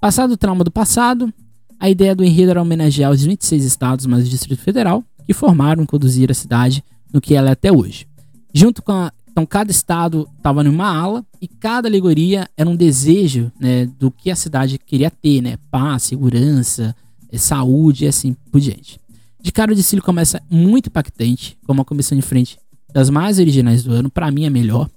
Passado 0.00 0.32
o 0.32 0.36
trauma 0.36 0.64
do 0.64 0.70
passado, 0.70 1.32
a 1.78 1.88
ideia 1.88 2.14
do 2.14 2.24
enredo 2.24 2.50
era 2.50 2.62
homenagear 2.62 3.12
os 3.12 3.22
26 3.22 3.64
estados 3.64 4.06
mais 4.06 4.26
o 4.26 4.30
Distrito 4.30 4.62
Federal, 4.62 5.04
que 5.26 5.32
formaram 5.32 5.82
e 5.82 5.86
conduziram 5.86 6.32
a 6.32 6.34
cidade 6.34 6.84
no 7.12 7.20
que 7.20 7.34
ela 7.34 7.48
é 7.48 7.52
até 7.52 7.72
hoje. 7.72 8.06
Junto 8.52 8.82
com 8.82 8.92
a, 8.92 9.12
então 9.30 9.44
cada 9.44 9.70
estado 9.70 10.28
estava 10.36 10.62
numa 10.62 10.86
ala 10.86 11.24
e 11.40 11.48
cada 11.48 11.88
alegoria 11.88 12.48
era 12.56 12.68
um 12.68 12.76
desejo 12.76 13.50
né, 13.58 13.86
do 13.98 14.10
que 14.10 14.30
a 14.30 14.36
cidade 14.36 14.78
queria 14.78 15.10
ter, 15.10 15.42
né? 15.42 15.56
Paz, 15.70 16.04
segurança, 16.04 16.94
eh, 17.32 17.38
saúde 17.38 18.04
e 18.04 18.08
assim 18.08 18.36
por 18.50 18.60
diante. 18.60 19.00
De 19.42 19.52
cara 19.52 19.72
o 19.72 19.74
desfile 19.74 20.00
começa 20.00 20.40
muito 20.48 20.86
impactante, 20.86 21.58
com 21.66 21.72
uma 21.72 21.84
comissão 21.84 22.16
de 22.16 22.22
frente 22.22 22.58
das 22.92 23.10
mais 23.10 23.40
originais 23.40 23.82
do 23.82 23.92
ano, 23.92 24.08
para 24.08 24.30
mim 24.30 24.44
é 24.44 24.50
melhor. 24.50 24.88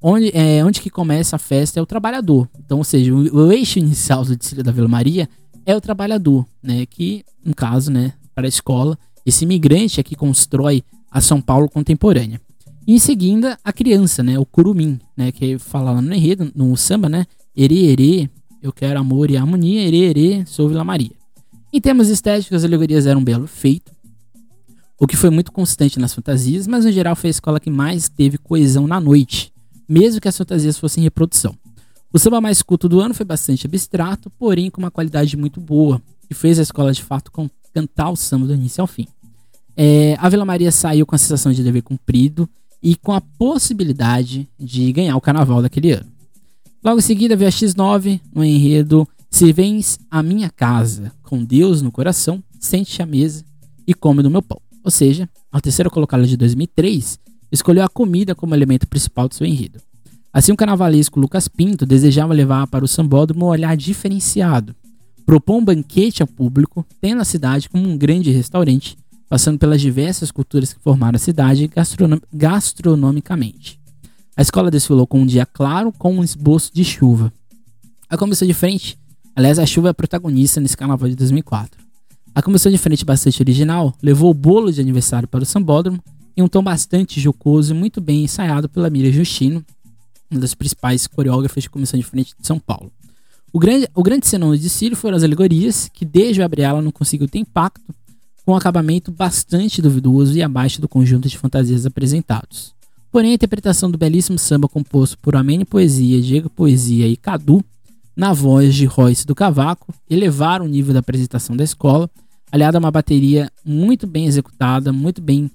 Onde, 0.00 0.32
é, 0.34 0.64
onde 0.64 0.80
que 0.80 0.90
começa 0.90 1.36
a 1.36 1.38
festa 1.38 1.78
é 1.78 1.82
o 1.82 1.86
trabalhador. 1.86 2.48
Então, 2.58 2.78
ou 2.78 2.84
seja, 2.84 3.14
o, 3.14 3.52
eixo 3.52 3.78
inicial 3.78 4.24
do 4.24 4.34
desfile 4.34 4.62
da 4.62 4.72
Vila 4.72 4.88
Maria 4.88 5.28
é 5.64 5.76
o 5.76 5.80
trabalhador, 5.80 6.44
né? 6.60 6.84
Que, 6.86 7.24
no 7.44 7.54
caso, 7.54 7.92
né, 7.92 8.14
para 8.34 8.46
a 8.46 8.48
escola, 8.48 8.98
esse 9.24 9.44
imigrante 9.44 10.00
é 10.00 10.02
que 10.02 10.16
constrói 10.16 10.82
a 11.10 11.20
São 11.20 11.40
Paulo 11.40 11.68
contemporânea. 11.68 12.40
E 12.86 12.94
em 12.94 12.98
seguida, 12.98 13.58
a 13.64 13.72
criança, 13.72 14.22
né? 14.22 14.38
O 14.38 14.44
curumim, 14.44 14.98
né? 15.16 15.30
Que 15.30 15.58
fala 15.58 15.92
lá 15.92 16.02
no 16.02 16.14
enredo, 16.14 16.50
no 16.54 16.76
samba, 16.76 17.08
né? 17.08 17.26
Ere, 17.56 17.86
ere, 17.86 18.30
eu 18.62 18.72
quero 18.72 18.98
amor 18.98 19.30
e 19.30 19.36
harmonia, 19.36 19.86
ere, 19.86 20.04
ere, 20.04 20.46
sou 20.46 20.68
Vila 20.68 20.82
Maria. 20.82 21.12
Em 21.72 21.80
termos 21.80 22.08
estéticos, 22.08 22.58
as 22.58 22.64
alegorias 22.64 23.06
eram 23.06 23.22
belo 23.22 23.46
feito 23.46 23.92
o 25.02 25.06
que 25.08 25.16
foi 25.16 25.30
muito 25.30 25.50
constante 25.50 25.98
nas 25.98 26.14
fantasias, 26.14 26.68
mas 26.68 26.84
no 26.84 26.92
geral 26.92 27.16
foi 27.16 27.26
a 27.26 27.32
escola 27.32 27.58
que 27.58 27.68
mais 27.68 28.08
teve 28.08 28.38
coesão 28.38 28.86
na 28.86 29.00
noite, 29.00 29.52
mesmo 29.88 30.20
que 30.20 30.28
as 30.28 30.38
fantasias 30.38 30.78
fossem 30.78 31.02
reprodução. 31.02 31.56
O 32.12 32.20
samba 32.20 32.40
mais 32.40 32.62
culto 32.62 32.88
do 32.88 33.00
ano 33.00 33.12
foi 33.12 33.26
bastante 33.26 33.66
abstrato, 33.66 34.30
porém 34.30 34.70
com 34.70 34.80
uma 34.80 34.92
qualidade 34.92 35.36
muito 35.36 35.60
boa, 35.60 36.00
que 36.28 36.34
fez 36.34 36.56
a 36.56 36.62
escola 36.62 36.92
de 36.92 37.02
fato 37.02 37.32
cantar 37.72 38.10
o 38.10 38.16
samba 38.16 38.46
do 38.46 38.54
início 38.54 38.80
ao 38.80 38.86
fim. 38.86 39.06
É, 39.76 40.16
a 40.18 40.28
Vila 40.28 40.44
Maria 40.44 40.70
saiu 40.70 41.06
com 41.06 41.14
a 41.14 41.18
sensação 41.18 41.52
de 41.52 41.62
dever 41.62 41.82
cumprido 41.82 42.48
e 42.82 42.96
com 42.96 43.12
a 43.12 43.20
possibilidade 43.20 44.48
de 44.58 44.92
ganhar 44.92 45.16
o 45.16 45.20
carnaval 45.20 45.62
daquele 45.62 45.92
ano. 45.92 46.10
Logo 46.84 46.98
em 46.98 47.02
seguida 47.02 47.36
veio 47.36 47.48
a 47.48 47.52
X9, 47.52 48.20
no 48.34 48.44
enredo 48.44 49.06
Se 49.30 49.52
vens 49.52 49.98
à 50.10 50.22
minha 50.22 50.50
casa, 50.50 51.12
com 51.22 51.44
Deus 51.44 51.80
no 51.80 51.92
coração, 51.92 52.42
sente-te 52.58 53.00
à 53.00 53.06
mesa 53.06 53.44
e 53.86 53.94
come 53.94 54.22
do 54.22 54.30
meu 54.30 54.42
pão. 54.42 54.60
Ou 54.84 54.90
seja, 54.90 55.28
a 55.50 55.60
terceira 55.60 55.88
colocada 55.88 56.26
de 56.26 56.36
2003 56.36 57.18
escolheu 57.50 57.84
a 57.84 57.88
comida 57.88 58.34
como 58.34 58.54
elemento 58.54 58.86
principal 58.86 59.28
do 59.28 59.34
seu 59.34 59.46
enredo. 59.46 59.80
Assim, 60.32 60.50
o 60.50 60.56
carnavalesco 60.56 61.20
Lucas 61.20 61.46
Pinto 61.46 61.86
desejava 61.86 62.34
levar 62.34 62.66
para 62.66 62.84
o 62.84 62.88
sambódromo 62.88 63.46
um 63.46 63.48
olhar 63.48 63.76
diferenciado, 63.76 64.74
propor 65.24 65.56
um 65.56 65.64
banquete 65.64 66.22
ao 66.22 66.28
público, 66.28 66.84
tendo 67.00 67.22
a 67.22 67.24
cidade 67.24 67.68
como 67.68 67.88
um 67.88 67.96
grande 67.96 68.30
restaurante, 68.30 68.96
passando 69.28 69.58
pelas 69.58 69.80
diversas 69.80 70.30
culturas 70.30 70.72
que 70.72 70.80
formaram 70.80 71.16
a 71.16 71.18
cidade 71.18 71.66
gastronom 71.68 72.18
gastronomicamente. 72.32 73.80
A 74.36 74.42
escola 74.42 74.70
desfilou 74.70 75.06
com 75.06 75.20
um 75.20 75.26
dia 75.26 75.46
claro 75.46 75.92
com 75.92 76.16
um 76.16 76.24
esboço 76.24 76.70
de 76.72 76.84
chuva. 76.84 77.32
A 78.08 78.16
comissão 78.16 78.46
de 78.46 78.54
frente, 78.54 78.98
aliás, 79.34 79.58
a 79.58 79.66
chuva 79.66 79.88
é 79.88 79.90
a 79.90 79.94
protagonista 79.94 80.60
nesse 80.60 80.76
carnaval 80.76 81.08
de 81.08 81.16
2004. 81.16 81.80
A 82.34 82.42
comissão 82.42 82.72
de 82.72 82.78
frente 82.78 83.04
bastante 83.04 83.42
original 83.42 83.94
levou 84.02 84.30
o 84.30 84.34
bolo 84.34 84.72
de 84.72 84.80
aniversário 84.80 85.28
para 85.28 85.42
o 85.42 85.46
sambódromo 85.46 86.02
em 86.36 86.42
um 86.42 86.48
tom 86.48 86.62
bastante 86.62 87.20
jocoso 87.20 87.74
e 87.74 87.76
muito 87.76 88.00
bem 88.00 88.24
ensaiado 88.24 88.68
pela 88.68 88.88
Miriam 88.88 89.12
Justino, 89.12 89.64
uma 90.30 90.40
das 90.40 90.54
principais 90.54 91.06
coreógrafas 91.06 91.64
de 91.64 91.70
comissão 91.70 92.00
de 92.00 92.04
frente 92.04 92.34
de 92.38 92.46
São 92.46 92.58
Paulo. 92.58 92.90
O 93.52 93.58
grande, 93.58 93.86
o 93.94 94.02
grande 94.02 94.26
senão 94.26 94.50
do 94.50 94.58
desfile 94.58 94.94
foram 94.94 95.16
as 95.16 95.22
alegorias, 95.22 95.90
que 95.92 96.06
desde 96.06 96.40
o 96.40 96.44
abre 96.44 96.62
ela 96.62 96.80
não 96.80 96.90
conseguiu 96.90 97.28
ter 97.28 97.38
impacto, 97.38 97.94
com 98.44 98.52
um 98.52 98.56
acabamento 98.56 99.12
bastante 99.12 99.82
duvidoso 99.82 100.36
e 100.36 100.42
abaixo 100.42 100.80
do 100.80 100.88
conjunto 100.88 101.28
de 101.28 101.36
fantasias 101.36 101.84
apresentados. 101.84 102.74
Porém, 103.10 103.32
a 103.32 103.34
interpretação 103.34 103.90
do 103.90 103.98
belíssimo 103.98 104.38
samba 104.38 104.66
composto 104.66 105.18
por 105.18 105.36
Amene 105.36 105.66
Poesia, 105.66 106.20
Diego 106.20 106.48
Poesia 106.48 107.06
e 107.06 107.14
Cadu, 107.14 107.62
na 108.16 108.32
voz 108.32 108.74
de 108.74 108.86
Royce 108.86 109.26
do 109.26 109.34
Cavaco, 109.34 109.94
elevaram 110.08 110.64
o 110.64 110.68
nível 110.68 110.94
da 110.94 111.00
apresentação 111.00 111.54
da 111.54 111.62
escola, 111.62 112.10
aliada 112.50 112.78
a 112.78 112.80
uma 112.80 112.90
bateria 112.90 113.52
muito 113.62 114.06
bem 114.06 114.26
executada, 114.26 114.92
muito 114.92 115.20
bem 115.20 115.50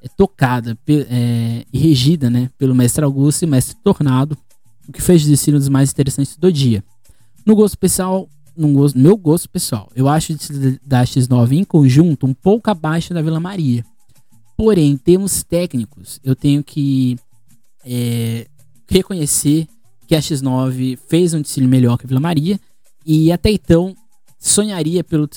é, 0.00 0.08
tocada 0.16 0.78
é, 0.88 1.64
e 1.72 1.78
regida 1.78 2.30
né, 2.30 2.48
pelo 2.56 2.76
mestre 2.76 3.04
Augusto 3.04 3.42
e 3.42 3.46
mestre 3.46 3.76
Tornado, 3.82 4.38
o 4.88 4.92
que 4.92 5.02
fez 5.02 5.24
o 5.24 5.28
desfile 5.28 5.56
um 5.56 5.60
dos 5.60 5.68
mais 5.68 5.90
interessantes 5.90 6.36
do 6.36 6.52
dia. 6.52 6.82
No 7.50 7.56
gosto 7.56 7.76
pessoal, 7.76 8.28
no 8.56 8.72
gosto, 8.74 8.96
meu 8.96 9.16
gosto 9.16 9.50
pessoal, 9.50 9.90
eu 9.96 10.06
acho 10.06 10.32
da 10.86 11.02
X9 11.02 11.58
em 11.58 11.64
conjunto 11.64 12.24
um 12.24 12.32
pouco 12.32 12.70
abaixo 12.70 13.12
da 13.12 13.20
Vila 13.20 13.40
Maria. 13.40 13.84
Porém, 14.56 14.92
em 14.92 14.96
termos 14.96 15.42
técnicos, 15.42 16.20
eu 16.22 16.36
tenho 16.36 16.62
que 16.62 17.18
é, 17.84 18.46
reconhecer 18.88 19.66
que 20.06 20.14
a 20.14 20.20
X9 20.20 20.96
fez 21.08 21.34
um 21.34 21.42
desfile 21.42 21.66
melhor 21.66 21.98
que 21.98 22.06
a 22.06 22.08
Vila 22.08 22.20
Maria 22.20 22.56
e 23.04 23.32
até 23.32 23.50
então 23.50 23.96
sonharia 24.38 25.02
pelo, 25.02 25.28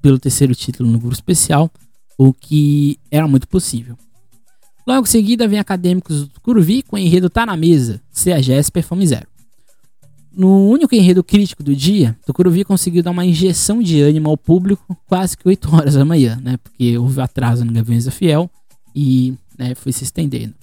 pelo 0.00 0.18
terceiro 0.18 0.54
título 0.54 0.90
no 0.90 0.98
grupo 0.98 1.12
especial, 1.12 1.70
o 2.16 2.32
que 2.32 2.98
era 3.10 3.28
muito 3.28 3.46
possível. 3.46 3.94
Logo 4.86 5.02
em 5.02 5.10
seguida 5.10 5.46
vem 5.46 5.58
Acadêmicos 5.58 6.28
do 6.28 6.40
Curuvi 6.40 6.80
com 6.80 6.96
o 6.96 6.98
enredo 6.98 7.28
Tá 7.28 7.44
na 7.44 7.58
Mesa, 7.58 8.00
CAGS 8.10 8.70
Performance 8.70 9.10
Zero. 9.10 9.37
No 10.38 10.68
único 10.68 10.94
enredo 10.94 11.24
crítico 11.24 11.64
do 11.64 11.74
dia, 11.74 12.16
Tucuruvi 12.24 12.62
conseguiu 12.62 13.02
dar 13.02 13.10
uma 13.10 13.26
injeção 13.26 13.82
de 13.82 14.00
ânimo 14.00 14.30
ao 14.30 14.36
público 14.36 14.96
quase 15.04 15.36
que 15.36 15.48
8 15.48 15.74
horas 15.74 15.94
da 15.94 16.04
manhã, 16.04 16.40
né? 16.40 16.56
Porque 16.58 16.96
houve 16.96 17.20
atraso 17.20 17.64
no 17.64 17.72
Gaviões 17.72 18.04
da 18.04 18.12
Fiel 18.12 18.48
e 18.94 19.34
né, 19.58 19.74
foi 19.74 19.90
se 19.90 20.04
estendendo. 20.04 20.54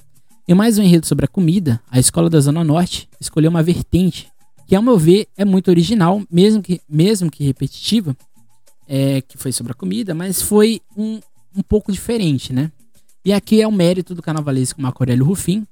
Em 0.47 0.53
mais 0.53 0.77
um 0.77 0.81
enredo 0.81 1.05
sobre 1.05 1.25
a 1.25 1.27
comida, 1.27 1.81
a 1.91 1.99
escola 1.99 2.29
da 2.29 2.39
Zona 2.39 2.63
Norte 2.63 3.09
escolheu 3.19 3.49
uma 3.49 3.61
vertente 3.61 4.29
que, 4.65 4.77
ao 4.77 4.81
meu 4.81 4.97
ver, 4.97 5.27
é 5.35 5.43
muito 5.43 5.67
original, 5.67 6.23
mesmo 6.31 6.63
que, 6.63 6.79
mesmo 6.87 7.29
que 7.29 7.43
repetitiva, 7.43 8.15
é, 8.87 9.19
que 9.19 9.37
foi 9.37 9.51
sobre 9.51 9.73
a 9.73 9.75
comida, 9.75 10.15
mas 10.15 10.41
foi 10.41 10.81
um, 10.95 11.19
um 11.53 11.61
pouco 11.61 11.91
diferente, 11.91 12.53
né? 12.53 12.71
E 13.25 13.33
aqui 13.33 13.61
é 13.61 13.67
o 13.67 13.73
mérito 13.73 14.15
do 14.15 14.21
carnavalesco 14.21 14.81
Marco 14.81 15.03
Aurélio 15.03 15.25
Rufim, 15.25 15.67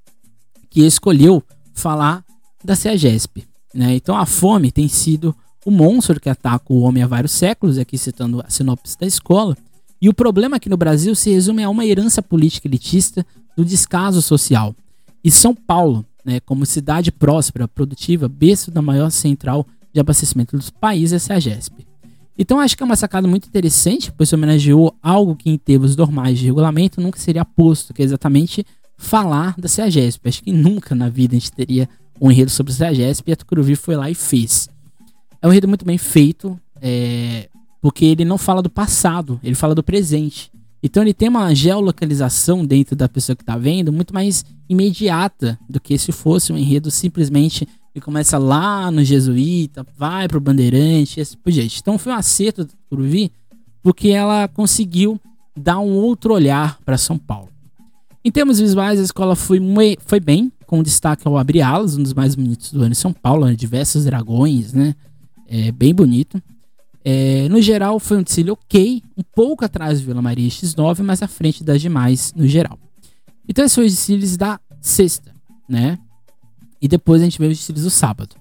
que 0.70 0.82
escolheu 0.82 1.42
falar 1.74 2.22
da 2.62 2.76
CEAGESP. 2.76 3.53
Né? 3.74 3.96
Então 3.96 4.16
a 4.16 4.26
fome 4.26 4.72
tem 4.72 4.88
sido 4.88 5.36
o 5.66 5.72
monstro 5.72 6.20
que 6.20 6.30
ataca 6.30 6.72
o 6.72 6.82
homem 6.82 7.02
há 7.02 7.08
vários 7.08 7.32
séculos, 7.32 7.78
aqui 7.78 7.98
citando 7.98 8.44
a 8.46 8.50
sinopse 8.50 8.98
da 9.00 9.08
escola. 9.08 9.58
E 10.02 10.10
o 10.10 10.14
problema 10.14 10.58
aqui 10.58 10.70
no 10.70 10.78
Brasil 10.78 11.16
se 11.16 11.32
resume 11.32 11.64
a 11.64 11.70
uma 11.70 11.86
herança 11.86 12.22
política 12.22 12.68
elitista 12.68 13.26
do 13.56 13.64
descaso 13.64 14.22
social. 14.22 14.76
E 15.24 15.32
São 15.32 15.56
Paulo, 15.56 16.06
né, 16.26 16.40
como 16.42 16.66
cidade 16.66 17.12
próspera, 17.12 17.68
produtiva, 17.68 18.28
berço 18.28 18.70
da 18.70 18.82
maior 18.82 19.10
central 19.10 19.66
de 19.94 20.00
abastecimento 20.00 20.58
dos 20.58 20.70
países, 20.70 21.30
é 21.30 21.34
a 21.34 21.40
GESP. 21.40 21.88
Então 22.38 22.60
acho 22.60 22.76
que 22.76 22.84
é 22.84 22.86
uma 22.86 22.96
sacada 22.96 23.28
muito 23.28 23.48
interessante, 23.48 24.12
pois 24.12 24.34
homenageou 24.34 24.94
algo 25.02 25.36
que 25.36 25.50
em 25.50 25.58
termos 25.58 25.96
normais 25.96 26.40
de 26.40 26.46
regulamento 26.46 27.00
nunca 27.00 27.20
seria 27.20 27.46
posto, 27.46 27.94
que 27.94 28.02
é 28.02 28.06
exatamente 28.06 28.66
falar 28.98 29.56
da 29.58 29.68
CEAGESP. 29.68 30.30
Acho 30.30 30.44
que 30.44 30.52
nunca 30.52 30.96
na 30.96 31.10
vida 31.10 31.36
a 31.36 31.40
gente 31.40 31.52
teria 31.52 31.88
um 32.20 32.32
enredo 32.32 32.52
sobre 32.52 32.72
o 32.72 32.76
CEAGESP 32.76 33.30
e 33.30 33.34
a 33.34 33.36
Tucuruvi 33.36 33.76
foi 33.76 33.96
lá 33.96 34.10
e 34.10 34.16
fez. 34.16 34.70
É 35.42 35.48
um 35.48 35.52
enredo 35.52 35.68
muito 35.68 35.86
bem 35.86 35.98
feito, 35.98 36.60
é, 36.82 37.50
porque 37.82 38.06
ele 38.06 38.24
não 38.24 38.38
fala 38.38 38.62
do 38.62 38.70
passado, 38.70 39.40
ele 39.44 39.56
fala 39.56 39.76
do 39.76 39.84
presente. 39.84 40.52
Então 40.82 41.02
ele 41.02 41.14
tem 41.14 41.30
uma 41.30 41.54
geolocalização 41.54 42.66
dentro 42.66 42.96
da 42.96 43.08
pessoa 43.08 43.36
que 43.36 43.42
está 43.44 43.58
vendo 43.58 43.92
muito 43.92 44.14
mais 44.14 44.46
imediata 44.68 45.58
do 45.70 45.80
que 45.80 45.98
se 45.98 46.12
fosse 46.12 46.52
um 46.52 46.58
enredo 46.58 46.92
simplesmente 46.92 47.68
que 47.94 48.02
começa 48.02 48.38
lá 48.38 48.90
no 48.90 49.04
Jesuíta, 49.04 49.86
vai 49.96 50.28
pro 50.28 50.42
Bandeirante, 50.42 51.20
esse 51.20 51.32
tipo 51.32 51.50
de 51.50 51.58
jeito. 51.58 51.76
Então 51.80 51.98
foi 51.98 52.12
um 52.12 52.16
acerto 52.16 52.66
da 52.66 52.72
Tucuruvi, 52.72 53.32
porque 53.82 54.10
ela 54.10 54.48
conseguiu 54.48 55.20
dar 55.56 55.80
um 55.80 55.94
outro 55.94 56.34
olhar 56.34 56.80
para 56.84 56.98
São 56.98 57.18
Paulo. 57.18 57.53
Em 58.26 58.32
termos 58.32 58.60
visuais, 58.60 59.00
a 59.00 59.04
escola 59.04 59.36
foi, 59.36 59.60
foi 60.06 60.20
bem, 60.20 60.52
com 60.66 60.82
destaque 60.82 61.28
ao 61.28 61.38
Abre 61.38 61.62
Alas, 61.62 61.98
um 61.98 62.04
dos 62.04 62.14
mais 62.14 62.36
bonitos 62.36 62.72
do 62.72 62.82
ano 62.82 62.92
em 62.92 62.96
São 62.96 63.12
Paulo, 63.12 63.46
né? 63.46 63.54
diversos 63.54 64.06
dragões, 64.06 64.72
né? 64.72 64.96
É 65.46 65.72
bem 65.72 65.94
bonito. 65.94 66.42
É, 67.04 67.50
no 67.50 67.62
geral, 67.62 68.00
foi 68.00 68.18
um 68.18 68.24
desfile 68.24 68.50
ok, 68.52 69.04
um 69.18 69.24
pouco 69.36 69.66
atrás 69.66 70.00
do 70.00 70.06
Vila 70.06 70.22
Maria 70.22 70.48
X9, 70.48 71.04
mas 71.04 71.22
à 71.22 71.28
frente 71.28 71.64
das 71.66 71.82
demais 71.82 72.34
no 72.34 72.48
geral. 72.48 72.80
Então, 73.48 73.66
esses 73.66 73.76
foram 73.76 73.88
os 73.88 73.94
desfiles 73.94 74.38
da 74.38 74.58
sexta, 74.80 75.34
né? 75.68 76.00
E 76.82 76.88
depois 76.88 77.22
a 77.22 77.26
gente 77.26 77.38
vê 77.38 77.48
os 77.48 77.58
desfiles 77.58 77.84
do 77.84 77.90
sábado. 77.90 78.36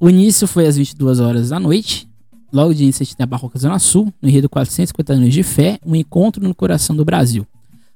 O 0.00 0.10
início 0.10 0.48
foi 0.48 0.66
às 0.66 0.76
22 0.76 1.20
horas 1.20 1.50
da 1.50 1.60
noite. 1.60 2.08
Logo 2.52 2.74
de 2.74 2.82
início 2.82 3.02
a 3.02 3.04
gente 3.04 3.16
tem 3.16 3.22
a 3.22 3.26
Barroca 3.26 3.56
Zona 3.56 3.78
Sul, 3.78 4.12
no 4.20 4.28
enredo 4.28 4.48
450 4.48 5.12
anos 5.12 5.32
de 5.32 5.44
fé, 5.44 5.78
um 5.86 5.94
encontro 5.94 6.42
no 6.42 6.54
coração 6.54 6.94
do 6.96 7.04
Brasil. 7.04 7.46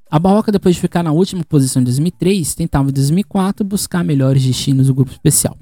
A 0.09 0.21
Barroca, 0.21 0.53
depois 0.53 0.77
de 0.77 0.81
ficar 0.81 1.03
na 1.03 1.11
última 1.11 1.43
posição 1.45 1.83
em 1.83 1.85
2003, 1.85 2.55
tentava 2.55 2.91
em 2.91 2.93
2004 2.93 3.65
buscar 3.65 4.05
melhores 4.05 4.45
destinos 4.45 4.87
do 4.87 4.95
grupo 4.95 5.11
especial. 5.11 5.59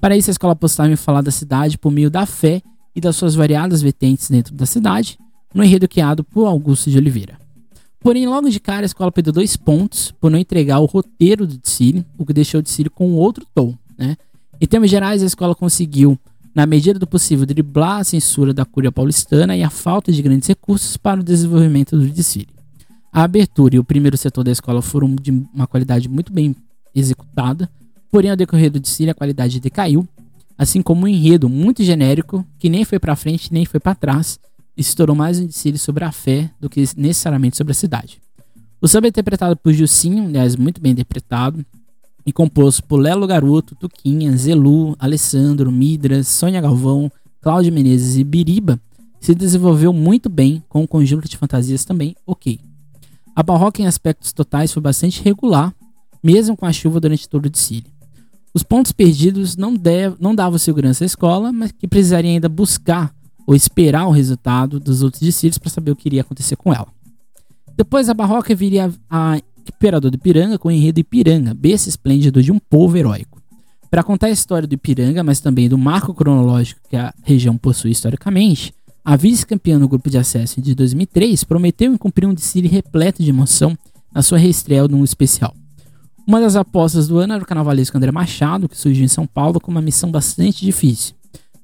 Para 0.00 0.16
isso, 0.16 0.30
a 0.30 0.32
escola 0.32 0.52
apostava 0.52 0.90
em 0.90 0.96
falar 0.96 1.22
da 1.22 1.30
cidade 1.30 1.78
por 1.78 1.92
meio 1.92 2.10
da 2.10 2.26
fé 2.26 2.60
e 2.94 3.00
das 3.00 3.14
suas 3.14 3.36
variadas 3.36 3.82
vertentes 3.82 4.28
dentro 4.28 4.52
da 4.52 4.66
cidade, 4.66 5.16
no 5.54 5.62
enredo 5.62 5.86
criado 5.86 6.24
por 6.24 6.46
Augusto 6.46 6.90
de 6.90 6.98
Oliveira. 6.98 7.38
Porém, 8.00 8.26
logo 8.26 8.50
de 8.50 8.58
cara, 8.58 8.84
a 8.84 8.86
escola 8.86 9.12
perdeu 9.12 9.32
dois 9.32 9.56
pontos 9.56 10.12
por 10.20 10.30
não 10.30 10.38
entregar 10.38 10.80
o 10.80 10.84
roteiro 10.86 11.46
do 11.46 11.56
desfile, 11.56 12.04
o 12.18 12.26
que 12.26 12.32
deixou 12.32 12.58
o 12.58 12.62
desfile 12.62 12.90
com 12.90 13.12
outro 13.14 13.46
tom. 13.54 13.74
Né? 13.96 14.16
Em 14.60 14.66
termos 14.66 14.90
gerais, 14.90 15.22
a 15.22 15.26
escola 15.26 15.54
conseguiu, 15.54 16.18
na 16.52 16.66
medida 16.66 16.98
do 16.98 17.06
possível, 17.06 17.46
driblar 17.46 18.00
a 18.00 18.04
censura 18.04 18.52
da 18.52 18.64
Cúria 18.64 18.92
Paulistana 18.92 19.56
e 19.56 19.62
a 19.62 19.70
falta 19.70 20.12
de 20.12 20.20
grandes 20.20 20.48
recursos 20.48 20.96
para 20.96 21.20
o 21.20 21.24
desenvolvimento 21.24 21.96
do 21.96 22.06
desfile. 22.08 22.53
A 23.14 23.22
abertura 23.22 23.76
e 23.76 23.78
o 23.78 23.84
primeiro 23.84 24.16
setor 24.16 24.42
da 24.42 24.50
escola 24.50 24.82
foram 24.82 25.14
de 25.14 25.30
uma 25.30 25.68
qualidade 25.68 26.08
muito 26.08 26.32
bem 26.32 26.52
executada, 26.92 27.70
porém 28.10 28.28
ao 28.28 28.36
decorrer 28.36 28.72
do 28.72 28.80
desfile 28.80 29.10
a 29.10 29.14
qualidade 29.14 29.60
decaiu, 29.60 30.04
assim 30.58 30.82
como 30.82 31.04
um 31.04 31.08
enredo 31.08 31.48
muito 31.48 31.84
genérico 31.84 32.44
que 32.58 32.68
nem 32.68 32.84
foi 32.84 32.98
para 32.98 33.14
frente 33.14 33.52
nem 33.52 33.64
foi 33.64 33.78
para 33.78 33.94
trás 33.94 34.40
e 34.76 34.82
se 34.82 34.96
tornou 34.96 35.14
mais 35.14 35.38
um 35.38 35.46
desfile 35.46 35.78
sobre 35.78 36.02
a 36.02 36.10
fé 36.10 36.50
do 36.60 36.68
que 36.68 36.80
necessariamente 36.96 37.56
sobre 37.56 37.70
a 37.70 37.74
cidade. 37.74 38.20
O 38.80 38.88
samba 38.88 39.06
é 39.06 39.10
interpretado 39.10 39.56
por 39.56 39.72
Gilcinho, 39.72 40.24
aliás, 40.24 40.56
muito 40.56 40.80
bem 40.80 40.90
interpretado, 40.90 41.64
e 42.26 42.32
composto 42.32 42.82
por 42.82 42.98
Lelo 42.98 43.28
Garoto, 43.28 43.76
Tuquinha, 43.76 44.36
Zelu, 44.36 44.96
Alessandro, 44.98 45.70
Midras, 45.70 46.26
Sônia 46.26 46.60
Galvão, 46.60 47.08
Cláudio 47.40 47.72
Menezes 47.72 48.16
e 48.16 48.24
Biriba, 48.24 48.80
se 49.20 49.36
desenvolveu 49.36 49.92
muito 49.92 50.28
bem 50.28 50.64
com 50.68 50.82
um 50.82 50.86
conjunto 50.86 51.28
de 51.28 51.36
fantasias 51.36 51.84
também 51.84 52.16
ok. 52.26 52.58
A 53.36 53.42
barroca 53.42 53.82
em 53.82 53.86
aspectos 53.86 54.32
totais 54.32 54.72
foi 54.72 54.82
bastante 54.82 55.22
regular, 55.22 55.74
mesmo 56.22 56.56
com 56.56 56.66
a 56.66 56.72
chuva 56.72 57.00
durante 57.00 57.28
todo 57.28 57.46
o 57.46 57.50
desfile. 57.50 57.92
Os 58.54 58.62
pontos 58.62 58.92
perdidos 58.92 59.56
não, 59.56 59.74
não 60.20 60.34
davam 60.34 60.58
segurança 60.58 61.04
à 61.04 61.06
escola, 61.06 61.52
mas 61.52 61.72
que 61.72 61.88
precisaria 61.88 62.30
ainda 62.30 62.48
buscar 62.48 63.12
ou 63.46 63.54
esperar 63.54 64.06
o 64.06 64.12
resultado 64.12 64.78
dos 64.78 65.02
outros 65.02 65.20
desfiles 65.20 65.58
para 65.58 65.70
saber 65.70 65.90
o 65.90 65.96
que 65.96 66.08
iria 66.08 66.20
acontecer 66.20 66.56
com 66.56 66.72
ela. 66.72 66.86
Depois 67.76 68.08
a 68.08 68.14
barroca 68.14 68.54
viria 68.54 68.92
a 69.10 69.38
Imperador 69.68 70.10
do 70.10 70.14
Ipiranga 70.14 70.58
com 70.58 70.68
o 70.68 70.70
enredo 70.70 71.00
Ipiranga, 71.00 71.52
berço 71.52 71.88
esplêndido 71.88 72.42
de 72.42 72.52
um 72.52 72.58
povo 72.58 72.96
heróico. 72.96 73.42
Para 73.90 74.02
contar 74.02 74.28
a 74.28 74.30
história 74.30 74.68
do 74.68 74.74
Ipiranga, 74.74 75.24
mas 75.24 75.40
também 75.40 75.68
do 75.68 75.76
marco 75.76 76.14
cronológico 76.14 76.80
que 76.88 76.96
a 76.96 77.12
região 77.22 77.56
possui 77.56 77.90
historicamente, 77.90 78.72
a 79.04 79.16
vice-campeã 79.16 79.78
no 79.78 79.86
grupo 79.86 80.08
de 80.08 80.16
acesso 80.16 80.62
de 80.62 80.74
2003 80.74 81.44
prometeu 81.44 81.96
cumprir 81.98 82.26
um 82.26 82.32
desfile 82.32 82.68
repleto 82.68 83.22
de 83.22 83.28
emoção 83.28 83.76
na 84.14 84.22
sua 84.22 84.38
reestreia 84.38 84.88
no 84.88 85.04
especial. 85.04 85.54
Uma 86.26 86.40
das 86.40 86.56
apostas 86.56 87.06
do 87.06 87.18
ano 87.18 87.34
era 87.34 87.42
o 87.42 87.46
carnavalesco 87.46 87.94
André 87.94 88.10
Machado, 88.10 88.66
que 88.66 88.78
surgiu 88.78 89.04
em 89.04 89.08
São 89.08 89.26
Paulo 89.26 89.60
com 89.60 89.70
uma 89.70 89.82
missão 89.82 90.10
bastante 90.10 90.64
difícil. 90.64 91.14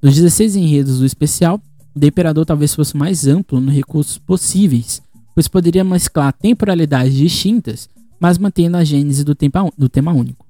Dos 0.02 0.14
16 0.14 0.54
enredos 0.56 0.98
do 0.98 1.06
especial, 1.06 1.58
o 1.94 2.04
Imperador 2.04 2.44
talvez 2.44 2.74
fosse 2.74 2.94
mais 2.94 3.26
amplo 3.26 3.58
nos 3.58 3.72
recursos 3.72 4.18
possíveis, 4.18 5.00
pois 5.34 5.48
poderia 5.48 5.82
mesclar 5.82 6.34
temporalidades 6.34 7.14
distintas, 7.14 7.88
mas 8.20 8.36
mantendo 8.36 8.76
a 8.76 8.84
gênese 8.84 9.24
do, 9.24 9.34
do 9.78 9.88
tema 9.88 10.12
único. 10.12 10.44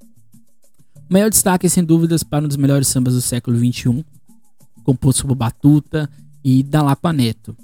O 1.09 1.13
maior 1.13 1.31
destaque 1.31 1.67
é 1.67 1.69
sem 1.69 1.85
dúvidas 1.85 2.25
para 2.25 2.45
um 2.45 2.49
dos 2.49 2.57
melhores 2.57 2.89
sambas 2.89 3.15
do 3.15 3.21
século 3.21 3.57
XXI, 3.57 4.05
composto 4.83 5.25
por 5.25 5.37
Batuta 5.37 6.11
e 6.45 6.63
Dalapa 6.63 7.13
Neto, 7.13 7.57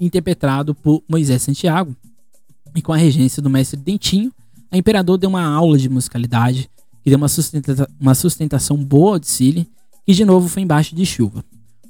interpretado 0.00 0.74
por 0.74 1.02
Moisés 1.08 1.42
Santiago, 1.42 1.96
e 2.74 2.82
com 2.82 2.92
a 2.92 2.96
regência 2.96 3.42
do 3.42 3.50
mestre 3.50 3.78
Dentinho, 3.78 4.32
a 4.70 4.76
Imperador 4.76 5.18
deu 5.18 5.30
uma 5.30 5.44
aula 5.44 5.78
de 5.78 5.88
musicalidade 5.88 6.70
que 7.02 7.10
deu 7.10 7.16
uma, 7.16 7.28
sustenta 7.28 7.88
uma 7.98 8.14
sustentação 8.14 8.76
boa 8.76 9.16
ao 9.16 9.22
Cile, 9.22 9.68
que 10.04 10.12
de 10.12 10.24
novo 10.24 10.48
foi 10.48 10.62
embaixo 10.62 10.94
de 10.94 11.04
chuva. 11.06 11.44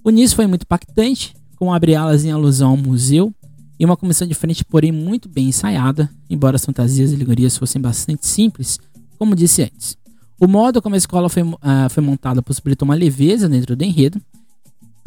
O 0.05 0.11
início 0.11 0.37
foi 0.37 0.47
muito 0.47 0.63
impactante, 0.63 1.35
com 1.57 1.73
abre-alas 1.73 2.25
em 2.25 2.31
alusão 2.31 2.71
ao 2.71 2.77
museu 2.77 3.35
e 3.79 3.85
uma 3.85 3.97
comissão 3.97 4.27
de 4.27 4.35
frente, 4.35 4.65
porém 4.65 4.93
muito 4.93 5.29
bem 5.29 5.49
ensaiada, 5.49 6.11
embora 6.31 6.57
as 6.57 6.65
fantasias 6.65 7.13
e 7.13 7.15
alegorias 7.15 7.57
fossem 7.57 7.81
bastante 7.81 8.27
simples, 8.27 8.79
como 9.19 9.35
disse 9.35 9.63
antes. 9.63 9.97
O 10.41 10.47
modo 10.47 10.81
como 10.81 10.95
a 10.95 10.99
escola 10.99 11.29
foi, 11.29 11.43
uh, 11.43 11.57
foi 11.91 12.03
montada 12.03 12.41
possibilitou 12.41 12.87
uma 12.87 12.95
leveza 12.95 13.49
dentro 13.49 13.75
do 13.75 13.83
enredo. 13.83 14.21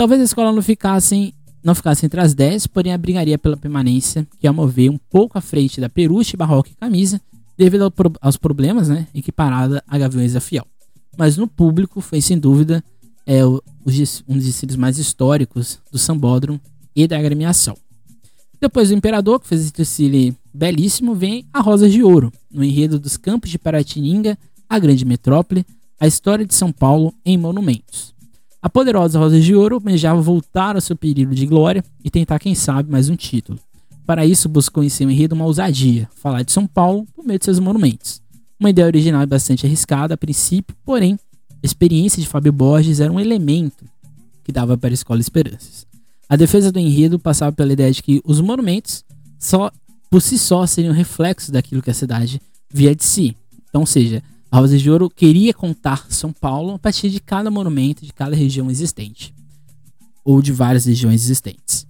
Talvez 0.02 0.20
a 0.20 0.24
escola 0.24 0.52
não 0.52 0.64
ficasse, 0.64 1.32
não 1.64 1.76
ficasse 1.76 2.08
entre 2.08 2.20
as 2.20 2.34
10, 2.34 2.66
porém 2.66 2.92
abrigaria 2.92 3.38
pela 3.38 3.56
permanência, 3.56 4.28
que 4.40 4.48
a 4.48 4.52
mover 4.52 4.90
um 4.90 4.98
pouco 4.98 5.38
à 5.38 5.42
frente 5.42 5.80
da 5.80 5.88
Peruche, 5.88 6.36
Barroca 6.36 6.72
e 6.72 6.74
Camisa, 6.74 7.22
devido 7.56 7.84
ao, 7.84 7.94
aos 8.20 8.36
problemas, 8.36 8.90
né, 8.90 9.06
equiparada 9.14 9.84
a 9.88 10.00
Gaviões 10.00 10.34
da 10.34 10.42
Fiel. 10.42 10.66
Mas 11.16 11.38
no 11.38 11.48
público 11.48 12.02
foi 12.02 12.20
sem 12.20 12.40
dúvida 12.40 12.84
é, 13.28 13.46
o, 13.46 13.62
um 14.28 14.34
dos 14.38 14.46
desfiles 14.46 14.76
mais 14.76 14.98
históricos 14.98 15.78
do 15.92 16.00
Sambódromo 16.00 16.60
e 16.96 17.08
da 17.08 17.20
agremiação. 17.20 17.78
Depois 18.60 18.90
do 18.90 18.96
Imperador, 18.96 19.40
que 19.40 19.48
fez 19.48 19.62
esse 19.62 19.74
desfile 19.74 20.36
belíssimo, 20.52 21.14
vem 21.14 21.46
a 21.54 21.62
Rosa 21.62 21.88
de 21.88 22.02
Ouro, 22.02 22.34
no 22.50 22.64
enredo 22.64 22.98
dos 22.98 23.18
campos 23.18 23.52
de 23.52 23.60
Paratininga, 23.60 24.36
a 24.68 24.80
grande 24.80 25.06
metrópole, 25.06 25.64
a 26.00 26.08
história 26.08 26.44
de 26.44 26.56
São 26.56 26.72
Paulo 26.72 27.14
em 27.24 27.38
monumentos. 27.38 28.20
A 28.62 28.70
poderosa 28.70 29.18
Rosa 29.18 29.40
de 29.40 29.56
Ouro 29.56 29.82
planejava 29.82 30.22
voltar 30.22 30.76
ao 30.76 30.82
seu 30.82 30.96
período 30.96 31.34
de 31.34 31.48
glória 31.48 31.84
e 32.04 32.12
tentar, 32.12 32.38
quem 32.38 32.54
sabe, 32.54 32.92
mais 32.92 33.10
um 33.10 33.16
título. 33.16 33.60
Para 34.06 34.24
isso, 34.24 34.48
buscou 34.48 34.84
em 34.84 34.90
seu 34.90 35.10
enredo 35.10 35.34
uma 35.34 35.46
ousadia, 35.46 36.08
falar 36.14 36.44
de 36.44 36.52
São 36.52 36.68
Paulo 36.68 37.08
por 37.16 37.26
meio 37.26 37.40
de 37.40 37.46
seus 37.46 37.58
monumentos. 37.58 38.22
Uma 38.60 38.70
ideia 38.70 38.86
original 38.86 39.24
e 39.24 39.26
bastante 39.26 39.66
arriscada 39.66 40.14
a 40.14 40.18
princípio, 40.18 40.76
porém, 40.86 41.18
a 41.50 41.66
experiência 41.66 42.22
de 42.22 42.28
Fábio 42.28 42.54
Borges 42.54 43.00
era 43.00 43.12
um 43.12 43.20
elemento 43.20 43.84
que 44.44 44.52
dava 44.52 44.78
para 44.78 44.92
a 44.92 44.94
escola 44.94 45.20
esperanças. 45.20 45.88
A 46.30 46.36
defesa 46.36 46.72
do 46.72 46.78
enredo 46.78 47.18
passava 47.18 47.52
pela 47.52 47.74
ideia 47.74 47.92
de 47.92 48.04
que 48.04 48.22
os 48.24 48.40
monumentos 48.40 49.04
só 49.40 49.72
por 50.08 50.22
si 50.22 50.38
só 50.38 50.68
seriam 50.68 50.94
reflexos 50.94 51.50
daquilo 51.50 51.82
que 51.82 51.90
a 51.90 51.96
cidade 51.96 52.40
via 52.72 52.94
de 52.94 53.04
si. 53.04 53.36
Então, 53.70 53.82
ou 53.82 53.88
seja, 53.88 54.22
a 54.52 54.68
de 54.68 54.92
Ouro 54.92 55.10
queria 55.10 55.54
contar 55.54 56.08
São 56.10 56.34
Paulo 56.34 56.74
a 56.74 56.80
partir 56.80 57.10
de 57.10 57.22
cada 57.22 57.50
monumento 57.50 58.06
de 58.06 58.12
cada 58.12 58.36
região 58.36 58.70
existente, 58.70 59.34
ou 60.26 60.42
de 60.42 60.52
várias 60.52 60.84
regiões 60.84 61.24
existentes. 61.24 61.88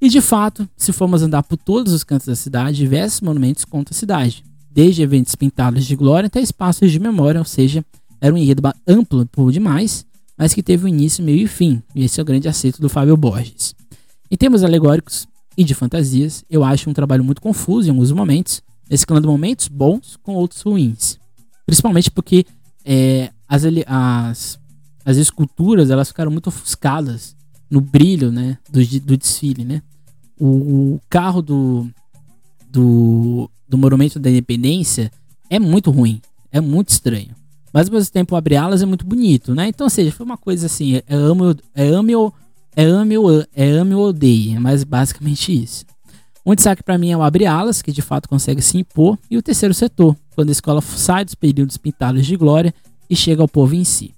E 0.00 0.08
de 0.08 0.22
fato, 0.22 0.66
se 0.78 0.94
formos 0.94 1.20
andar 1.20 1.42
por 1.42 1.58
todos 1.58 1.92
os 1.92 2.02
cantos 2.02 2.26
da 2.26 2.34
cidade, 2.34 2.78
diversos 2.78 3.20
monumentos 3.20 3.66
contam 3.66 3.94
a 3.94 3.98
cidade, 3.98 4.42
desde 4.70 5.02
eventos 5.02 5.34
pintados 5.34 5.84
de 5.84 5.94
glória 5.94 6.28
até 6.28 6.40
espaços 6.40 6.90
de 6.90 6.98
memória, 6.98 7.38
ou 7.38 7.44
seja, 7.44 7.84
era 8.18 8.34
um 8.34 8.38
enredo 8.38 8.62
amplo 8.88 9.26
por 9.26 9.52
demais, 9.52 10.06
mas 10.38 10.54
que 10.54 10.62
teve 10.62 10.86
um 10.86 10.88
início, 10.88 11.22
meio 11.22 11.44
e 11.44 11.46
fim, 11.46 11.82
e 11.94 12.02
esse 12.02 12.18
é 12.18 12.22
o 12.22 12.26
grande 12.26 12.48
acerto 12.48 12.80
do 12.80 12.88
Fábio 12.88 13.14
Borges. 13.14 13.74
Em 14.30 14.36
termos 14.38 14.64
alegóricos 14.64 15.28
e 15.54 15.62
de 15.62 15.74
fantasias, 15.74 16.46
eu 16.48 16.64
acho 16.64 16.88
um 16.88 16.94
trabalho 16.94 17.22
muito 17.22 17.42
confuso 17.42 17.88
em 17.88 17.90
alguns 17.90 18.10
momentos, 18.10 18.62
mesclando 18.88 19.28
momentos 19.28 19.68
bons 19.68 20.16
com 20.22 20.34
outros 20.34 20.62
ruins. 20.62 21.19
Principalmente 21.70 22.10
porque 22.10 22.44
é, 22.84 23.30
as, 23.48 23.62
as, 23.86 24.58
as 25.04 25.16
esculturas 25.16 25.88
elas 25.88 26.08
ficaram 26.08 26.28
muito 26.28 26.48
ofuscadas 26.48 27.36
no 27.70 27.80
brilho 27.80 28.32
né, 28.32 28.58
do, 28.68 28.84
do 29.02 29.16
desfile. 29.16 29.64
Né? 29.64 29.80
O, 30.36 30.46
o 30.94 31.00
carro 31.08 31.40
do, 31.40 31.88
do, 32.68 33.48
do 33.68 33.78
Monumento 33.78 34.18
da 34.18 34.28
Independência 34.28 35.12
é 35.48 35.60
muito 35.60 35.92
ruim, 35.92 36.20
é 36.50 36.60
muito 36.60 36.88
estranho. 36.88 37.36
Mas 37.72 37.86
ao 37.86 37.94
mesmo 37.94 38.12
tempo, 38.12 38.34
abre 38.34 38.56
alas 38.56 38.82
é 38.82 38.86
muito 38.86 39.06
bonito, 39.06 39.54
né? 39.54 39.68
Então, 39.68 39.84
ou 39.84 39.90
seja, 39.90 40.10
foi 40.10 40.26
uma 40.26 40.36
coisa 40.36 40.66
assim, 40.66 40.96
é 40.96 41.14
ame, 41.14 41.56
é 41.72 41.86
ame 41.86 42.14
é 42.74 42.84
ame 42.84 43.14
é 43.54 43.70
ame 43.70 43.94
ou 43.94 44.08
odeie, 44.08 44.56
é 44.56 44.58
mas 44.58 44.82
basicamente 44.82 45.52
isso. 45.62 45.84
Um 46.44 46.52
destaque 46.52 46.82
para 46.82 46.98
mim 46.98 47.12
é 47.12 47.16
o 47.16 47.22
abre 47.22 47.46
alas, 47.46 47.80
que 47.80 47.92
de 47.92 48.02
fato 48.02 48.28
consegue 48.28 48.60
se 48.60 48.76
impor, 48.76 49.16
e 49.30 49.38
o 49.38 49.42
terceiro 49.42 49.72
setor, 49.72 50.16
quando 50.40 50.48
a 50.48 50.52
escola 50.52 50.80
sai 50.80 51.22
dos 51.22 51.34
períodos 51.34 51.76
pintados 51.76 52.24
de 52.24 52.34
glória 52.34 52.72
e 53.10 53.14
chega 53.14 53.42
ao 53.42 53.48
povo 53.48 53.74
em 53.74 53.84
si. 53.84 54.14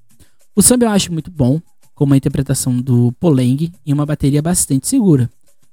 O 0.54 0.62
samba 0.62 0.84
eu 0.84 0.90
acho 0.90 1.12
muito 1.12 1.32
bom, 1.32 1.60
com 1.96 2.04
uma 2.04 2.16
interpretação 2.16 2.80
do 2.80 3.10
Poleng 3.18 3.72
e 3.84 3.92
uma 3.92 4.06
bateria 4.06 4.40
bastante 4.40 4.86
segura. 4.86 5.28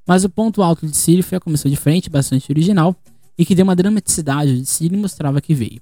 Mas 0.08 0.24
o 0.24 0.30
ponto 0.30 0.64
alto 0.64 0.88
de 0.88 0.98
Círio 0.98 1.24
foi 1.24 1.38
a 1.38 1.40
comissão 1.40 1.70
de 1.70 1.78
frente, 1.78 2.10
bastante 2.10 2.52
original, 2.52 2.96
e 3.38 3.46
que 3.46 3.54
deu 3.54 3.64
uma 3.64 3.76
dramaticidade 3.76 4.60
de 4.60 4.66
Círio 4.66 4.98
e 4.98 5.00
mostrava 5.00 5.40
que 5.40 5.54
veio. 5.54 5.80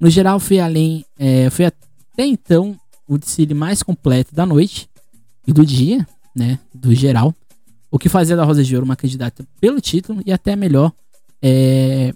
No 0.00 0.10
geral, 0.10 0.40
foi 0.40 0.58
além, 0.58 1.04
é, 1.16 1.48
foi 1.48 1.66
até 1.66 2.26
então 2.26 2.76
o 3.06 3.16
desfile 3.16 3.54
mais 3.54 3.84
completo 3.84 4.34
da 4.34 4.44
noite 4.44 4.90
e 5.46 5.52
do 5.52 5.64
dia, 5.64 6.04
né, 6.34 6.58
do 6.74 6.92
geral, 6.92 7.32
o 7.88 8.00
que 8.00 8.08
fazia 8.08 8.34
da 8.34 8.44
Rosa 8.44 8.64
de 8.64 8.74
Ouro 8.74 8.84
uma 8.84 8.96
candidata 8.96 9.46
pelo 9.60 9.80
título 9.80 10.20
e 10.26 10.32
até 10.32 10.56
melhor, 10.56 10.92
é, 11.40 12.12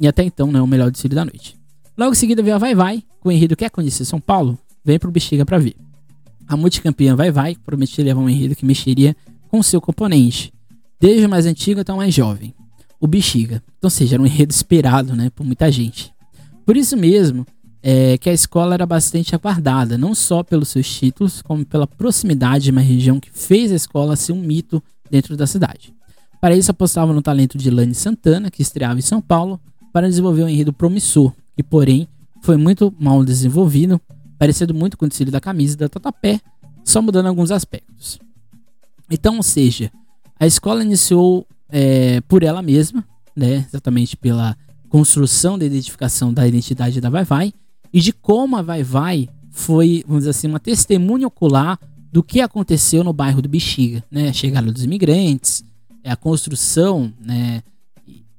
e 0.00 0.06
até 0.06 0.22
então, 0.22 0.50
né, 0.50 0.60
o 0.60 0.66
melhor 0.66 0.90
desfile 0.90 1.14
da 1.14 1.24
noite. 1.24 1.56
Logo 1.96 2.12
em 2.12 2.16
seguida 2.16 2.42
veio 2.42 2.56
a 2.56 2.58
Vai 2.58 2.74
Vai, 2.74 3.02
com 3.20 3.28
o 3.28 3.32
enredo 3.32 3.56
Quer 3.56 3.70
Conhecer 3.70 4.04
São 4.04 4.20
Paulo, 4.20 4.58
vem 4.84 4.98
pro 4.98 5.10
Bexiga 5.10 5.44
para 5.44 5.58
ver. 5.58 5.74
A 6.46 6.56
multicampeã 6.56 7.16
Vai 7.16 7.30
Vai 7.30 7.56
prometia 7.56 8.04
levar 8.04 8.20
um 8.20 8.28
enredo 8.28 8.54
que 8.54 8.66
mexeria 8.66 9.16
com 9.48 9.62
seu 9.62 9.80
componente, 9.80 10.52
desde 11.00 11.24
o 11.24 11.28
mais 11.28 11.46
antigo 11.46 11.80
até 11.80 11.92
o 11.92 11.96
mais 11.96 12.14
jovem, 12.14 12.54
o 13.00 13.06
Bexiga. 13.06 13.62
Então, 13.78 13.88
seja, 13.88 14.16
era 14.16 14.22
um 14.22 14.26
enredo 14.26 14.52
esperado, 14.52 15.14
né, 15.16 15.30
por 15.30 15.44
muita 15.44 15.70
gente. 15.70 16.12
Por 16.64 16.76
isso 16.76 16.96
mesmo 16.96 17.46
é, 17.82 18.18
que 18.18 18.28
a 18.28 18.32
escola 18.32 18.74
era 18.74 18.84
bastante 18.84 19.34
aguardada, 19.34 19.96
não 19.96 20.14
só 20.14 20.42
pelos 20.42 20.68
seus 20.68 20.92
títulos, 20.92 21.40
como 21.40 21.64
pela 21.64 21.86
proximidade 21.86 22.64
de 22.64 22.70
uma 22.70 22.80
região 22.80 23.20
que 23.20 23.30
fez 23.30 23.70
a 23.70 23.76
escola 23.76 24.16
ser 24.16 24.32
um 24.32 24.40
mito 24.40 24.82
dentro 25.10 25.36
da 25.36 25.46
cidade. 25.46 25.94
Para 26.40 26.56
isso, 26.56 26.70
apostavam 26.70 27.14
no 27.14 27.22
talento 27.22 27.56
de 27.56 27.70
Lani 27.70 27.94
Santana, 27.94 28.50
que 28.50 28.60
estreava 28.60 28.98
em 28.98 29.02
São 29.02 29.20
Paulo, 29.20 29.60
para 29.96 30.10
desenvolver 30.10 30.42
um 30.42 30.48
enredo 30.50 30.74
promissor, 30.74 31.32
que, 31.56 31.62
porém, 31.62 32.06
foi 32.42 32.58
muito 32.58 32.94
mal 33.00 33.24
desenvolvido, 33.24 33.98
parecendo 34.38 34.74
muito 34.74 34.94
com 34.94 35.06
o 35.06 35.08
tecido 35.08 35.30
da 35.30 35.40
camisa 35.40 35.74
da 35.74 35.88
Tatapé, 35.88 36.38
só 36.84 37.00
mudando 37.00 37.28
alguns 37.28 37.50
aspectos. 37.50 38.18
Então, 39.10 39.38
ou 39.38 39.42
seja, 39.42 39.90
a 40.38 40.46
escola 40.46 40.84
iniciou 40.84 41.46
é, 41.70 42.20
por 42.28 42.42
ela 42.42 42.60
mesma, 42.60 43.02
né, 43.34 43.64
exatamente 43.66 44.18
pela 44.18 44.54
construção 44.90 45.58
da 45.58 45.64
identificação 45.64 46.30
da 46.30 46.46
identidade 46.46 47.00
da 47.00 47.08
Vai 47.08 47.24
Vai 47.24 47.54
e 47.90 47.98
de 47.98 48.12
como 48.12 48.54
a 48.54 48.60
Vai 48.60 48.82
Vai 48.82 49.30
foi, 49.50 50.04
vamos 50.06 50.24
dizer 50.24 50.30
assim, 50.32 50.46
uma 50.46 50.60
testemunha 50.60 51.26
ocular 51.26 51.80
do 52.12 52.22
que 52.22 52.42
aconteceu 52.42 53.02
no 53.02 53.14
bairro 53.14 53.40
do 53.40 53.48
Bexiga, 53.48 54.04
né? 54.10 54.28
A 54.28 54.32
chegada 54.34 54.70
dos 54.70 54.84
imigrantes, 54.84 55.64
é 56.04 56.10
a 56.10 56.16
construção, 56.16 57.10
né? 57.18 57.62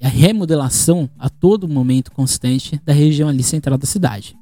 A 0.06 0.08
remodelação 0.08 1.10
a 1.18 1.30
todo 1.30 1.68
momento 1.68 2.12
constante 2.12 2.80
da 2.86 2.94
região 2.94 3.28
ali 3.28 3.44
central 3.44 3.78
da 3.78 3.88
cidade. 3.88 4.38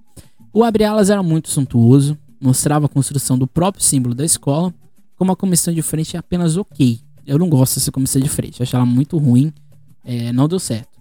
O 0.53 0.63
Abre 0.63 0.83
Alas 0.83 1.09
era 1.09 1.21
muito 1.21 1.49
suntuoso, 1.49 2.17
mostrava 2.39 2.85
a 2.85 2.89
construção 2.89 3.37
do 3.37 3.47
próprio 3.47 3.83
símbolo 3.83 4.13
da 4.13 4.25
escola, 4.25 4.73
como 5.15 5.31
a 5.31 5.35
comissão 5.35 5.73
de 5.73 5.81
frente 5.81 6.15
é 6.15 6.19
apenas 6.19 6.57
ok. 6.57 6.99
Eu 7.25 7.39
não 7.39 7.49
gosto 7.49 7.75
dessa 7.75 7.91
comissão 7.91 8.21
de 8.21 8.29
frente, 8.29 8.61
acho 8.61 8.75
ela 8.75 8.85
muito 8.85 9.17
ruim, 9.17 9.51
é, 10.03 10.31
não 10.31 10.47
deu 10.47 10.59
certo. 10.59 10.95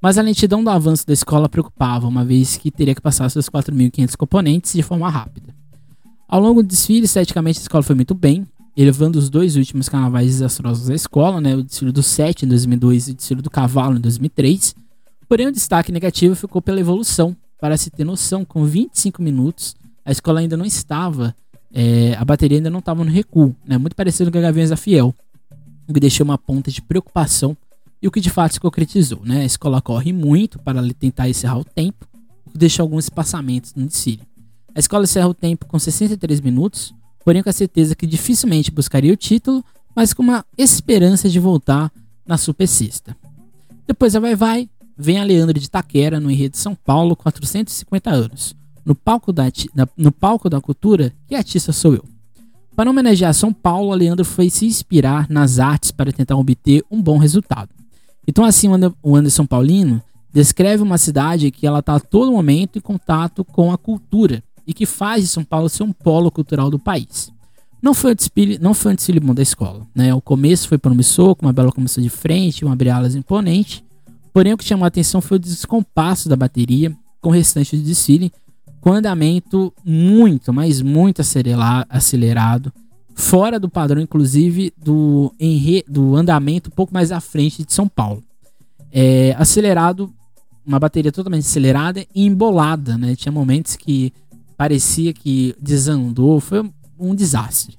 Mas 0.00 0.16
a 0.16 0.22
lentidão 0.22 0.62
do 0.62 0.70
avanço 0.70 1.06
da 1.06 1.12
escola 1.12 1.48
preocupava, 1.48 2.06
uma 2.06 2.24
vez 2.24 2.56
que 2.56 2.70
teria 2.70 2.94
que 2.94 3.00
passar 3.00 3.28
seus 3.30 3.48
4.500 3.48 4.16
componentes 4.16 4.72
de 4.72 4.82
forma 4.82 5.10
rápida. 5.10 5.54
Ao 6.28 6.40
longo 6.40 6.62
do 6.62 6.68
desfile, 6.68 7.04
esteticamente 7.04 7.58
a 7.58 7.62
escola 7.62 7.82
foi 7.82 7.96
muito 7.96 8.14
bem, 8.14 8.46
elevando 8.80 9.18
os 9.18 9.28
dois 9.28 9.56
últimos 9.56 9.88
carnavais 9.88 10.26
desastrosos 10.26 10.86
da 10.86 10.94
escola, 10.94 11.40
né, 11.40 11.56
o 11.56 11.64
desfile 11.64 11.90
do 11.90 12.00
7 12.00 12.44
em 12.44 12.48
2002 12.48 13.08
e 13.08 13.10
o 13.10 13.14
desfile 13.14 13.42
do 13.42 13.50
cavalo 13.50 13.96
em 13.96 14.00
2003. 14.00 14.72
Porém, 15.28 15.48
o 15.48 15.52
destaque 15.52 15.90
negativo 15.90 16.36
ficou 16.36 16.62
pela 16.62 16.78
evolução. 16.78 17.36
Para 17.60 17.76
se 17.76 17.90
ter 17.90 18.04
noção, 18.04 18.44
com 18.44 18.64
25 18.64 19.20
minutos, 19.20 19.74
a 20.04 20.12
escola 20.12 20.38
ainda 20.38 20.56
não 20.56 20.64
estava, 20.64 21.34
é, 21.74 22.14
a 22.14 22.24
bateria 22.24 22.58
ainda 22.58 22.70
não 22.70 22.78
estava 22.78 23.04
no 23.04 23.10
recuo, 23.10 23.52
né, 23.66 23.76
muito 23.76 23.96
parecido 23.96 24.30
com 24.30 24.38
a 24.38 24.42
Gaviões 24.42 24.70
da 24.70 24.76
Fiel, 24.76 25.12
o 25.88 25.92
que 25.92 25.98
deixou 25.98 26.24
uma 26.24 26.38
ponta 26.38 26.70
de 26.70 26.80
preocupação 26.80 27.56
e 28.00 28.06
o 28.06 28.12
que 28.12 28.20
de 28.20 28.30
fato 28.30 28.52
se 28.52 28.60
concretizou, 28.60 29.22
né? 29.24 29.40
A 29.40 29.44
escola 29.44 29.82
corre 29.82 30.12
muito 30.12 30.56
para 30.60 30.80
tentar 30.94 31.28
encerrar 31.28 31.58
o 31.58 31.64
tempo, 31.64 32.06
o 32.46 32.50
que 32.50 32.58
deixa 32.58 32.80
alguns 32.80 33.06
espaçamentos 33.06 33.74
no 33.74 33.86
desfile. 33.86 34.22
A 34.72 34.78
escola 34.78 35.02
encerra 35.02 35.26
o 35.26 35.34
tempo 35.34 35.66
com 35.66 35.78
63 35.80 36.40
minutos, 36.40 36.94
porém 37.28 37.42
com 37.42 37.50
a 37.50 37.52
certeza 37.52 37.94
que 37.94 38.06
dificilmente 38.06 38.70
buscaria 38.70 39.12
o 39.12 39.16
título, 39.16 39.62
mas 39.94 40.14
com 40.14 40.22
uma 40.22 40.46
esperança 40.56 41.28
de 41.28 41.38
voltar 41.38 41.92
na 42.26 42.38
super 42.38 42.66
sexta. 42.66 43.14
Depois 43.86 44.16
a 44.16 44.18
Vai 44.18 44.34
Vai, 44.34 44.70
vem 44.96 45.20
a 45.20 45.24
Leandro 45.24 45.60
de 45.60 45.68
Taquera 45.68 46.18
no 46.18 46.30
enredo 46.30 46.52
de 46.52 46.58
São 46.58 46.74
Paulo, 46.74 47.14
450 47.14 48.08
anos, 48.08 48.56
no 48.82 48.94
palco 48.94 49.30
da, 49.30 49.44
no 49.94 50.10
palco 50.10 50.48
da 50.48 50.58
cultura, 50.58 51.12
que 51.26 51.34
artista 51.34 51.70
sou 51.70 51.96
eu? 51.96 52.04
Para 52.74 52.88
homenagear 52.88 53.34
São 53.34 53.52
Paulo, 53.52 53.92
Leandro 53.92 54.24
foi 54.24 54.48
se 54.48 54.64
inspirar 54.64 55.28
nas 55.28 55.58
artes 55.58 55.90
para 55.90 56.10
tentar 56.10 56.34
obter 56.34 56.82
um 56.90 57.02
bom 57.02 57.18
resultado. 57.18 57.68
Então, 58.26 58.42
assim, 58.42 58.70
o 59.02 59.14
Anderson 59.14 59.44
Paulino 59.44 60.00
descreve 60.32 60.82
uma 60.82 60.96
cidade 60.96 61.50
que 61.50 61.66
ela 61.66 61.80
está 61.80 61.96
a 61.96 62.00
todo 62.00 62.32
momento 62.32 62.78
em 62.78 62.80
contato 62.80 63.44
com 63.44 63.70
a 63.70 63.76
cultura 63.76 64.42
e 64.68 64.74
que 64.74 64.84
faz 64.84 65.22
de 65.22 65.28
São 65.28 65.42
Paulo 65.42 65.66
ser 65.70 65.82
um 65.82 65.92
polo 65.94 66.30
cultural 66.30 66.68
do 66.68 66.78
país. 66.78 67.32
Não 67.80 67.94
foi 67.94 68.14
desfile, 68.14 68.58
não 68.58 68.74
foi 68.74 68.92
um 68.92 68.94
desfile 68.94 69.18
bom 69.18 69.32
da 69.32 69.40
escola. 69.40 69.86
Né? 69.94 70.12
O 70.12 70.20
começo 70.20 70.68
foi 70.68 70.76
promissor, 70.76 71.34
com 71.34 71.46
uma 71.46 71.54
bela 71.54 71.72
começou 71.72 72.02
de 72.02 72.10
frente, 72.10 72.66
uma 72.66 72.74
abre-alas 72.74 73.14
imponente. 73.14 73.82
Porém, 74.30 74.52
o 74.52 74.58
que 74.58 74.64
chamou 74.64 74.84
a 74.84 74.88
atenção 74.88 75.22
foi 75.22 75.38
o 75.38 75.40
descompasso 75.40 76.28
da 76.28 76.36
bateria 76.36 76.94
com 77.18 77.30
o 77.30 77.32
restante 77.32 77.78
do 77.78 77.82
desfile, 77.82 78.30
com 78.78 78.92
andamento 78.92 79.72
muito, 79.82 80.52
mas 80.52 80.82
muito 80.82 81.22
acelerado, 81.22 82.72
fora 83.14 83.58
do 83.58 83.70
padrão, 83.70 84.02
inclusive, 84.02 84.72
do, 84.76 85.32
do 85.88 86.14
andamento 86.14 86.68
um 86.68 86.74
pouco 86.74 86.92
mais 86.92 87.10
à 87.10 87.20
frente 87.20 87.64
de 87.64 87.72
São 87.72 87.88
Paulo. 87.88 88.22
É, 88.92 89.34
acelerado, 89.38 90.12
uma 90.66 90.78
bateria 90.78 91.10
totalmente 91.10 91.46
acelerada 91.46 92.04
e 92.14 92.26
embolada, 92.26 92.98
né? 92.98 93.16
Tinha 93.16 93.32
momentos 93.32 93.74
que 93.74 94.12
parecia 94.58 95.12
que 95.12 95.54
desandou, 95.60 96.40
foi 96.40 96.68
um 96.98 97.14
desastre. 97.14 97.78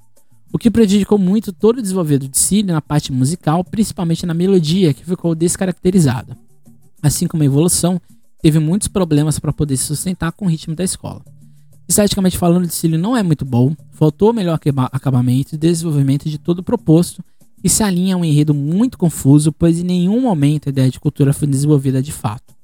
O 0.50 0.58
que 0.58 0.70
prejudicou 0.70 1.18
muito 1.18 1.52
todo 1.52 1.78
o 1.78 1.82
desenvolvimento 1.82 2.26
de 2.26 2.38
Cine 2.38 2.72
na 2.72 2.80
parte 2.80 3.12
musical, 3.12 3.62
principalmente 3.62 4.24
na 4.24 4.32
melodia, 4.32 4.94
que 4.94 5.04
ficou 5.04 5.34
descaracterizada. 5.34 6.36
Assim 7.02 7.26
como 7.26 7.42
a 7.42 7.46
evolução, 7.46 8.00
teve 8.40 8.58
muitos 8.58 8.88
problemas 8.88 9.38
para 9.38 9.52
poder 9.52 9.76
se 9.76 9.84
sustentar 9.84 10.32
com 10.32 10.46
o 10.46 10.48
ritmo 10.48 10.74
da 10.74 10.82
escola. 10.82 11.22
Esteticamente 11.86 12.38
falando, 12.38 12.64
o 12.64 12.70
Cine 12.70 12.96
não 12.96 13.14
é 13.14 13.22
muito 13.22 13.44
bom, 13.44 13.76
faltou 13.92 14.32
melhor 14.32 14.58
acabamento 14.90 15.54
e 15.54 15.58
desenvolvimento 15.58 16.30
de 16.30 16.38
todo 16.38 16.60
o 16.60 16.64
proposto, 16.64 17.22
e 17.62 17.68
se 17.68 17.82
alinha 17.82 18.14
a 18.14 18.18
um 18.18 18.24
enredo 18.24 18.54
muito 18.54 18.96
confuso, 18.96 19.52
pois 19.52 19.78
em 19.78 19.84
nenhum 19.84 20.22
momento 20.22 20.68
a 20.68 20.70
ideia 20.70 20.90
de 20.90 20.98
cultura 20.98 21.34
foi 21.34 21.46
desenvolvida 21.46 22.02
de 22.02 22.10
fato. 22.10 22.54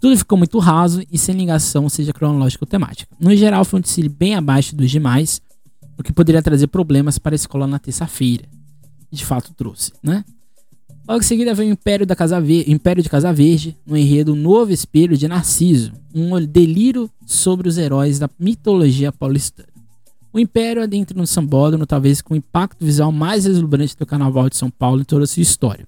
Tudo 0.00 0.16
ficou 0.16 0.36
muito 0.36 0.58
raso 0.58 1.02
e 1.10 1.18
sem 1.18 1.34
ligação, 1.34 1.88
seja 1.88 2.12
cronológica 2.12 2.64
ou 2.64 2.68
temática. 2.68 3.14
No 3.18 3.34
geral, 3.34 3.64
foi 3.64 3.78
um 3.78 3.82
desfile 3.82 4.08
bem 4.08 4.34
abaixo 4.34 4.76
dos 4.76 4.90
demais, 4.90 5.40
o 5.98 6.02
que 6.02 6.12
poderia 6.12 6.42
trazer 6.42 6.66
problemas 6.66 7.18
para 7.18 7.34
a 7.34 7.36
escola 7.36 7.66
na 7.66 7.78
terça-feira. 7.78 8.44
De 9.10 9.24
fato 9.24 9.54
trouxe, 9.54 9.92
né? 10.02 10.24
Logo 11.08 11.20
em 11.20 11.24
seguida 11.24 11.54
vem 11.54 11.70
o 11.70 11.72
Império, 11.72 12.04
da 12.04 12.16
Casa 12.16 12.42
Império 12.66 13.02
de 13.02 13.08
Casa 13.08 13.32
Verde, 13.32 13.76
no 13.86 13.96
enredo 13.96 14.34
Novo 14.34 14.72
Espelho 14.72 15.16
de 15.16 15.28
Narciso, 15.28 15.92
um 16.12 16.44
delírio 16.44 17.08
sobre 17.24 17.68
os 17.68 17.78
heróis 17.78 18.18
da 18.18 18.28
mitologia 18.38 19.12
paulistana. 19.12 19.68
O 20.32 20.38
Império 20.38 20.82
adentra 20.82 21.16
no 21.16 21.26
sambódromo, 21.26 21.86
talvez 21.86 22.20
com 22.20 22.34
o 22.34 22.36
impacto 22.36 22.84
visual 22.84 23.12
mais 23.12 23.44
deslumbrante 23.44 23.96
do 23.96 24.04
Carnaval 24.04 24.50
de 24.50 24.56
São 24.56 24.68
Paulo 24.68 25.00
em 25.00 25.04
toda 25.04 25.24
a 25.24 25.26
sua 25.26 25.42
história. 25.42 25.86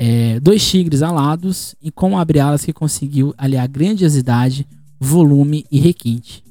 É, 0.00 0.38
dois 0.38 0.64
tigres 0.64 1.02
alados 1.02 1.74
e 1.82 1.90
com 1.90 2.16
abre-alas 2.16 2.64
que 2.64 2.72
conseguiu 2.72 3.34
aliar 3.36 3.66
grandiosidade, 3.66 4.64
volume 5.00 5.66
e 5.72 5.80
requinte. 5.80 6.44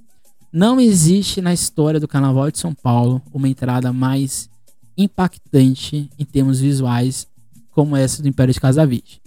Não 0.51 0.81
existe 0.81 1.41
na 1.41 1.53
história 1.53 1.97
do 1.97 2.09
Carnaval 2.09 2.51
de 2.51 2.59
São 2.59 2.73
Paulo 2.73 3.21
uma 3.33 3.47
entrada 3.47 3.93
mais 3.93 4.49
impactante 4.97 6.09
em 6.19 6.25
termos 6.25 6.59
visuais 6.59 7.25
como 7.71 7.95
essa 7.95 8.21
do 8.21 8.27
Império 8.27 8.53
de 8.53 8.59
Casa 8.59 8.85
Verde. 8.85 9.21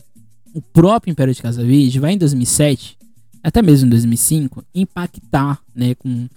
O 0.53 0.61
próprio 0.61 1.13
Império 1.13 1.33
de 1.33 1.41
Casa 1.41 1.65
Verde 1.65 1.99
vai 1.99 2.13
em 2.13 2.19
2007, 2.19 2.99
até 3.43 3.63
mesmo 3.63 3.87
em 3.87 3.91
2005, 3.91 4.65
impactar, 4.75 5.61
né, 5.75 5.95
com 5.95 6.29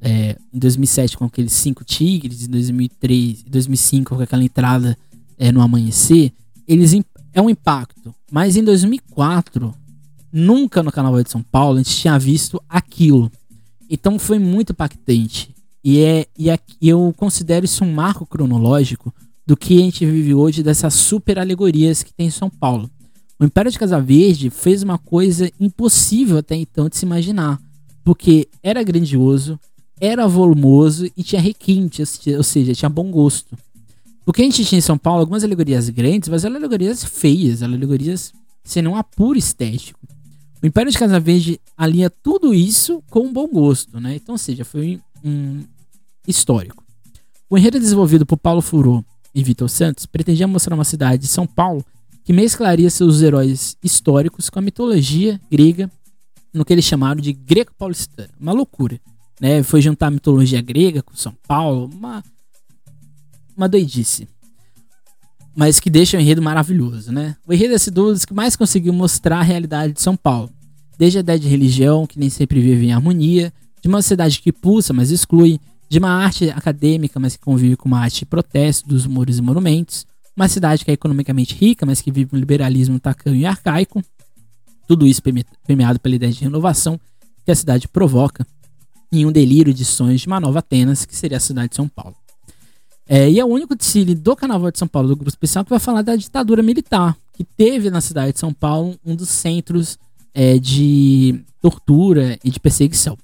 é, 0.00 0.36
em 0.52 0.58
2007 0.58 1.16
com 1.16 1.26
aqueles 1.26 1.52
cinco 1.52 1.84
tigres, 1.84 2.46
em 2.46 2.50
2003, 2.50 3.44
2005 3.44 4.16
com 4.16 4.22
aquela 4.22 4.42
entrada 4.42 4.96
é, 5.38 5.52
no 5.52 5.60
amanhecer, 5.60 6.32
eles 6.66 6.92
é 7.32 7.40
um 7.40 7.50
impacto. 7.50 8.14
Mas 8.30 8.56
em 8.56 8.64
2004, 8.64 9.74
nunca 10.32 10.82
no 10.82 10.92
Carnaval 10.92 11.22
de 11.22 11.30
São 11.30 11.42
Paulo 11.42 11.78
a 11.78 11.82
gente 11.82 11.96
tinha 11.96 12.18
visto 12.18 12.62
aquilo. 12.68 13.30
Então 13.88 14.18
foi 14.18 14.38
muito 14.38 14.72
impactante. 14.72 15.54
E, 15.82 16.00
é, 16.00 16.26
e 16.38 16.50
é, 16.50 16.58
eu 16.80 17.12
considero 17.16 17.64
isso 17.64 17.84
um 17.84 17.92
marco 17.92 18.26
cronológico 18.26 19.12
do 19.46 19.56
que 19.56 19.78
a 19.78 19.80
gente 19.80 20.06
vive 20.06 20.34
hoje 20.34 20.62
dessas 20.62 20.94
super 20.94 21.38
alegorias 21.38 22.02
que 22.02 22.12
tem 22.12 22.26
em 22.26 22.30
São 22.30 22.50
Paulo. 22.50 22.90
O 23.38 23.44
Império 23.44 23.70
de 23.70 23.78
Casa 23.78 24.00
Verde 24.00 24.50
fez 24.50 24.82
uma 24.82 24.98
coisa 24.98 25.50
impossível 25.58 26.38
até 26.38 26.54
então 26.54 26.88
de 26.88 26.96
se 26.96 27.06
imaginar, 27.06 27.58
porque 28.04 28.46
era 28.62 28.82
grandioso, 28.82 29.58
era 29.98 30.28
volumoso 30.28 31.10
e 31.16 31.22
tinha 31.22 31.40
requinte, 31.40 32.02
ou 32.36 32.42
seja, 32.42 32.74
tinha 32.74 32.88
bom 32.88 33.10
gosto. 33.10 33.56
O 34.30 34.32
que 34.32 34.42
a 34.42 34.44
gente 34.44 34.64
tinha 34.64 34.78
em 34.78 34.80
São 34.80 34.96
Paulo, 34.96 35.22
algumas 35.22 35.42
alegorias 35.42 35.88
grandes, 35.88 36.28
mas 36.28 36.44
eram 36.44 36.54
alegorias 36.54 37.02
feias, 37.02 37.64
alegorias 37.64 38.32
sem 38.62 38.86
um 38.86 38.94
apuro 38.94 39.36
estético. 39.36 39.98
O 40.62 40.66
Império 40.68 40.92
de 40.92 40.96
Casa 40.96 41.18
Verde 41.18 41.60
alinha 41.76 42.08
tudo 42.08 42.54
isso 42.54 43.02
com 43.10 43.26
um 43.26 43.32
bom 43.32 43.48
gosto, 43.48 43.98
né? 43.98 44.14
Então, 44.14 44.38
seja, 44.38 44.64
foi 44.64 45.00
um 45.24 45.64
histórico. 46.28 46.84
O 47.50 47.58
enredo 47.58 47.80
desenvolvido 47.80 48.24
por 48.24 48.36
Paulo 48.36 48.62
Furô 48.62 49.04
e 49.34 49.42
Vitor 49.42 49.68
Santos 49.68 50.06
pretendia 50.06 50.46
mostrar 50.46 50.76
uma 50.76 50.84
cidade 50.84 51.22
de 51.22 51.26
São 51.26 51.44
Paulo 51.44 51.84
que 52.22 52.32
mesclaria 52.32 52.88
seus 52.88 53.22
heróis 53.22 53.76
históricos 53.82 54.48
com 54.48 54.60
a 54.60 54.62
mitologia 54.62 55.40
grega 55.50 55.90
no 56.54 56.64
que 56.64 56.72
eles 56.72 56.84
chamaram 56.84 57.20
de 57.20 57.32
greco-paulistana. 57.32 58.30
Uma 58.38 58.52
loucura, 58.52 59.00
né? 59.40 59.64
Foi 59.64 59.82
juntar 59.82 60.06
a 60.06 60.12
mitologia 60.12 60.62
grega 60.62 61.02
com 61.02 61.16
São 61.16 61.34
Paulo, 61.48 61.90
uma, 61.92 62.22
uma 63.60 63.68
doidice 63.68 64.28
mas 65.54 65.80
que 65.80 65.90
deixa 65.90 66.16
o 66.16 66.20
enredo 66.20 66.40
maravilhoso, 66.40 67.12
né? 67.12 67.36
O 67.46 67.52
enredo 67.52 67.72
é 67.72 67.76
esse 67.76 67.90
dos 67.90 68.24
que 68.24 68.32
mais 68.32 68.56
conseguiu 68.56 68.92
mostrar 68.92 69.40
a 69.40 69.42
realidade 69.42 69.92
de 69.92 70.00
São 70.00 70.16
Paulo. 70.16 70.50
Desde 70.98 71.18
a 71.18 71.20
ideia 71.20 71.38
de 71.38 71.48
religião, 71.48 72.06
que 72.06 72.18
nem 72.18 72.30
sempre 72.30 72.60
vive 72.60 72.86
em 72.86 72.92
harmonia, 72.92 73.52
de 73.82 73.88
uma 73.88 74.02
cidade 74.02 74.40
que 74.40 74.52
pulsa, 74.52 74.92
mas 74.92 75.10
exclui, 75.10 75.58
de 75.88 75.98
uma 75.98 76.10
arte 76.10 76.50
acadêmica, 76.50 77.18
mas 77.18 77.36
que 77.36 77.42
convive 77.42 77.76
com 77.76 77.88
uma 77.88 78.00
arte 78.00 78.20
de 78.20 78.26
protesto 78.26 78.88
dos 78.88 79.06
muros 79.06 79.38
e 79.38 79.42
monumentos, 79.42 80.06
uma 80.36 80.48
cidade 80.48 80.84
que 80.84 80.90
é 80.90 80.94
economicamente 80.94 81.54
rica, 81.54 81.84
mas 81.84 82.00
que 82.00 82.12
vive 82.12 82.34
um 82.34 82.38
liberalismo 82.38 83.00
tacanho 83.00 83.36
e 83.36 83.46
arcaico, 83.46 84.02
tudo 84.86 85.06
isso 85.06 85.22
permeado 85.66 85.98
pela 85.98 86.14
ideia 86.14 86.32
de 86.32 86.40
renovação 86.40 86.98
que 87.44 87.50
a 87.50 87.54
cidade 87.54 87.88
provoca, 87.88 88.46
em 89.12 89.26
um 89.26 89.32
delírio 89.32 89.74
de 89.74 89.84
sonhos 89.84 90.20
de 90.20 90.26
uma 90.26 90.38
nova 90.38 90.60
Atenas, 90.60 91.04
que 91.04 91.16
seria 91.16 91.38
a 91.38 91.40
cidade 91.40 91.70
de 91.70 91.76
São 91.76 91.88
Paulo. 91.88 92.14
É, 93.12 93.28
e 93.28 93.40
é 93.40 93.44
o 93.44 93.48
único 93.48 93.74
desfile 93.74 94.14
do 94.14 94.36
Carnaval 94.36 94.70
de 94.70 94.78
São 94.78 94.86
Paulo, 94.86 95.08
do 95.08 95.16
Grupo 95.16 95.28
Especial, 95.28 95.64
que 95.64 95.70
vai 95.70 95.80
falar 95.80 96.00
da 96.00 96.14
ditadura 96.14 96.62
militar, 96.62 97.16
que 97.32 97.42
teve 97.42 97.90
na 97.90 98.00
cidade 98.00 98.34
de 98.34 98.38
São 98.38 98.52
Paulo 98.54 98.96
um 99.04 99.16
dos 99.16 99.28
centros 99.28 99.98
é, 100.32 100.60
de 100.60 101.42
tortura 101.60 102.38
e 102.44 102.50
de 102.52 102.60
perseguição. 102.60 103.18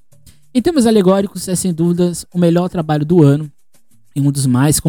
Em 0.53 0.61
termos 0.61 0.89
alegóricos, 0.89 1.47
é 1.47 1.55
sem 1.55 1.73
dúvidas 1.73 2.27
o 2.35 2.39
melhor 2.39 2.69
trabalho 2.69 3.07
do 3.07 3.23
ano 3.23 3.49
e 4.13 4.21
um 4.21 4.33
dos 4.33 4.45
mais 4.45 4.81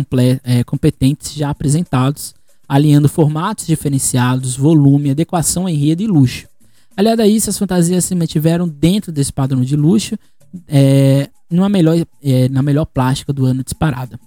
é, 0.43 0.64
competentes 0.64 1.36
já 1.36 1.52
apresentados, 1.52 2.34
alinhando 2.68 3.08
formatos 3.08 3.68
diferenciados, 3.68 4.56
volume, 4.56 5.12
adequação, 5.12 5.70
enredo 5.70 6.02
e 6.02 6.08
luxo. 6.08 6.48
Aliado 6.95 7.22
a 7.22 7.28
isso, 7.28 7.52
as 7.52 7.58
fantasias 7.60 8.04
se 8.04 8.16
mantiveram 8.16 8.68
dentro 8.68 9.12
desse 9.12 9.32
padrão 9.32 9.62
de 9.62 9.76
luxo, 9.76 10.18
é, 10.68 11.30
numa 11.52 11.70
melhor, 11.70 12.04
é, 12.24 12.50
na 12.50 12.64
melhor 12.64 12.86
plástica 12.86 13.32
do 13.32 13.45
ano 13.45 13.64
disparada. 13.64 14.20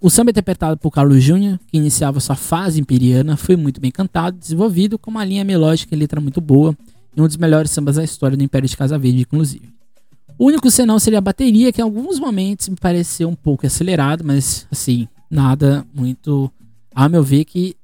O, 0.00 0.08
samba 0.08 0.30
interpretado 0.30 0.78
por 0.78 0.92
Carlos 0.92 1.20
Júnior, 1.20 1.58
que 1.66 1.76
iniciava 1.76 2.20
sua 2.20 2.36
fase 2.36 2.80
imperiana, 2.80 3.36
foi 3.36 3.56
muito 3.56 3.80
bem 3.80 3.90
cantado, 3.90 4.38
desenvolvido 4.38 4.96
com 4.96 5.10
uma 5.10 5.24
linha 5.24 5.42
melódica 5.42 5.92
e 5.92 5.98
letra 5.98 6.20
muito 6.20 6.40
boa, 6.40 6.78
e 7.16 7.20
um 7.20 7.26
dos 7.26 7.36
melhores 7.36 7.72
sambas 7.72 7.96
da 7.96 8.04
história 8.04 8.36
do 8.36 8.44
Império 8.44 8.68
de 8.68 8.76
Casa 8.76 8.96
Verde, 8.96 9.22
inclusive. 9.22 9.68
O 10.38 10.46
único 10.46 10.70
senão 10.70 10.96
seria 11.00 11.18
a 11.18 11.20
bateria, 11.20 11.72
que 11.72 11.80
em 11.80 11.82
alguns 11.82 12.20
momentos 12.20 12.68
me 12.68 12.76
pareceu 12.76 13.28
um 13.28 13.34
pouco 13.34 13.66
acelerado, 13.66 14.22
mas 14.22 14.64
assim, 14.70 15.08
nada 15.28 15.84
muito, 15.92 16.48
a 16.94 17.08
meu 17.08 17.24
ver, 17.24 17.44
que 17.44 17.74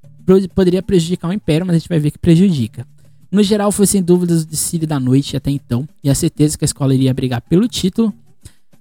poderia 0.55 0.81
prejudicar 0.81 1.27
o 1.27 1.33
Império, 1.33 1.67
mas 1.67 1.75
a 1.75 1.79
gente 1.79 1.89
vai 1.89 1.99
ver 1.99 2.11
que 2.11 2.19
prejudica. 2.19 2.87
No 3.29 3.43
geral, 3.43 3.69
foi 3.69 3.85
sem 3.85 4.01
dúvidas 4.01 4.43
o 4.43 4.47
desfile 4.47 4.85
da 4.85 4.97
noite 4.97 5.35
até 5.35 5.51
então, 5.51 5.85
e 6.01 6.09
a 6.09 6.15
certeza 6.15 6.57
que 6.57 6.63
a 6.63 6.67
escola 6.67 6.95
iria 6.95 7.13
brigar 7.13 7.41
pelo 7.41 7.67
título, 7.67 8.13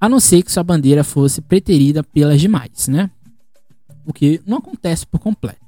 a 0.00 0.08
não 0.08 0.18
ser 0.18 0.42
que 0.42 0.50
sua 0.50 0.64
bandeira 0.64 1.04
fosse 1.04 1.40
preterida 1.42 2.02
pelas 2.02 2.40
demais, 2.40 2.88
né? 2.88 3.10
O 4.06 4.12
que 4.12 4.40
não 4.46 4.58
acontece 4.58 5.06
por 5.06 5.20
completo. 5.20 5.60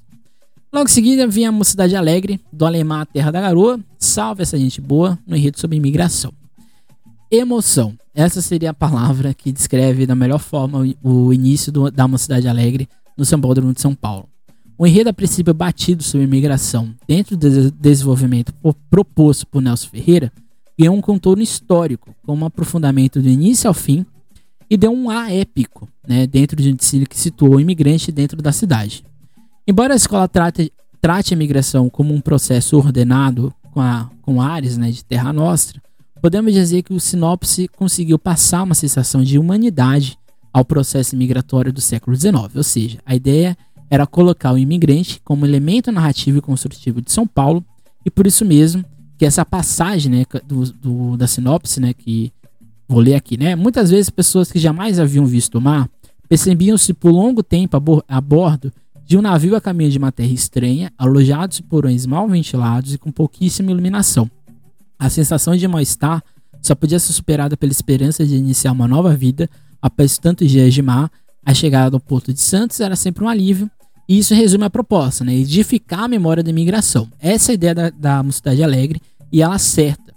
Logo 0.72 0.88
em 0.88 0.92
seguida 0.92 1.26
vinha 1.26 1.50
a 1.50 1.52
Mocidade 1.52 1.94
Alegre, 1.94 2.40
do 2.50 2.64
Alemar 2.64 3.02
à 3.02 3.06
Terra 3.06 3.30
da 3.30 3.42
Garoa, 3.42 3.78
salve 3.98 4.42
essa 4.42 4.58
gente 4.58 4.80
boa, 4.80 5.18
no 5.26 5.36
enredo 5.36 5.60
sobre 5.60 5.76
imigração. 5.76 6.32
Emoção. 7.30 7.94
Essa 8.14 8.40
seria 8.40 8.70
a 8.70 8.74
palavra 8.74 9.34
que 9.34 9.52
descreve 9.52 10.06
da 10.06 10.14
melhor 10.14 10.38
forma 10.38 10.86
o 11.02 11.32
início 11.32 11.70
do, 11.70 11.90
da 11.90 12.08
Mocidade 12.08 12.48
Alegre 12.48 12.88
no 13.16 13.24
Sambódromo 13.24 13.74
de 13.74 13.82
São 13.82 13.94
Paulo. 13.94 14.28
O 14.78 14.86
enredo 14.86 15.10
a 15.10 15.12
princípio 15.12 15.50
é 15.50 15.54
batido 15.54 16.02
sobre 16.02 16.26
imigração 16.26 16.94
dentro 17.06 17.36
do 17.36 17.70
desenvolvimento 17.70 18.52
proposto 18.90 19.46
por 19.46 19.60
Nelson 19.60 19.88
Ferreira 19.88 20.32
ganhou 20.78 20.96
um 20.96 21.00
contorno 21.00 21.42
histórico, 21.42 22.14
com 22.24 22.34
um 22.34 22.44
aprofundamento 22.44 23.20
do 23.20 23.28
início 23.28 23.68
ao 23.68 23.74
fim 23.74 24.04
e 24.72 24.76
deu 24.78 24.90
um 24.90 25.10
ar 25.10 25.30
épico 25.30 25.86
né, 26.08 26.26
dentro 26.26 26.56
de 26.56 26.72
um 26.72 26.74
desfile 26.74 27.04
que 27.04 27.20
situou 27.20 27.56
o 27.56 27.60
imigrante 27.60 28.10
dentro 28.10 28.40
da 28.40 28.52
cidade. 28.52 29.04
Embora 29.68 29.92
a 29.92 29.96
escola 29.96 30.26
trate, 30.26 30.72
trate 30.98 31.34
a 31.34 31.36
imigração 31.36 31.90
como 31.90 32.14
um 32.14 32.22
processo 32.22 32.78
ordenado 32.78 33.52
com, 33.70 33.82
a, 33.82 34.08
com 34.22 34.40
áreas 34.40 34.78
né, 34.78 34.90
de 34.90 35.04
terra 35.04 35.30
nostra, 35.30 35.78
podemos 36.22 36.54
dizer 36.54 36.84
que 36.84 36.94
o 36.94 36.98
sinopse 36.98 37.68
conseguiu 37.68 38.18
passar 38.18 38.62
uma 38.62 38.74
sensação 38.74 39.22
de 39.22 39.38
humanidade 39.38 40.16
ao 40.50 40.64
processo 40.64 41.18
migratório 41.18 41.70
do 41.70 41.82
século 41.82 42.16
XIX, 42.16 42.56
ou 42.56 42.62
seja, 42.62 42.98
a 43.04 43.14
ideia 43.14 43.54
era 43.90 44.06
colocar 44.06 44.54
o 44.54 44.58
imigrante 44.58 45.20
como 45.22 45.44
elemento 45.44 45.92
narrativo 45.92 46.38
e 46.38 46.40
construtivo 46.40 47.02
de 47.02 47.12
São 47.12 47.26
Paulo, 47.26 47.62
e 48.06 48.10
por 48.10 48.26
isso 48.26 48.42
mesmo 48.42 48.82
que 49.18 49.26
essa 49.26 49.44
passagem 49.44 50.10
né, 50.10 50.24
do, 50.46 50.64
do, 50.72 51.16
da 51.18 51.26
sinopse, 51.26 51.78
né, 51.78 51.92
que 51.92 52.32
vou 52.92 53.00
ler 53.00 53.14
aqui, 53.14 53.38
né, 53.38 53.56
muitas 53.56 53.90
vezes 53.90 54.10
pessoas 54.10 54.52
que 54.52 54.58
jamais 54.58 54.98
haviam 54.98 55.24
visto 55.24 55.56
o 55.56 55.60
mar 55.60 55.88
percebiam-se 56.28 56.94
por 56.94 57.10
longo 57.10 57.42
tempo 57.42 57.76
a, 57.76 58.16
a 58.16 58.20
bordo 58.20 58.72
de 59.04 59.16
um 59.18 59.22
navio 59.22 59.56
a 59.56 59.60
caminho 59.60 59.90
de 59.90 59.98
uma 59.98 60.12
terra 60.12 60.32
estranha, 60.32 60.92
alojados 60.96 61.60
em 61.60 61.62
porões 61.62 62.06
mal 62.06 62.28
ventilados 62.28 62.94
e 62.94 62.98
com 62.98 63.10
pouquíssima 63.10 63.70
iluminação. 63.70 64.30
A 64.98 65.10
sensação 65.10 65.56
de 65.56 65.66
mal-estar 65.66 66.22
só 66.62 66.74
podia 66.74 66.98
ser 66.98 67.12
superada 67.12 67.56
pela 67.56 67.72
esperança 67.72 68.24
de 68.24 68.36
iniciar 68.36 68.72
uma 68.72 68.86
nova 68.86 69.14
vida 69.14 69.50
após 69.80 70.16
tantos 70.16 70.50
dias 70.50 70.72
de 70.72 70.80
mar. 70.80 71.10
A 71.44 71.52
chegada 71.52 71.96
ao 71.96 72.00
Porto 72.00 72.32
de 72.32 72.40
Santos 72.40 72.78
era 72.80 72.94
sempre 72.94 73.24
um 73.24 73.28
alívio, 73.28 73.68
e 74.08 74.18
isso 74.18 74.32
resume 74.32 74.64
a 74.64 74.70
proposta, 74.70 75.24
né? 75.24 75.34
edificar 75.34 76.04
a 76.04 76.08
memória 76.08 76.42
da 76.42 76.50
imigração. 76.50 77.08
Essa 77.18 77.50
é 77.50 77.52
a 77.52 77.54
ideia 77.54 77.74
da, 77.74 77.90
da 77.90 78.22
Mocidade 78.22 78.62
Alegre, 78.62 79.02
e 79.32 79.42
ela 79.42 79.56
acerta. 79.56 80.11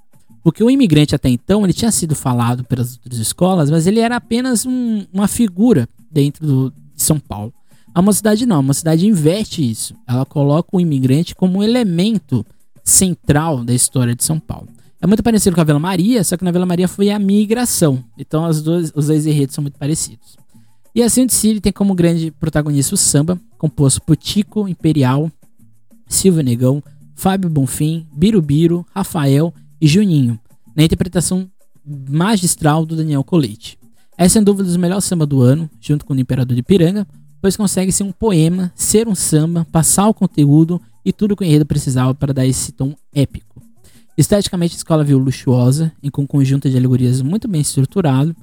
Porque 0.45 0.63
o 0.63 0.69
imigrante 0.69 1.15
até 1.15 1.27
então 1.27 1.63
ele 1.63 1.73
tinha 1.73 1.91
sido 1.91 2.13
falado 2.13 2.63
pelas 2.65 2.97
outras 2.97 3.17
escolas, 3.17 3.71
mas 3.71 3.87
ele 3.87 3.99
era 3.99 4.15
apenas 4.15 4.63
um, 4.63 5.03
uma 5.11 5.27
figura 5.27 5.89
dentro 6.11 6.45
do, 6.45 6.69
de 6.69 7.01
São 7.01 7.19
Paulo. 7.19 7.51
A 7.91 7.99
mocidade 7.99 8.45
não, 8.45 8.57
a 8.57 8.61
mocidade 8.61 9.07
inverte 9.07 9.67
isso. 9.67 9.95
Ela 10.07 10.23
coloca 10.23 10.69
o 10.71 10.79
imigrante 10.79 11.33
como 11.33 11.57
um 11.57 11.63
elemento 11.63 12.45
central 12.83 13.63
da 13.63 13.73
história 13.73 14.13
de 14.13 14.23
São 14.23 14.39
Paulo. 14.39 14.67
É 15.01 15.07
muito 15.07 15.23
parecido 15.23 15.55
com 15.55 15.61
a 15.61 15.63
Vila 15.63 15.79
Maria, 15.79 16.23
só 16.23 16.37
que 16.37 16.43
na 16.43 16.51
Vila 16.51 16.67
Maria 16.67 16.87
foi 16.87 17.09
a 17.09 17.17
migração. 17.17 18.03
Então 18.15 18.45
as 18.45 18.61
duas, 18.61 18.91
os 18.93 19.07
dois 19.07 19.25
enredos 19.25 19.55
são 19.55 19.63
muito 19.63 19.79
parecidos. 19.79 20.37
E 20.93 21.01
assim 21.01 21.25
o 21.25 21.29
City 21.31 21.59
tem 21.59 21.73
como 21.73 21.95
grande 21.95 22.29
protagonista 22.29 22.93
o 22.93 22.97
samba, 22.99 23.41
composto 23.57 23.99
por 24.03 24.15
Tico, 24.15 24.67
Imperial, 24.67 25.31
Silvio 26.07 26.43
Negão, 26.43 26.83
Fábio 27.15 27.49
Bonfim, 27.49 28.05
Birubiru, 28.13 28.85
Rafael 28.93 29.51
e 29.79 29.87
Juninho, 29.87 30.39
na 30.75 30.83
interpretação 30.83 31.49
magistral 31.85 32.85
do 32.85 32.95
Daniel 32.95 33.23
Colete. 33.23 33.77
É 34.17 34.27
sem 34.27 34.43
dúvida 34.43 34.69
o 34.69 34.79
melhor 34.79 35.01
samba 35.01 35.25
do 35.25 35.41
ano, 35.41 35.69
junto 35.79 36.05
com 36.05 36.13
o 36.13 36.19
Imperador 36.19 36.55
de 36.55 36.63
Piranga, 36.63 37.07
pois 37.41 37.57
consegue 37.57 37.91
ser 37.91 38.03
um 38.03 38.11
poema, 38.11 38.71
ser 38.75 39.07
um 39.07 39.15
samba, 39.15 39.67
passar 39.71 40.07
o 40.07 40.13
conteúdo 40.13 40.81
e 41.03 41.13
tudo 41.13 41.35
que 41.35 41.43
o 41.43 41.45
enredo 41.45 41.65
precisava 41.65 42.15
para 42.15 42.33
dar 42.33 42.45
esse 42.45 42.71
tom 42.71 42.95
épico. 43.13 43.61
Esteticamente, 44.17 44.75
a 44.75 44.77
escola 44.77 45.03
viu 45.03 45.17
luxuosa 45.17 45.91
e 46.01 46.09
com 46.09 46.23
um 46.23 46.27
conjunto 46.27 46.69
de 46.69 46.77
alegorias 46.77 47.21
muito 47.21 47.47
bem 47.47 47.61
estruturado, 47.61 48.35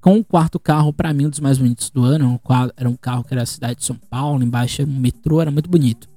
com 0.00 0.18
o 0.18 0.24
quarto 0.24 0.58
carro, 0.58 0.92
para 0.92 1.14
mim, 1.14 1.26
um 1.26 1.30
dos 1.30 1.38
mais 1.38 1.58
bonitos 1.58 1.88
do 1.88 2.02
ano. 2.02 2.40
Era 2.76 2.88
um 2.88 2.96
carro 2.96 3.22
que 3.22 3.32
era 3.32 3.44
a 3.44 3.46
cidade 3.46 3.76
de 3.76 3.84
São 3.84 3.96
Paulo, 4.10 4.42
embaixo 4.42 4.82
era 4.82 4.90
um 4.90 4.98
metrô, 4.98 5.40
era 5.40 5.50
muito 5.50 5.70
bonito. 5.70 6.08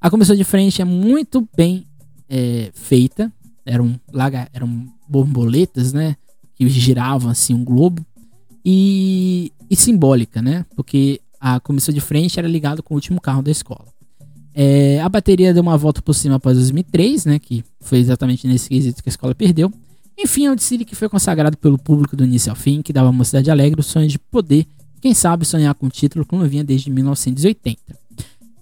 A 0.00 0.08
comissão 0.08 0.36
de 0.36 0.44
frente 0.44 0.80
é 0.80 0.84
muito 0.84 1.46
bem 1.56 1.84
é, 2.28 2.70
feita. 2.72 3.32
Eram, 3.66 4.00
laga, 4.12 4.48
eram 4.52 4.86
borboletas, 5.08 5.92
né? 5.92 6.16
Que 6.54 6.68
giravam 6.68 7.30
assim 7.30 7.52
um 7.52 7.64
globo. 7.64 8.04
E, 8.64 9.52
e 9.68 9.76
simbólica, 9.76 10.40
né? 10.40 10.64
Porque 10.74 11.20
a 11.40 11.60
comissão 11.60 11.94
de 11.94 12.00
frente 12.00 12.38
era 12.38 12.48
ligada 12.48 12.82
com 12.82 12.94
o 12.94 12.96
último 12.96 13.20
carro 13.20 13.42
da 13.42 13.50
escola. 13.50 13.86
É, 14.54 15.00
a 15.02 15.08
bateria 15.08 15.52
deu 15.52 15.62
uma 15.62 15.76
volta 15.76 16.00
por 16.00 16.14
cima 16.14 16.36
após 16.36 16.56
2003, 16.56 17.26
né, 17.26 17.38
que 17.38 17.62
foi 17.78 17.98
exatamente 17.98 18.48
nesse 18.48 18.70
quesito 18.70 19.02
que 19.02 19.08
a 19.08 19.10
escola 19.10 19.34
perdeu. 19.34 19.70
Enfim, 20.18 20.46
é 20.46 20.50
um 20.50 20.56
desfile 20.56 20.82
que 20.82 20.96
foi 20.96 21.10
consagrado 21.10 21.58
pelo 21.58 21.76
público 21.76 22.16
do 22.16 22.24
início 22.24 22.48
ao 22.48 22.56
fim, 22.56 22.80
que 22.80 22.90
dava 22.90 23.10
a 23.10 23.12
mocidade 23.12 23.50
alegre 23.50 23.80
o 23.80 23.84
sonho 23.84 24.08
de 24.08 24.18
poder, 24.18 24.66
quem 24.98 25.12
sabe, 25.12 25.44
sonhar 25.44 25.74
com 25.74 25.86
o 25.86 25.90
título 25.90 26.24
como 26.24 26.42
vinha 26.48 26.64
desde 26.64 26.90
1980. 26.90 27.78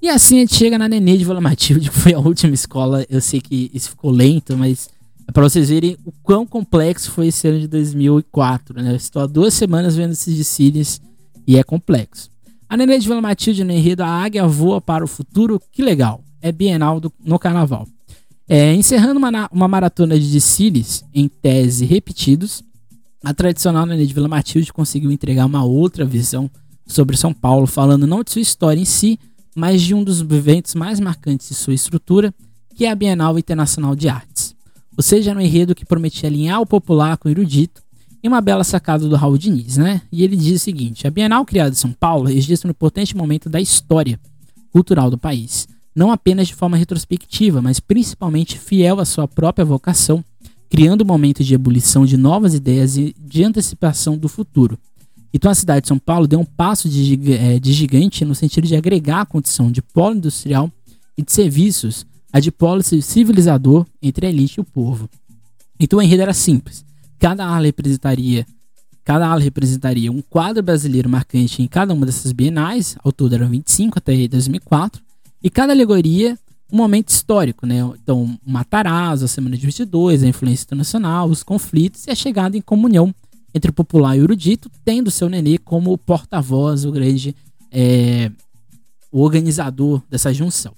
E 0.02 0.08
assim 0.08 0.38
a 0.38 0.40
gente 0.40 0.56
chega 0.56 0.76
na 0.76 0.88
Nenê 0.88 1.16
de 1.16 1.24
Vila 1.24 1.40
Matilde, 1.40 1.88
que 1.90 1.96
foi 1.96 2.12
a 2.12 2.18
última 2.18 2.52
escola. 2.52 3.06
Eu 3.08 3.20
sei 3.20 3.40
que 3.40 3.70
isso 3.72 3.90
ficou 3.90 4.10
lento, 4.10 4.56
mas 4.56 4.90
é 5.26 5.32
para 5.32 5.42
vocês 5.42 5.68
verem 5.68 5.96
o 6.04 6.12
quão 6.22 6.46
complexo 6.46 7.10
foi 7.10 7.28
esse 7.28 7.46
ano 7.48 7.60
de 7.60 7.68
2004. 7.68 8.82
Né? 8.82 8.94
estou 8.94 9.22
há 9.22 9.26
duas 9.26 9.54
semanas 9.54 9.96
vendo 9.96 10.12
esses 10.12 10.36
desfiles 10.36 11.00
e 11.46 11.56
é 11.56 11.62
complexo. 11.62 12.30
A 12.68 12.76
Nenê 12.76 12.98
de 12.98 13.06
Vila 13.06 13.20
Matilde 13.20 13.64
no 13.64 13.72
enredo 13.72 14.02
A 14.02 14.08
Águia 14.08 14.46
Voa 14.46 14.80
para 14.80 15.04
o 15.04 15.08
Futuro, 15.08 15.60
que 15.70 15.82
legal. 15.82 16.22
É 16.40 16.50
bienal 16.50 17.00
do, 17.00 17.12
no 17.24 17.38
carnaval. 17.38 17.86
É, 18.46 18.74
encerrando 18.74 19.18
uma, 19.18 19.48
uma 19.50 19.68
maratona 19.68 20.18
de 20.18 20.30
desfiles, 20.30 21.04
em 21.14 21.28
tese 21.28 21.86
repetidos, 21.86 22.62
a 23.24 23.32
tradicional 23.32 23.86
Nenê 23.86 24.04
de 24.04 24.12
Vila 24.12 24.28
Matilde 24.28 24.72
conseguiu 24.72 25.10
entregar 25.10 25.46
uma 25.46 25.64
outra 25.64 26.04
visão 26.04 26.50
sobre 26.86 27.16
São 27.16 27.32
Paulo, 27.32 27.66
falando 27.66 28.06
não 28.06 28.22
de 28.22 28.30
sua 28.30 28.42
história 28.42 28.80
em 28.80 28.84
si, 28.84 29.18
mas 29.56 29.80
de 29.80 29.94
um 29.94 30.04
dos 30.04 30.20
eventos 30.20 30.74
mais 30.74 31.00
marcantes 31.00 31.48
de 31.48 31.54
sua 31.54 31.72
estrutura, 31.72 32.34
que 32.74 32.84
é 32.84 32.90
a 32.90 32.94
Bienal 32.94 33.38
Internacional 33.38 33.94
de 33.94 34.08
Artes. 34.08 34.53
Seja, 34.98 35.34
um 35.34 35.40
enredo 35.40 35.74
que 35.74 35.84
prometia 35.84 36.28
alinhar 36.28 36.60
o 36.60 36.66
popular 36.66 37.16
com 37.16 37.28
o 37.28 37.30
erudito, 37.30 37.82
e 38.24 38.28
uma 38.28 38.40
bela 38.40 38.64
sacada 38.64 39.06
do 39.06 39.16
Raul 39.16 39.36
Diniz, 39.36 39.76
né? 39.76 40.00
E 40.10 40.24
ele 40.24 40.34
diz 40.34 40.62
o 40.62 40.64
seguinte: 40.64 41.06
a 41.06 41.10
Bienal 41.10 41.44
criada 41.44 41.72
em 41.72 41.78
São 41.78 41.92
Paulo 41.92 42.26
registra 42.28 42.66
um 42.66 42.70
importante 42.70 43.14
momento 43.14 43.50
da 43.50 43.60
história 43.60 44.18
cultural 44.72 45.10
do 45.10 45.18
país, 45.18 45.68
não 45.94 46.10
apenas 46.10 46.48
de 46.48 46.54
forma 46.54 46.76
retrospectiva, 46.76 47.60
mas 47.60 47.80
principalmente 47.80 48.58
fiel 48.58 48.98
à 48.98 49.04
sua 49.04 49.28
própria 49.28 49.62
vocação, 49.62 50.24
criando 50.70 51.02
um 51.02 51.06
momento 51.06 51.44
de 51.44 51.52
ebulição 51.52 52.06
de 52.06 52.16
novas 52.16 52.54
ideias 52.54 52.96
e 52.96 53.14
de 53.18 53.44
antecipação 53.44 54.16
do 54.16 54.28
futuro. 54.28 54.78
Então 55.32 55.50
a 55.50 55.54
cidade 55.54 55.82
de 55.82 55.88
São 55.88 55.98
Paulo 55.98 56.26
deu 56.26 56.40
um 56.40 56.44
passo 56.44 56.88
de, 56.88 57.16
de 57.60 57.72
gigante 57.74 58.24
no 58.24 58.34
sentido 58.34 58.66
de 58.66 58.74
agregar 58.74 59.20
a 59.20 59.26
condição 59.26 59.70
de 59.70 59.82
polo 59.82 60.16
industrial 60.16 60.70
e 61.18 61.22
de 61.22 61.30
serviços 61.30 62.06
a 62.34 62.40
de 62.40 62.50
polo 62.50 62.82
civilizador 62.82 63.86
entre 64.02 64.26
a 64.26 64.28
elite 64.28 64.58
e 64.58 64.60
o 64.60 64.64
povo. 64.64 65.08
Então 65.78 66.00
o 66.00 66.02
enredo 66.02 66.22
era 66.22 66.34
simples 66.34 66.84
Cada 67.16 67.46
ala 67.46 67.64
representaria 67.64 68.44
cada 69.04 69.28
ala 69.28 69.40
representaria 69.40 70.10
um 70.10 70.20
quadro 70.20 70.60
brasileiro 70.60 71.08
marcante 71.08 71.62
em 71.62 71.68
cada 71.68 71.94
uma 71.94 72.06
dessas 72.06 72.32
bienais, 72.32 72.96
ao 73.04 73.12
todo 73.12 73.34
eram 73.34 73.48
25 73.48 73.98
até 73.98 74.26
2004, 74.26 75.00
e 75.42 75.50
cada 75.50 75.72
alegoria 75.74 76.38
um 76.72 76.76
momento 76.76 77.10
histórico, 77.10 77.66
né? 77.66 77.76
Então, 78.02 78.38
o 78.44 78.50
Matarazzo, 78.50 79.26
a 79.26 79.28
Semana 79.28 79.58
de 79.58 79.66
22, 79.66 80.22
a 80.22 80.26
influência 80.26 80.64
internacional, 80.64 81.28
os 81.28 81.42
conflitos 81.42 82.06
e 82.06 82.10
a 82.10 82.14
chegada 82.14 82.56
em 82.56 82.62
comunhão 82.62 83.14
entre 83.54 83.70
o 83.70 83.74
popular 83.74 84.16
e 84.16 84.20
o 84.20 84.24
erudito, 84.24 84.70
tendo 84.84 85.10
seu 85.10 85.28
nenê 85.28 85.58
como 85.58 85.96
porta-voz, 85.98 86.86
o 86.86 86.90
grande 86.90 87.36
é, 87.70 88.32
o 89.12 89.20
organizador 89.20 90.02
dessa 90.10 90.32
junção. 90.32 90.74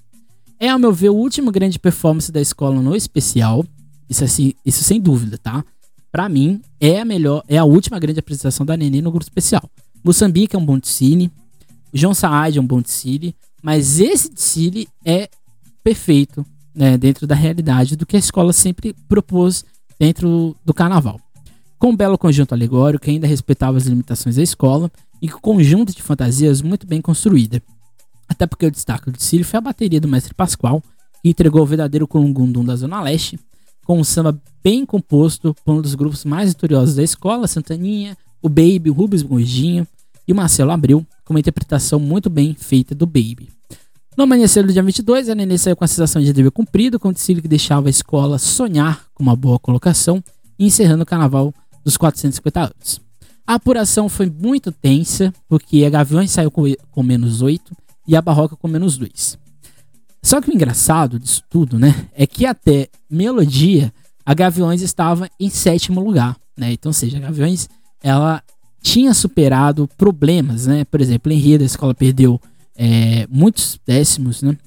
É, 0.59 0.69
ao 0.69 0.79
meu 0.79 0.91
ver, 0.91 1.09
o 1.09 1.15
último 1.15 1.51
grande 1.51 1.77
performance 1.77 2.31
da 2.31 2.41
escola 2.41 2.81
no 2.81 2.95
especial, 2.95 3.65
isso, 4.09 4.23
assim, 4.23 4.53
isso 4.65 4.83
sem 4.83 4.99
dúvida, 4.99 5.37
tá? 5.37 5.63
para 6.17 6.27
mim, 6.27 6.61
é 6.79 7.01
a 7.01 7.05
melhor, 7.05 7.43
é 7.47 7.59
a 7.59 7.63
última 7.63 7.99
grande 7.99 8.19
apresentação 8.19 8.65
da 8.65 8.75
Nenê 8.75 9.03
no 9.03 9.11
grupo 9.11 9.25
especial. 9.25 9.69
Moçambique 10.03 10.55
é 10.55 10.59
um 10.59 10.65
bom 10.65 10.79
Cine, 10.81 11.31
João 11.93 12.13
Saad 12.13 12.57
é 12.57 12.61
um 12.61 12.65
bom 12.65 12.81
Cine, 12.83 13.35
mas 13.61 13.99
esse 13.99 14.31
Cine 14.35 14.87
é 15.05 15.29
perfeito 15.83 16.43
né, 16.73 16.97
dentro 16.97 17.27
da 17.27 17.35
realidade 17.35 17.95
do 17.95 18.03
que 18.03 18.15
a 18.15 18.19
escola 18.19 18.51
sempre 18.51 18.95
propôs 19.07 19.63
dentro 19.99 20.55
do 20.65 20.73
carnaval. 20.73 21.19
Com 21.77 21.89
um 21.89 21.95
belo 21.95 22.17
conjunto 22.17 22.53
alegórico 22.53 23.05
que 23.05 23.11
ainda 23.11 23.27
respeitava 23.27 23.77
as 23.77 23.85
limitações 23.85 24.37
da 24.37 24.41
escola 24.41 24.91
e 25.21 25.29
com 25.29 25.37
um 25.37 25.55
conjunto 25.57 25.95
de 25.95 26.01
fantasias 26.01 26.63
muito 26.63 26.87
bem 26.87 26.99
construída. 26.99 27.61
Até 28.27 28.45
porque 28.45 28.65
o 28.65 28.71
destaque 28.71 29.09
do 29.09 29.21
Cílio 29.21 29.45
foi 29.45 29.57
a 29.57 29.61
bateria 29.61 30.01
do 30.01 30.07
mestre 30.07 30.33
Pascoal, 30.33 30.83
que 31.21 31.29
entregou 31.29 31.61
o 31.61 31.65
verdadeiro 31.65 32.07
Colungundum 32.07 32.63
da 32.63 32.75
Zona 32.75 33.01
Leste, 33.01 33.39
com 33.85 33.99
um 33.99 34.03
samba 34.03 34.39
bem 34.63 34.85
composto 34.85 35.55
por 35.63 35.75
um 35.75 35.81
dos 35.81 35.95
grupos 35.95 36.25
mais 36.25 36.49
vitoriosos 36.49 36.95
da 36.95 37.03
escola, 37.03 37.47
Santaninha, 37.47 38.17
o 38.41 38.49
Baby, 38.49 38.89
o 38.89 38.93
Rubens 38.93 39.21
Gordinho 39.21 39.87
e 40.27 40.33
o 40.33 40.35
Marcelo 40.35 40.71
Abreu, 40.71 41.05
com 41.23 41.33
uma 41.33 41.39
interpretação 41.39 41.99
muito 41.99 42.29
bem 42.29 42.53
feita 42.53 42.93
do 42.93 43.05
Baby. 43.05 43.49
No 44.17 44.23
amanhecer 44.23 44.65
do 44.65 44.73
dia 44.73 44.83
22, 44.83 45.29
a 45.29 45.35
Nenê 45.35 45.57
saiu 45.57 45.75
com 45.75 45.83
a 45.83 45.87
sensação 45.87 46.21
de 46.21 46.33
dever 46.33 46.51
cumprido, 46.51 46.99
com 46.99 47.09
o 47.09 47.13
desfile 47.13 47.41
que 47.41 47.47
deixava 47.47 47.87
a 47.87 47.89
escola 47.89 48.37
sonhar 48.37 49.05
com 49.13 49.23
uma 49.23 49.35
boa 49.35 49.59
colocação 49.59 50.23
encerrando 50.59 51.03
o 51.03 51.05
carnaval 51.05 51.53
dos 51.85 51.95
450 51.97 52.59
anos. 52.59 52.99
A 53.45 53.53
apuração 53.53 54.09
foi 54.09 54.29
muito 54.29 54.71
tensa, 54.71 55.33
porque 55.47 55.85
a 55.85 55.89
Gaviões 55.89 56.31
saiu 56.31 56.51
com, 56.51 56.63
com 56.91 57.03
menos 57.03 57.41
8 57.41 57.73
e 58.07 58.15
a 58.15 58.21
Barroca 58.21 58.55
com 58.55 58.67
menos 58.67 58.97
2. 58.97 59.37
Só 60.23 60.41
que 60.41 60.49
o 60.49 60.53
engraçado 60.53 61.19
disso 61.19 61.43
tudo, 61.49 61.77
né, 61.77 62.07
é 62.13 62.25
que 62.25 62.45
até 62.45 62.89
melodia 63.09 63.93
a 64.25 64.33
Gaviões 64.33 64.81
estava 64.81 65.29
em 65.39 65.49
sétimo 65.49 66.01
lugar, 66.01 66.35
né? 66.57 66.73
Então, 66.73 66.91
seja, 66.91 67.17
a 67.17 67.21
Gaviões 67.21 67.69
ela 68.03 68.43
tinha 68.81 69.13
superado 69.13 69.87
problemas, 69.97 70.65
né? 70.65 70.83
Por 70.85 70.99
exemplo, 70.99 71.31
em 71.31 71.37
Rio 71.37 71.61
a 71.61 71.63
escola 71.63 71.93
perdeu 71.93 72.39
é, 72.75 73.25
muitos 73.29 73.79
décimos, 73.85 74.41
né? 74.41 74.57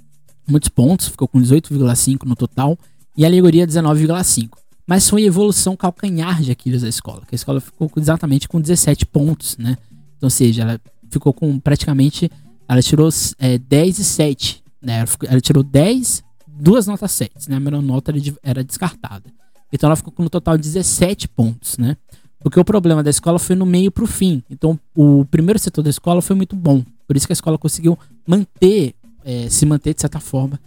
Muitos 0.48 0.70
pontos, 0.70 1.08
ficou 1.08 1.28
com 1.28 1.38
18,5 1.38 2.24
no 2.24 2.34
total 2.34 2.78
e 3.16 3.24
a 3.24 3.28
alegoria 3.28 3.66
19,5. 3.66 4.56
Mas 4.86 5.08
foi 5.08 5.22
a 5.22 5.26
evolução 5.26 5.76
calcanhar 5.76 6.42
de 6.42 6.50
Aquiles 6.50 6.82
da 6.82 6.88
escola, 6.88 7.22
que 7.28 7.34
a 7.34 7.36
escola 7.36 7.60
ficou 7.60 7.90
exatamente 7.96 8.48
com 8.48 8.60
17 8.60 9.06
pontos, 9.06 9.56
né? 9.58 9.76
Então, 10.16 10.28
seja, 10.28 10.62
ela 10.62 10.80
ficou 11.10 11.32
com 11.32 11.58
praticamente. 11.60 12.30
Ela 12.70 12.82
tirou 12.82 13.08
é, 13.40 13.58
10 13.58 13.98
e 13.98 14.04
7. 14.04 14.62
Né? 14.80 15.04
Ela, 15.28 15.40
tirou 15.40 15.64
10, 15.64 16.22
duas 16.46 16.86
notas 16.86 17.10
7, 17.10 17.50
né? 17.50 17.56
A 17.56 17.60
menor 17.60 17.82
nota 17.82 18.12
era, 18.44 18.62
descartada. 18.62 19.24
Então 19.72 19.88
ela 19.88 19.96
ficou 19.96 20.12
com 20.12 20.22
no 20.22 20.30
total 20.30 20.56
17 20.56 21.26
pontos, 21.26 21.76
né? 21.76 21.96
Porque 22.38 22.60
o 22.60 22.64
problema 22.64 23.02
da 23.02 23.10
escola 23.10 23.40
foi 23.40 23.56
no 23.56 23.66
meio 23.66 23.90
pro 23.90 24.06
fim. 24.06 24.40
Então 24.48 24.78
o 24.94 25.24
primeiro 25.24 25.58
setor 25.58 25.82
da 25.82 25.90
escola 25.90 26.22
foi 26.22 26.36
muito 26.36 26.54
bom. 26.54 26.84
Por 27.08 27.16
isso 27.16 27.26
que 27.26 27.32
a 27.32 27.34
escola 27.34 27.58
conseguiu 27.58 27.98
manter, 28.24 28.94
é, 29.24 29.48
se 29.48 29.66
manter 29.66 29.92
de 29.92 30.00
certa 30.00 30.20
forma 30.20 30.58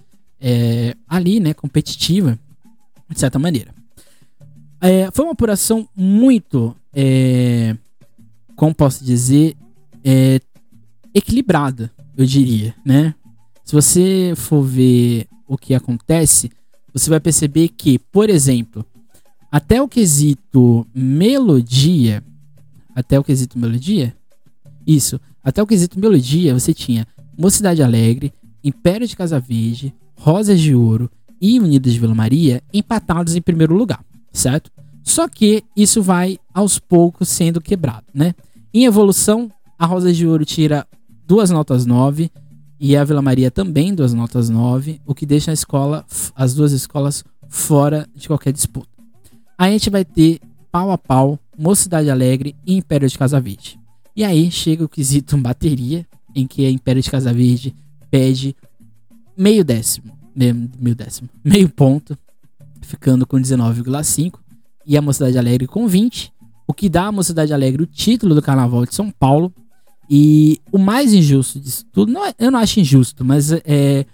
é, 0.41 0.97
ali, 1.07 1.39
né? 1.39 1.53
Competitiva, 1.53 2.37
de 3.09 3.17
certa 3.17 3.39
maneira. 3.39 3.73
É, 4.81 5.09
foi 5.11 5.23
uma 5.23 5.31
apuração 5.31 5.87
muito, 5.95 6.75
é, 6.93 7.77
como 8.57 8.75
posso 8.75 9.05
dizer, 9.05 9.55
é, 10.03 10.41
equilibrada, 11.13 11.91
eu 12.17 12.25
diria, 12.25 12.73
né? 12.85 13.13
Se 13.63 13.73
você 13.73 14.33
for 14.35 14.61
ver 14.61 15.27
o 15.47 15.57
que 15.57 15.73
acontece, 15.73 16.51
você 16.93 17.09
vai 17.09 17.19
perceber 17.19 17.69
que, 17.69 17.97
por 17.97 18.29
exemplo, 18.29 18.85
até 19.51 19.81
o 19.81 19.87
quesito 19.87 20.85
melodia, 20.93 22.23
até 22.95 23.19
o 23.19 23.23
quesito 23.23 23.57
melodia, 23.57 24.15
isso, 24.85 25.19
até 25.43 25.61
o 25.61 25.67
quesito 25.67 25.99
melodia, 25.99 26.53
você 26.53 26.73
tinha 26.73 27.07
Mocidade 27.37 27.81
Alegre, 27.81 28.33
Império 28.63 29.07
de 29.07 29.15
Casa 29.15 29.39
Verde, 29.39 29.93
Rosas 30.15 30.59
de 30.59 30.75
Ouro 30.75 31.09
e 31.39 31.59
Unidas 31.59 31.93
de 31.93 31.99
Vila 31.99 32.15
Maria 32.15 32.61
empatados 32.73 33.35
em 33.35 33.41
primeiro 33.41 33.75
lugar, 33.75 34.03
certo? 34.31 34.71
Só 35.03 35.27
que 35.27 35.63
isso 35.75 36.01
vai 36.01 36.39
aos 36.53 36.79
poucos 36.79 37.27
sendo 37.27 37.59
quebrado, 37.59 38.05
né? 38.13 38.33
Em 38.73 38.85
evolução, 38.85 39.51
a 39.77 39.85
Rosa 39.85 40.13
de 40.13 40.25
Ouro 40.25 40.45
tira 40.45 40.87
duas 41.33 41.49
notas 41.49 41.83
9 41.83 42.29
e 42.79 42.95
a 42.95 43.03
Vila 43.03 43.19
Maria 43.19 43.49
também 43.49 43.95
duas 43.95 44.13
notas 44.13 44.51
9, 44.51 45.01
o 45.03 45.15
que 45.15 45.25
deixa 45.25 45.49
a 45.49 45.53
escola, 45.53 46.05
as 46.35 46.53
duas 46.53 46.71
escolas 46.71 47.23
fora 47.49 48.07
de 48.13 48.27
qualquer 48.27 48.53
disputa. 48.53 48.87
Aí 49.57 49.69
a 49.69 49.71
gente 49.71 49.89
vai 49.89 50.05
ter 50.05 50.39
pau 50.71 50.91
a 50.91 50.97
pau, 50.97 51.39
Mocidade 51.57 52.11
Alegre 52.11 52.55
e 52.63 52.75
Império 52.75 53.09
de 53.09 53.17
Casa 53.17 53.41
Verde. 53.41 53.79
E 54.15 54.23
aí 54.23 54.51
chega 54.51 54.85
o 54.85 54.87
quesito 54.87 55.35
bateria, 55.35 56.05
em 56.35 56.45
que 56.45 56.67
a 56.67 56.69
Império 56.69 57.01
de 57.01 57.09
Casa 57.09 57.33
Verde 57.33 57.75
pede 58.11 58.55
meio 59.35 59.65
décimo, 59.65 60.15
meio, 60.35 60.95
décimo, 60.95 61.27
meio 61.43 61.67
ponto, 61.67 62.15
ficando 62.79 63.25
com 63.25 63.37
19,5 63.37 64.33
e 64.85 64.95
a 64.95 65.01
Mocidade 65.01 65.39
Alegre 65.39 65.65
com 65.65 65.87
20, 65.87 66.31
o 66.67 66.75
que 66.75 66.87
dá 66.87 67.07
à 67.07 67.11
Mocidade 67.11 67.51
Alegre 67.51 67.81
o 67.81 67.87
título 67.87 68.35
do 68.35 68.41
Carnaval 68.43 68.85
de 68.85 68.93
São 68.93 69.09
Paulo. 69.09 69.51
E 70.15 70.61
o 70.71 70.77
mais 70.77 71.11
injusto 71.11 71.59
disso 71.59 71.83
tudo, 71.91 72.11
não, 72.11 72.23
é, 72.23 72.35
eu 72.37 72.51
não 72.51 72.59
acho 72.59 72.79
injusto, 72.79 73.25
mas 73.25 73.51
é, 73.51 74.05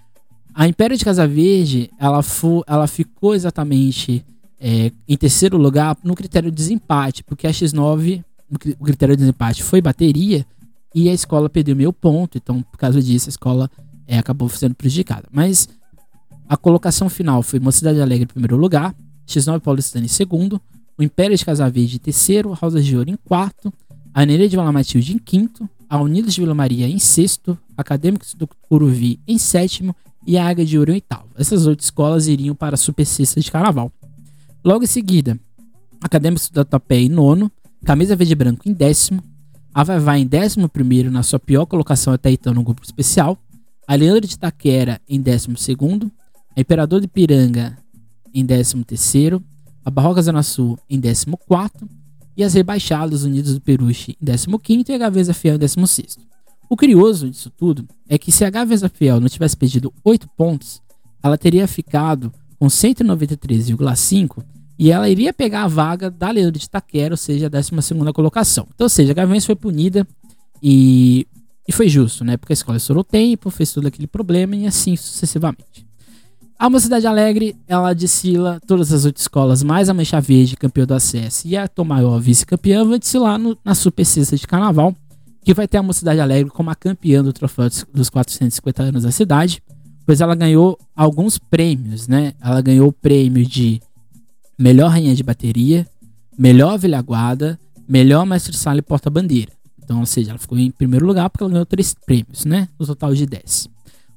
a 0.56 0.66
Império 0.66 0.96
de 0.98 1.04
Casa 1.04 1.28
Verde, 1.28 1.92
ela, 2.00 2.24
fu, 2.24 2.64
ela 2.66 2.88
ficou 2.88 3.36
exatamente 3.36 4.24
é, 4.62 4.94
em 5.06 5.18
terceiro 5.18 5.58
lugar 5.58 5.98
no 6.02 6.16
critério 6.16 6.50
de 6.50 6.56
desempate, 6.56 7.22
porque 7.22 7.46
a 7.46 7.50
X9, 7.50 8.24
o 8.80 8.86
critério 8.86 9.14
de 9.14 9.24
desempate 9.24 9.62
foi 9.62 9.82
bateria 9.82 10.46
e 10.96 11.10
a 11.10 11.14
escola 11.14 11.50
perdeu 11.50 11.76
meio 11.76 11.92
ponto, 11.92 12.38
então 12.38 12.62
por 12.62 12.78
causa 12.78 13.04
disso 13.04 13.28
a 13.28 13.32
escola 13.32 13.70
é, 14.08 14.18
acabou 14.18 14.48
sendo 14.48 14.76
prejudicada. 14.76 15.28
Mas 15.30 15.68
a 16.48 16.56
colocação 16.56 17.10
final 17.10 17.44
foi 17.44 17.60
Mocidade 17.60 18.00
Alegre 18.00 18.24
em 18.24 18.28
primeiro 18.28 18.56
lugar, 18.56 18.96
X9 19.28 19.60
Paulistano 19.60 20.06
em 20.06 20.08
segundo, 20.08 20.62
o 20.98 21.04
Império 21.04 21.36
de 21.36 21.44
Casa 21.44 21.70
Verde 21.70 21.98
em 21.98 22.00
terceiro, 22.00 22.54
Rosas 22.54 22.86
de 22.86 22.96
Ouro 22.96 23.10
em 23.10 23.18
quarto, 23.18 23.74
a 24.14 24.26
Nenê 24.26 24.48
de 24.48 24.56
Vila 24.56 24.72
Matilde 24.72 25.14
em 25.14 25.20
quinto, 25.20 25.70
a 25.90 26.00
Unidos 26.00 26.36
de 26.36 26.42
Vila 26.42 26.54
Maria 26.54 26.88
em 26.88 27.00
sexto, 27.00 27.58
Acadêmicos 27.76 28.36
do 28.36 28.48
Curuvi 28.48 29.20
em 29.28 29.40
sétimo 29.40 29.96
e 30.26 30.38
a 30.38 30.48
Águia 30.48 30.64
de 30.64 30.78
Ouro 30.78 30.92
em 30.92 30.96
oitavo. 30.96 31.30
Essas 31.36 31.66
oito 31.66 31.80
escolas 31.80 32.28
iriam 32.28 32.54
para 32.54 32.76
a 32.76 32.78
Super 32.78 33.06
Sexta 33.06 33.42
de 33.42 33.52
Carnaval. 33.52 33.92
Logo 34.64 34.84
em 34.84 34.88
seguida, 34.88 35.40
Acadêmicos 36.00 36.48
do 36.50 36.54
Tatuapé 36.54 36.98
em 36.98 37.10
nono, 37.10 37.52
Camisa 37.84 38.16
Verde 38.16 38.34
e 38.34 38.36
Branco 38.36 38.70
em 38.70 38.74
décimo, 38.74 39.24
a 39.74 39.84
Vai 39.84 40.20
em 40.20 40.28
décimo 40.28 40.70
primeiro 40.70 41.10
na 41.10 41.24
sua 41.24 41.40
pior 41.40 41.66
colocação 41.66 42.14
até 42.14 42.30
então 42.30 42.54
no 42.54 42.64
grupo 42.64 42.84
especial, 42.84 43.38
a 43.88 43.96
Leandro 43.96 44.28
de 44.28 44.38
Taquera 44.38 45.02
em 45.10 45.20
décimo 45.20 45.58
segundo, 45.58 46.12
a 46.56 46.62
Imperador 46.62 47.02
de 47.02 47.08
Piranga 47.08 47.78
em 48.32 48.46
13º, 48.46 49.42
a 49.84 49.90
Barroca 49.90 50.22
Zona 50.22 50.44
Sul 50.44 50.78
em 50.88 51.02
14º 51.02 51.99
e 52.40 52.44
as 52.44 52.54
Rebaixadas 52.54 53.24
Unidos 53.24 53.54
do 53.54 53.60
Peruche 53.60 54.16
em 54.22 54.26
15º 54.26 54.88
e 54.88 54.98
Gaveza 54.98 55.34
Fiel 55.34 55.56
em 55.56 55.60
16º. 55.60 56.20
O 56.70 56.78
curioso 56.78 57.30
disso 57.30 57.50
tudo 57.50 57.86
é 58.08 58.18
que 58.18 58.32
se 58.32 58.46
a 58.46 58.50
Gaveza 58.50 58.88
Fiel 58.88 59.20
não 59.20 59.28
tivesse 59.28 59.58
perdido 59.58 59.94
8 60.06 60.26
pontos, 60.38 60.82
ela 61.22 61.38
teria 61.38 61.68
ficado 61.68 62.32
com 62.58 62.68
193,5 62.68 64.42
e 64.78 64.90
ela 64.90 65.10
iria 65.10 65.34
pegar 65.34 65.64
a 65.64 65.68
vaga 65.68 66.10
da 66.10 66.32
Leandro 66.32 66.58
de 66.58 66.70
Taquera, 66.70 67.14
ou 67.14 67.18
seja, 67.18 67.48
a 67.48 67.50
12 67.50 67.72
colocação. 68.14 68.66
Então, 68.74 68.86
ou 68.86 68.90
seja, 68.90 69.12
a 69.12 69.16
Gaviões 69.16 69.46
foi 69.46 69.56
punida 69.58 70.08
e, 70.64 71.28
e 71.68 71.74
foi 71.74 71.90
justo, 71.90 72.24
né? 72.24 72.38
Porque 72.38 72.54
a 72.54 72.56
escola 72.56 72.78
estourou 72.78 73.04
tempo, 73.04 73.50
fez 73.50 73.74
todo 73.74 73.86
aquele 73.86 74.08
problema 74.08 74.56
e 74.56 74.66
assim 74.66 74.96
sucessivamente. 74.96 75.89
A 76.60 76.70
Mocidade 76.70 77.08
Alegre, 77.08 77.56
ela 77.66 77.94
desfila 77.94 78.60
todas 78.68 78.92
as 78.92 79.06
oito 79.06 79.16
escolas, 79.16 79.64
mais 79.64 79.88
a 79.88 79.94
Mancha 79.94 80.20
Verde, 80.20 80.58
campeão 80.58 80.86
do 80.86 80.94
acesso, 80.94 81.48
e 81.48 81.56
a 81.56 81.70
Tomaior, 81.70 82.20
vice-campeã, 82.20 82.84
vai 82.86 83.00
desfilar 83.00 83.40
no, 83.40 83.58
na 83.64 83.74
Super 83.74 84.04
Sexta 84.04 84.36
de 84.36 84.46
Carnaval, 84.46 84.94
que 85.42 85.54
vai 85.54 85.70
ter 85.70 85.78
a 85.78 85.82
Mocidade 85.82 86.20
Alegre 86.20 86.52
como 86.52 86.70
a 86.70 86.76
campeã 86.76 87.24
do 87.24 87.32
troféu 87.32 87.70
dos 87.94 88.10
450 88.10 88.84
anos 88.84 89.04
da 89.04 89.12
cidade, 89.12 89.64
pois 90.06 90.20
ela 90.20 90.36
ganhou 90.36 90.78
alguns 90.94 91.38
prêmios, 91.40 92.10
né? 92.10 92.34
Ela 92.42 92.60
ganhou 92.60 92.90
o 92.90 92.94
prêmio 92.94 93.46
de 93.46 93.82
melhor 94.60 94.90
rainha 94.90 95.16
de 95.16 95.24
bateria, 95.24 95.88
melhor 96.38 96.78
velha 96.78 97.02
guarda, 97.02 97.58
melhor 97.88 98.26
mestre 98.26 98.58
sala 98.58 98.80
e 98.80 98.82
porta-bandeira. 98.82 99.54
Então, 99.82 100.02
ou 100.02 100.06
seja, 100.06 100.32
ela 100.32 100.38
ficou 100.38 100.58
em 100.58 100.72
primeiro 100.72 101.06
lugar 101.06 101.30
porque 101.30 101.42
ela 101.42 101.54
ganhou 101.54 101.66
três 101.66 101.96
prêmios, 102.06 102.44
né? 102.44 102.68
No 102.78 102.86
total 102.86 103.16
de 103.16 103.26
10. 103.26 103.70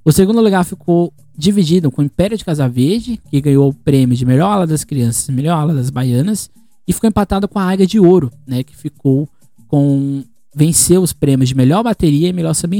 O 0.05 0.11
segundo 0.11 0.41
lugar 0.41 0.65
ficou 0.65 1.13
dividido 1.37 1.91
com 1.91 2.03
o 2.03 2.05
Império 2.05 2.37
de 2.37 2.45
Casa 2.45 2.69
Verde, 2.69 3.21
que 3.31 3.41
ganhou 3.41 3.69
o 3.69 3.75
prêmio 3.75 4.17
de 4.17 4.27
melhor 4.27 4.51
ala 4.51 4.67
das 4.67 4.85
crianças 4.85 5.29
e 5.29 5.33
melhor 5.33 5.57
ala 5.57 5.75
das 5.75 5.91
baianas, 5.91 6.51
e 6.87 6.93
ficou 6.93 7.09
empatado 7.09 7.47
com 7.47 7.59
a 7.59 7.71
Águia 7.71 7.87
de 7.87 8.01
Ouro, 8.01 8.31
né, 8.47 8.63
que 8.63 8.77
ficou 8.77 9.29
com 9.69 10.25
venceu 10.55 11.03
os 11.03 11.13
prêmios 11.13 11.49
de 11.49 11.55
melhor 11.55 11.83
bateria 11.83 12.29
e 12.29 12.33
melhor 12.33 12.53
samba. 12.55 12.77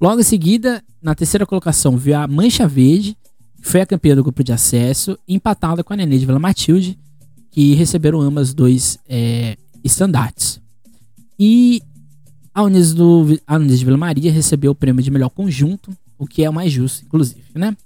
Logo 0.00 0.20
em 0.20 0.24
seguida, 0.24 0.82
na 1.02 1.14
terceira 1.14 1.44
colocação, 1.44 1.96
veio 1.96 2.18
a 2.18 2.28
Mancha 2.28 2.68
Verde, 2.68 3.16
que 3.60 3.68
foi 3.68 3.80
a 3.80 3.86
campeã 3.86 4.14
do 4.14 4.22
grupo 4.22 4.44
de 4.44 4.52
acesso, 4.52 5.18
empatada 5.26 5.82
com 5.82 5.92
a 5.92 5.96
Nenê 5.96 6.18
de 6.18 6.26
Vila 6.26 6.38
Matilde, 6.38 6.98
que 7.50 7.74
receberam 7.74 8.20
ambas 8.20 8.54
dois 8.54 8.98
é, 9.08 9.56
estandartes. 9.82 10.60
E 11.38 11.82
a 12.54 12.62
Unis, 12.62 12.92
do, 12.92 13.38
a 13.46 13.58
de 13.58 13.84
Vila 13.84 13.96
Maria 13.96 14.32
recebeu 14.32 14.72
o 14.72 14.74
prêmio 14.74 15.02
de 15.02 15.10
melhor 15.10 15.30
conjunto, 15.30 15.90
o 16.18 16.26
que 16.26 16.44
é 16.44 16.50
o 16.50 16.52
mais 16.52 16.72
justo, 16.72 17.04
inclusive, 17.04 17.42
né? 17.54 17.76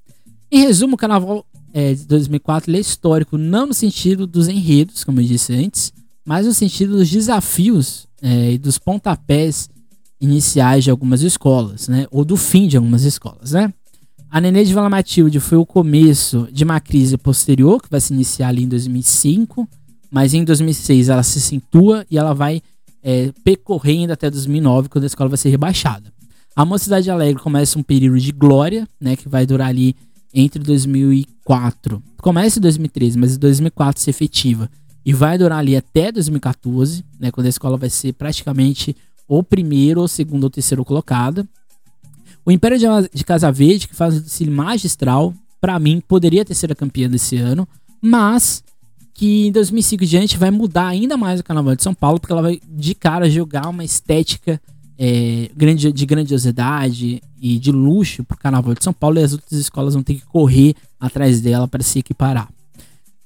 Em 0.50 0.60
resumo, 0.60 0.94
o 0.94 0.96
Carnaval 0.96 1.44
é, 1.72 1.94
de 1.94 2.04
2004 2.06 2.74
é 2.74 2.78
histórico 2.78 3.36
não 3.36 3.66
no 3.66 3.74
sentido 3.74 4.26
dos 4.26 4.48
enredos, 4.48 5.04
como 5.04 5.20
eu 5.20 5.24
disse 5.24 5.52
antes, 5.52 5.92
mas 6.24 6.46
no 6.46 6.54
sentido 6.54 6.96
dos 6.96 7.10
desafios 7.10 8.06
é, 8.22 8.52
e 8.52 8.58
dos 8.58 8.78
pontapés 8.78 9.68
iniciais 10.20 10.84
de 10.84 10.90
algumas 10.90 11.20
escolas, 11.22 11.88
né? 11.88 12.06
Ou 12.10 12.24
do 12.24 12.36
fim 12.36 12.66
de 12.66 12.76
algumas 12.76 13.02
escolas, 13.02 13.52
né? 13.52 13.72
A 14.30 14.40
Nenê 14.40 14.64
de 14.64 14.72
Vila 14.72 14.88
Matilde 14.88 15.38
foi 15.38 15.58
o 15.58 15.66
começo 15.66 16.48
de 16.50 16.64
uma 16.64 16.80
crise 16.80 17.16
posterior, 17.16 17.80
que 17.82 17.90
vai 17.90 18.00
se 18.00 18.12
iniciar 18.12 18.48
ali 18.48 18.64
em 18.64 18.68
2005, 18.68 19.68
mas 20.10 20.34
em 20.34 20.44
2006 20.44 21.08
ela 21.08 21.22
se 21.22 21.38
acentua 21.38 22.06
e 22.10 22.18
ela 22.18 22.32
vai 22.32 22.62
é, 23.04 23.30
percorrendo 23.44 24.14
até 24.14 24.30
2009, 24.30 24.88
quando 24.88 25.04
a 25.04 25.06
escola 25.06 25.28
vai 25.28 25.36
ser 25.36 25.50
rebaixada. 25.50 26.10
A 26.56 26.64
Mocidade 26.64 27.10
Alegre 27.10 27.42
começa 27.42 27.78
um 27.78 27.82
período 27.82 28.18
de 28.18 28.32
glória, 28.32 28.88
né, 28.98 29.14
que 29.14 29.28
vai 29.28 29.44
durar 29.44 29.68
ali 29.68 29.94
entre 30.32 30.62
2004, 30.62 32.02
começa 32.20 32.58
em 32.58 32.62
2013, 32.62 33.18
mas 33.18 33.36
em 33.36 33.38
2004 33.38 34.02
se 34.02 34.10
efetiva 34.10 34.70
e 35.04 35.12
vai 35.12 35.36
durar 35.36 35.58
ali 35.58 35.76
até 35.76 36.10
2014, 36.10 37.04
né, 37.20 37.30
quando 37.30 37.46
a 37.46 37.50
escola 37.50 37.76
vai 37.76 37.90
ser 37.90 38.14
praticamente 38.14 38.96
o 39.28 39.42
primeiro, 39.42 40.00
ou 40.00 40.08
segundo 40.08 40.44
ou 40.44 40.50
terceiro 40.50 40.84
colocada. 40.84 41.46
O 42.44 42.50
Império 42.50 42.78
de 43.12 43.24
Casa 43.24 43.52
Verde, 43.52 43.88
que 43.88 43.94
faz 43.94 44.16
o 44.16 44.20
desfile 44.20 44.50
magistral, 44.50 45.34
para 45.60 45.78
mim 45.78 46.02
poderia 46.06 46.44
ter 46.44 46.54
sido 46.54 46.72
a 46.72 46.74
campeã 46.74 47.08
desse 47.08 47.36
ano, 47.36 47.68
mas 48.00 48.62
que 49.14 49.46
em 49.46 49.52
2005 49.52 50.04
diante 50.04 50.36
vai 50.36 50.50
mudar 50.50 50.88
ainda 50.88 51.16
mais 51.16 51.38
o 51.38 51.44
Carnaval 51.44 51.76
de 51.76 51.82
São 51.82 51.94
Paulo, 51.94 52.18
porque 52.18 52.32
ela 52.32 52.42
vai 52.42 52.60
de 52.68 52.94
cara 52.94 53.30
jogar 53.30 53.68
uma 53.68 53.84
estética 53.84 54.60
é, 54.98 55.50
grande, 55.56 55.92
de 55.92 56.04
grandiosidade 56.04 57.22
e 57.40 57.58
de 57.58 57.70
luxo 57.70 58.24
para 58.24 58.34
o 58.34 58.38
Carnaval 58.38 58.74
de 58.74 58.82
São 58.82 58.92
Paulo 58.92 59.18
e 59.18 59.22
as 59.22 59.32
outras 59.32 59.52
escolas 59.52 59.94
vão 59.94 60.02
ter 60.02 60.14
que 60.14 60.26
correr 60.26 60.74
atrás 60.98 61.40
dela 61.40 61.68
para 61.68 61.82
se 61.82 62.00
equiparar. 62.00 62.48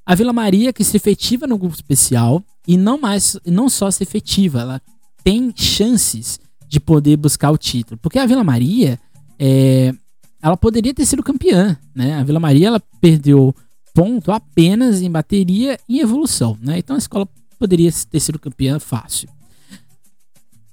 A 0.05 0.15
Vila 0.15 0.33
Maria, 0.33 0.73
que 0.73 0.85
se 0.85 0.97
efetiva 0.97 1.47
no 1.47 1.59
grupo 1.59 1.75
especial 1.75 2.43
e 2.67 2.77
não 2.77 3.01
mais, 3.01 3.39
não 3.47 3.69
só 3.69 3.91
se 3.91 4.03
efetiva, 4.03 4.61
ela 4.61 4.83
tem 5.25 5.53
chances 5.57 6.39
de 6.69 6.79
poder 6.79 7.17
buscar 7.17 7.51
o 7.51 7.59
título, 7.59 7.99
porque 8.03 8.19
a 8.19 8.27
Vila 8.27 8.45
Maria, 8.45 8.99
é, 9.39 9.95
ela 10.43 10.57
poderia 10.57 10.93
ter 10.93 11.07
sido 11.07 11.23
campeã, 11.23 11.77
né? 11.95 12.15
A 12.15 12.25
Vila 12.25 12.39
Maria 12.39 12.69
ela 12.69 12.81
perdeu 13.01 13.55
ponto 13.99 14.31
apenas 14.31 15.03
em 15.03 15.11
bateria 15.11 15.77
e 15.89 15.99
evolução, 15.99 16.57
né? 16.63 16.79
Então 16.79 16.95
a 16.95 17.01
escola 17.01 17.29
poderia 17.59 17.91
ter 18.09 18.21
sido 18.21 18.39
campeã 18.39 18.79
fácil. 18.79 19.29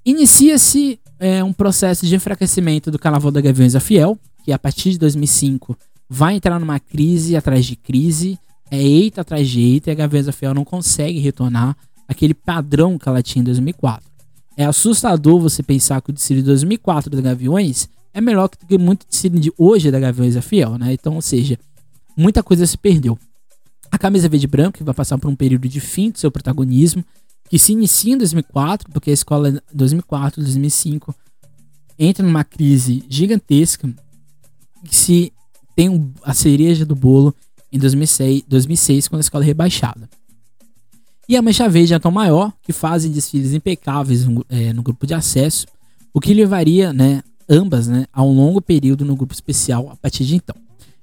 Inicia-se 0.06 1.00
é, 1.20 1.44
um 1.44 1.52
processo 1.52 2.06
de 2.06 2.16
enfraquecimento 2.16 2.92
do 2.92 3.00
Carnaval 3.00 3.32
da 3.32 3.42
Gaviões 3.42 3.74
a 3.74 3.80
Fiel, 3.80 4.16
que 4.44 4.52
a 4.52 4.60
partir 4.60 4.92
de 4.92 5.00
2005 5.00 5.76
vai 6.08 6.36
entrar 6.36 6.60
numa 6.60 6.80
crise 6.80 7.36
atrás 7.36 7.66
de 7.66 7.76
crise, 7.76 8.38
é 8.70 8.80
eita 8.80 9.22
atrás 9.22 9.50
de 9.50 9.60
eita, 9.60 9.90
e 9.90 9.94
a 9.94 9.96
Gaviões 9.96 10.28
a 10.28 10.32
Fiel 10.32 10.54
não 10.54 10.64
consegue 10.64 11.18
retornar 11.18 11.76
aquele 12.08 12.36
padrão 12.36 12.96
que 12.96 13.10
ela 13.10 13.24
tinha 13.24 13.42
em 13.42 13.46
2004. 13.46 14.08
É 14.56 14.66
assustador 14.66 15.40
você 15.40 15.64
pensar 15.64 16.00
que 16.00 16.12
o 16.12 16.14
desfile 16.14 16.42
de 16.42 16.46
2004 16.46 17.10
da 17.10 17.22
Gaviões 17.22 17.90
é 18.14 18.22
melhor 18.22 18.50
que 18.50 18.78
muito 18.78 19.08
desfile 19.10 19.40
de 19.40 19.52
hoje 19.58 19.90
da 19.90 20.00
Gaviões 20.00 20.36
a 20.36 20.44
Fiel, 20.44 20.78
né? 20.78 20.94
Então, 20.94 21.16
ou 21.16 21.24
seja, 21.24 21.58
muita 22.16 22.42
coisa 22.42 22.66
se 22.66 22.78
perdeu. 22.78 23.18
A 23.92 23.98
camisa 23.98 24.28
verde 24.28 24.46
e 24.46 24.50
branco 24.50 24.84
vai 24.84 24.94
passar 24.94 25.18
por 25.18 25.30
um 25.30 25.36
período 25.36 25.68
de 25.68 25.80
fim 25.80 26.10
do 26.10 26.20
seu 26.20 26.32
protagonismo, 26.32 27.04
que 27.50 27.60
se 27.60 27.74
inicia 27.74 28.14
em 28.14 28.18
2004, 28.18 28.92
porque 28.92 29.12
a 29.12 29.14
escola 29.14 29.62
2004, 29.74 30.42
2005 30.42 31.16
entra 31.98 32.26
numa 32.26 32.44
crise 32.44 33.04
gigantesca, 33.08 33.88
que 34.84 34.96
se 34.96 35.34
tem 35.76 36.14
a 36.24 36.34
cereja 36.34 36.86
do 36.86 36.96
bolo 36.96 37.34
em 37.72 37.78
2006, 37.78 38.44
2006 38.48 39.08
quando 39.08 39.20
a 39.20 39.22
escola 39.22 39.44
é 39.44 39.48
rebaixada. 39.48 40.10
E 41.28 41.36
a 41.36 41.42
Mancha 41.42 41.68
Verde 41.68 41.94
a 41.94 42.00
Tom 42.00 42.12
Maior, 42.12 42.54
que 42.62 42.72
fazem 42.72 43.12
desfiles 43.12 43.54
impecáveis 43.54 44.26
no, 44.26 44.46
é, 44.48 44.72
no 44.74 44.84
grupo 44.84 45.08
de 45.08 45.14
acesso, 45.14 45.66
o 46.14 46.20
que 46.20 46.34
levaria, 46.34 46.94
né, 46.94 47.24
ambas, 47.50 47.88
né, 47.88 48.06
a 48.14 48.24
um 48.24 48.34
longo 48.34 48.62
período 48.62 49.04
no 49.04 49.16
grupo 49.16 49.34
especial 49.34 49.90
a 49.90 49.96
partir 49.96 50.24
de 50.24 50.36
então. 50.36 50.56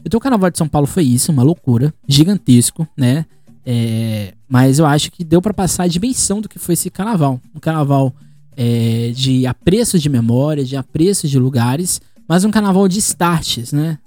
Então 0.04 0.18
o 0.18 0.20
Carnaval 0.20 0.50
de 0.50 0.58
São 0.58 0.68
Paulo 0.68 0.86
foi 0.86 1.04
isso, 1.04 1.30
uma 1.30 1.42
loucura, 1.42 1.94
gigantesco, 2.06 2.86
né? 2.96 3.24
É, 3.64 4.34
mas 4.48 4.78
eu 4.78 4.86
acho 4.86 5.10
que 5.12 5.24
deu 5.24 5.40
para 5.40 5.54
passar 5.54 5.84
a 5.84 5.88
dimensão 5.88 6.40
do 6.40 6.48
que 6.48 6.58
foi 6.58 6.74
esse 6.74 6.90
carnaval. 6.90 7.40
Um 7.54 7.60
carnaval 7.60 8.12
é, 8.56 9.12
de 9.14 9.46
apreço 9.46 9.98
de 9.98 10.08
memória, 10.08 10.64
de 10.64 10.76
apreço 10.76 11.28
de 11.28 11.38
lugares, 11.38 12.00
mas 12.28 12.44
um 12.44 12.50
carnaval 12.50 12.88
de 12.88 12.98
starts, 12.98 13.72
né? 13.72 13.98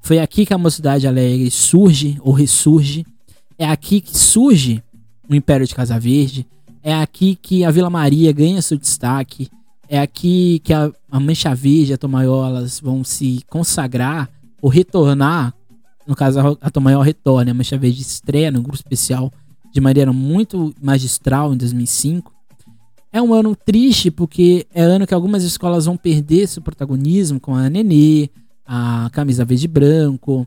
Foi 0.00 0.18
aqui 0.18 0.44
que 0.44 0.52
a 0.52 0.58
Mocidade 0.58 1.06
Alegre 1.06 1.50
surge 1.50 2.18
ou 2.20 2.32
ressurge. 2.32 3.06
É 3.56 3.66
aqui 3.66 4.00
que 4.00 4.16
surge 4.18 4.82
o 5.28 5.34
Império 5.34 5.66
de 5.66 5.74
Casa 5.74 5.98
Verde. 5.98 6.46
É 6.82 6.92
aqui 6.94 7.38
que 7.40 7.64
a 7.64 7.70
Vila 7.70 7.88
Maria 7.88 8.32
ganha 8.32 8.60
seu 8.60 8.76
destaque. 8.76 9.48
É 9.88 10.00
aqui 10.00 10.60
que 10.64 10.72
a, 10.72 10.90
a 11.08 11.20
Mancha 11.20 11.54
Verde 11.54 11.92
e 11.92 11.94
a 11.94 11.98
Tomaiolas 11.98 12.80
vão 12.80 13.04
se 13.04 13.44
consagrar 13.48 14.28
ou 14.62 14.70
retornar, 14.70 15.52
no 16.06 16.14
caso 16.14 16.56
a 16.60 16.70
Tomaior 16.70 17.02
retorna, 17.02 17.50
a 17.50 17.54
Mancha 17.54 17.76
Verde 17.76 18.00
estreia 18.00 18.50
no 18.50 18.62
grupo 18.62 18.76
especial 18.76 19.32
de 19.72 19.80
maneira 19.80 20.12
muito 20.12 20.72
magistral 20.80 21.52
em 21.52 21.56
2005. 21.56 22.32
É 23.12 23.20
um 23.20 23.34
ano 23.34 23.56
triste 23.56 24.10
porque 24.10 24.66
é 24.72 24.82
ano 24.82 25.06
que 25.06 25.12
algumas 25.12 25.42
escolas 25.42 25.86
vão 25.86 25.96
perder 25.96 26.46
seu 26.46 26.62
protagonismo 26.62 27.40
com 27.40 27.54
a 27.54 27.68
Nenê, 27.68 28.30
a 28.64 29.10
Camisa 29.12 29.44
Verde 29.44 29.64
e 29.64 29.68
Branco, 29.68 30.46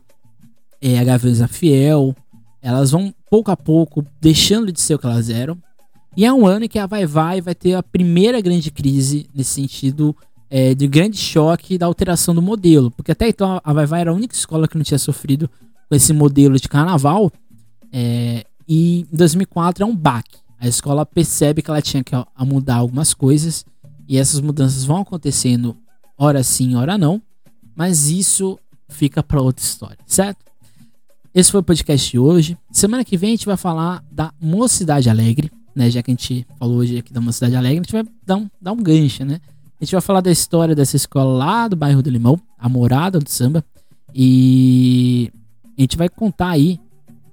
é, 0.80 0.98
a 0.98 1.04
Gaveza 1.04 1.46
Fiel. 1.46 2.14
Elas 2.62 2.90
vão 2.90 3.14
pouco 3.30 3.50
a 3.50 3.56
pouco 3.56 4.04
deixando 4.20 4.72
de 4.72 4.80
ser 4.80 4.94
o 4.94 4.98
que 4.98 5.06
elas 5.06 5.28
eram. 5.28 5.58
E 6.16 6.24
é 6.24 6.32
um 6.32 6.46
ano 6.46 6.64
em 6.64 6.68
que 6.68 6.78
a 6.78 6.86
Vai 6.86 7.04
Vai 7.06 7.40
vai 7.40 7.54
ter 7.54 7.74
a 7.74 7.82
primeira 7.82 8.40
grande 8.40 8.70
crise 8.70 9.28
nesse 9.34 9.50
sentido 9.50 10.16
é, 10.50 10.74
de 10.74 10.86
grande 10.86 11.16
choque 11.16 11.78
da 11.78 11.86
alteração 11.86 12.34
do 12.34 12.42
modelo. 12.42 12.90
Porque 12.90 13.12
até 13.12 13.28
então 13.28 13.60
a 13.62 13.72
Vai 13.72 13.86
Vai 13.86 14.00
era 14.00 14.10
a 14.10 14.14
única 14.14 14.34
escola 14.34 14.68
que 14.68 14.76
não 14.76 14.84
tinha 14.84 14.98
sofrido 14.98 15.50
com 15.88 15.94
esse 15.94 16.12
modelo 16.12 16.58
de 16.58 16.68
carnaval. 16.68 17.30
É, 17.92 18.44
e 18.68 19.00
em 19.12 19.16
2004 19.16 19.84
é 19.84 19.86
um 19.86 19.96
baque. 19.96 20.38
A 20.58 20.66
escola 20.66 21.04
percebe 21.04 21.62
que 21.62 21.70
ela 21.70 21.82
tinha 21.82 22.02
que 22.02 22.12
mudar 22.40 22.76
algumas 22.76 23.12
coisas. 23.12 23.64
E 24.08 24.16
essas 24.16 24.40
mudanças 24.40 24.84
vão 24.84 24.98
acontecendo, 24.98 25.76
hora 26.16 26.42
sim, 26.42 26.76
hora 26.76 26.96
não. 26.96 27.20
Mas 27.74 28.08
isso 28.08 28.58
fica 28.88 29.22
para 29.22 29.40
outra 29.40 29.64
história, 29.64 29.98
certo? 30.06 30.44
Esse 31.34 31.50
foi 31.50 31.60
o 31.60 31.64
podcast 31.64 32.10
de 32.10 32.18
hoje. 32.18 32.56
Semana 32.70 33.04
que 33.04 33.16
vem 33.16 33.30
a 33.30 33.32
gente 33.32 33.46
vai 33.46 33.56
falar 33.56 34.02
da 34.10 34.32
Mocidade 34.40 35.10
Alegre, 35.10 35.50
né? 35.74 35.90
Já 35.90 36.02
que 36.02 36.10
a 36.10 36.14
gente 36.14 36.46
falou 36.58 36.78
hoje 36.78 36.98
aqui 36.98 37.12
da 37.12 37.20
Mocidade 37.20 37.54
Alegre, 37.54 37.80
a 37.80 37.82
gente 37.82 37.92
vai 37.92 38.04
dar 38.24 38.36
um, 38.36 38.48
dar 38.58 38.72
um 38.72 38.82
gancho, 38.82 39.24
né? 39.24 39.40
A 39.78 39.84
gente 39.84 39.92
vai 39.92 40.00
falar 40.00 40.22
da 40.22 40.30
história 40.30 40.74
dessa 40.74 40.96
escola 40.96 41.36
lá 41.36 41.68
do 41.68 41.76
bairro 41.76 42.02
do 42.02 42.08
Limão, 42.08 42.40
a 42.58 42.68
morada 42.68 43.18
do 43.18 43.28
samba. 43.28 43.64
E 44.14 45.30
a 45.76 45.80
gente 45.82 45.96
vai 45.96 46.08
contar 46.08 46.50
aí 46.50 46.80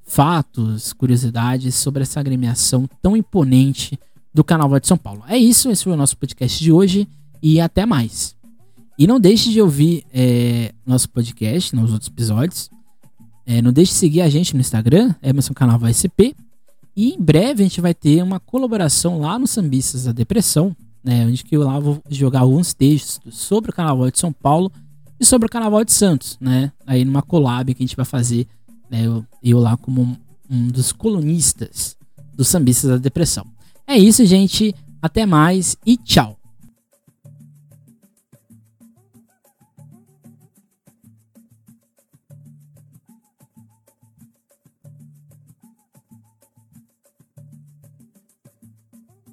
fatos, 0.04 0.92
curiosidades 0.92 1.74
sobre 1.76 2.04
essa 2.04 2.20
agremiação 2.20 2.88
tão 3.02 3.16
imponente 3.16 3.98
do 4.34 4.44
Carnaval 4.44 4.80
de 4.80 4.88
São 4.88 4.98
Paulo. 4.98 5.24
É 5.28 5.38
isso, 5.38 5.72
esse 5.72 5.86
foi 5.86 5.94
o 5.94 5.98
nosso 5.98 6.18
podcast 6.18 6.62
de 6.62 6.72
hoje 6.72 7.08
e 7.42 7.62
até 7.62 7.86
mais. 7.86 8.36
E 9.00 9.08
não 9.08 9.20
deixe 9.20 9.50
de 9.50 9.62
ouvir 9.62 10.04
é, 10.14 10.74
nosso 10.86 11.10
podcast 11.10 11.74
nos 11.76 11.92
outros 11.92 12.10
episódios. 12.10 12.70
É, 13.46 13.62
não 13.62 13.72
deixe 13.72 13.94
de 13.94 13.98
seguir 13.98 14.22
a 14.22 14.30
gente 14.30 14.54
no 14.54 14.60
Instagram, 14.60 15.16
Emerson 15.22 15.54
Carnaval 15.54 15.92
SP. 15.92 16.36
E 16.96 17.14
em 17.14 17.22
breve 17.22 17.64
a 17.64 17.66
gente 17.66 17.82
vai 17.82 17.94
ter 17.94 18.22
uma 18.22 18.40
colaboração 18.40 19.20
lá 19.20 19.40
no 19.40 19.48
Sambistas 19.48 20.04
da 20.04 20.12
Depressão, 20.12 20.76
né, 21.04 21.26
onde 21.26 21.44
que 21.44 21.56
eu 21.56 21.64
lá 21.64 21.80
vou 21.80 22.02
jogar 22.10 22.42
alguns 22.42 22.74
textos 22.74 23.38
sobre 23.38 23.72
o 23.72 23.74
Carnaval 23.74 24.10
de 24.10 24.20
São 24.20 24.32
Paulo 24.32 24.72
e 25.20 25.26
sobre 25.26 25.48
o 25.48 25.50
Carnaval 25.50 25.84
de 25.84 25.92
Santos, 25.92 26.38
né? 26.40 26.72
Aí 26.86 27.04
numa 27.04 27.22
collab 27.22 27.74
que 27.74 27.84
a 27.84 27.86
gente 27.86 27.96
vai 27.96 28.06
fazer, 28.06 28.48
né, 28.90 29.06
eu, 29.06 29.26
eu 29.44 29.60
lá 29.60 29.76
como 29.76 30.02
um, 30.02 30.16
um 30.50 30.68
dos 30.68 30.92
colunistas 30.92 31.98
dos 32.34 32.48
Sambistas 32.48 32.90
da 32.90 32.98
Depressão. 32.98 33.46
É 33.86 33.98
isso, 33.98 34.26
gente. 34.26 34.74
Até 35.02 35.26
mais 35.26 35.76
e 35.86 35.98
tchau. 35.98 36.38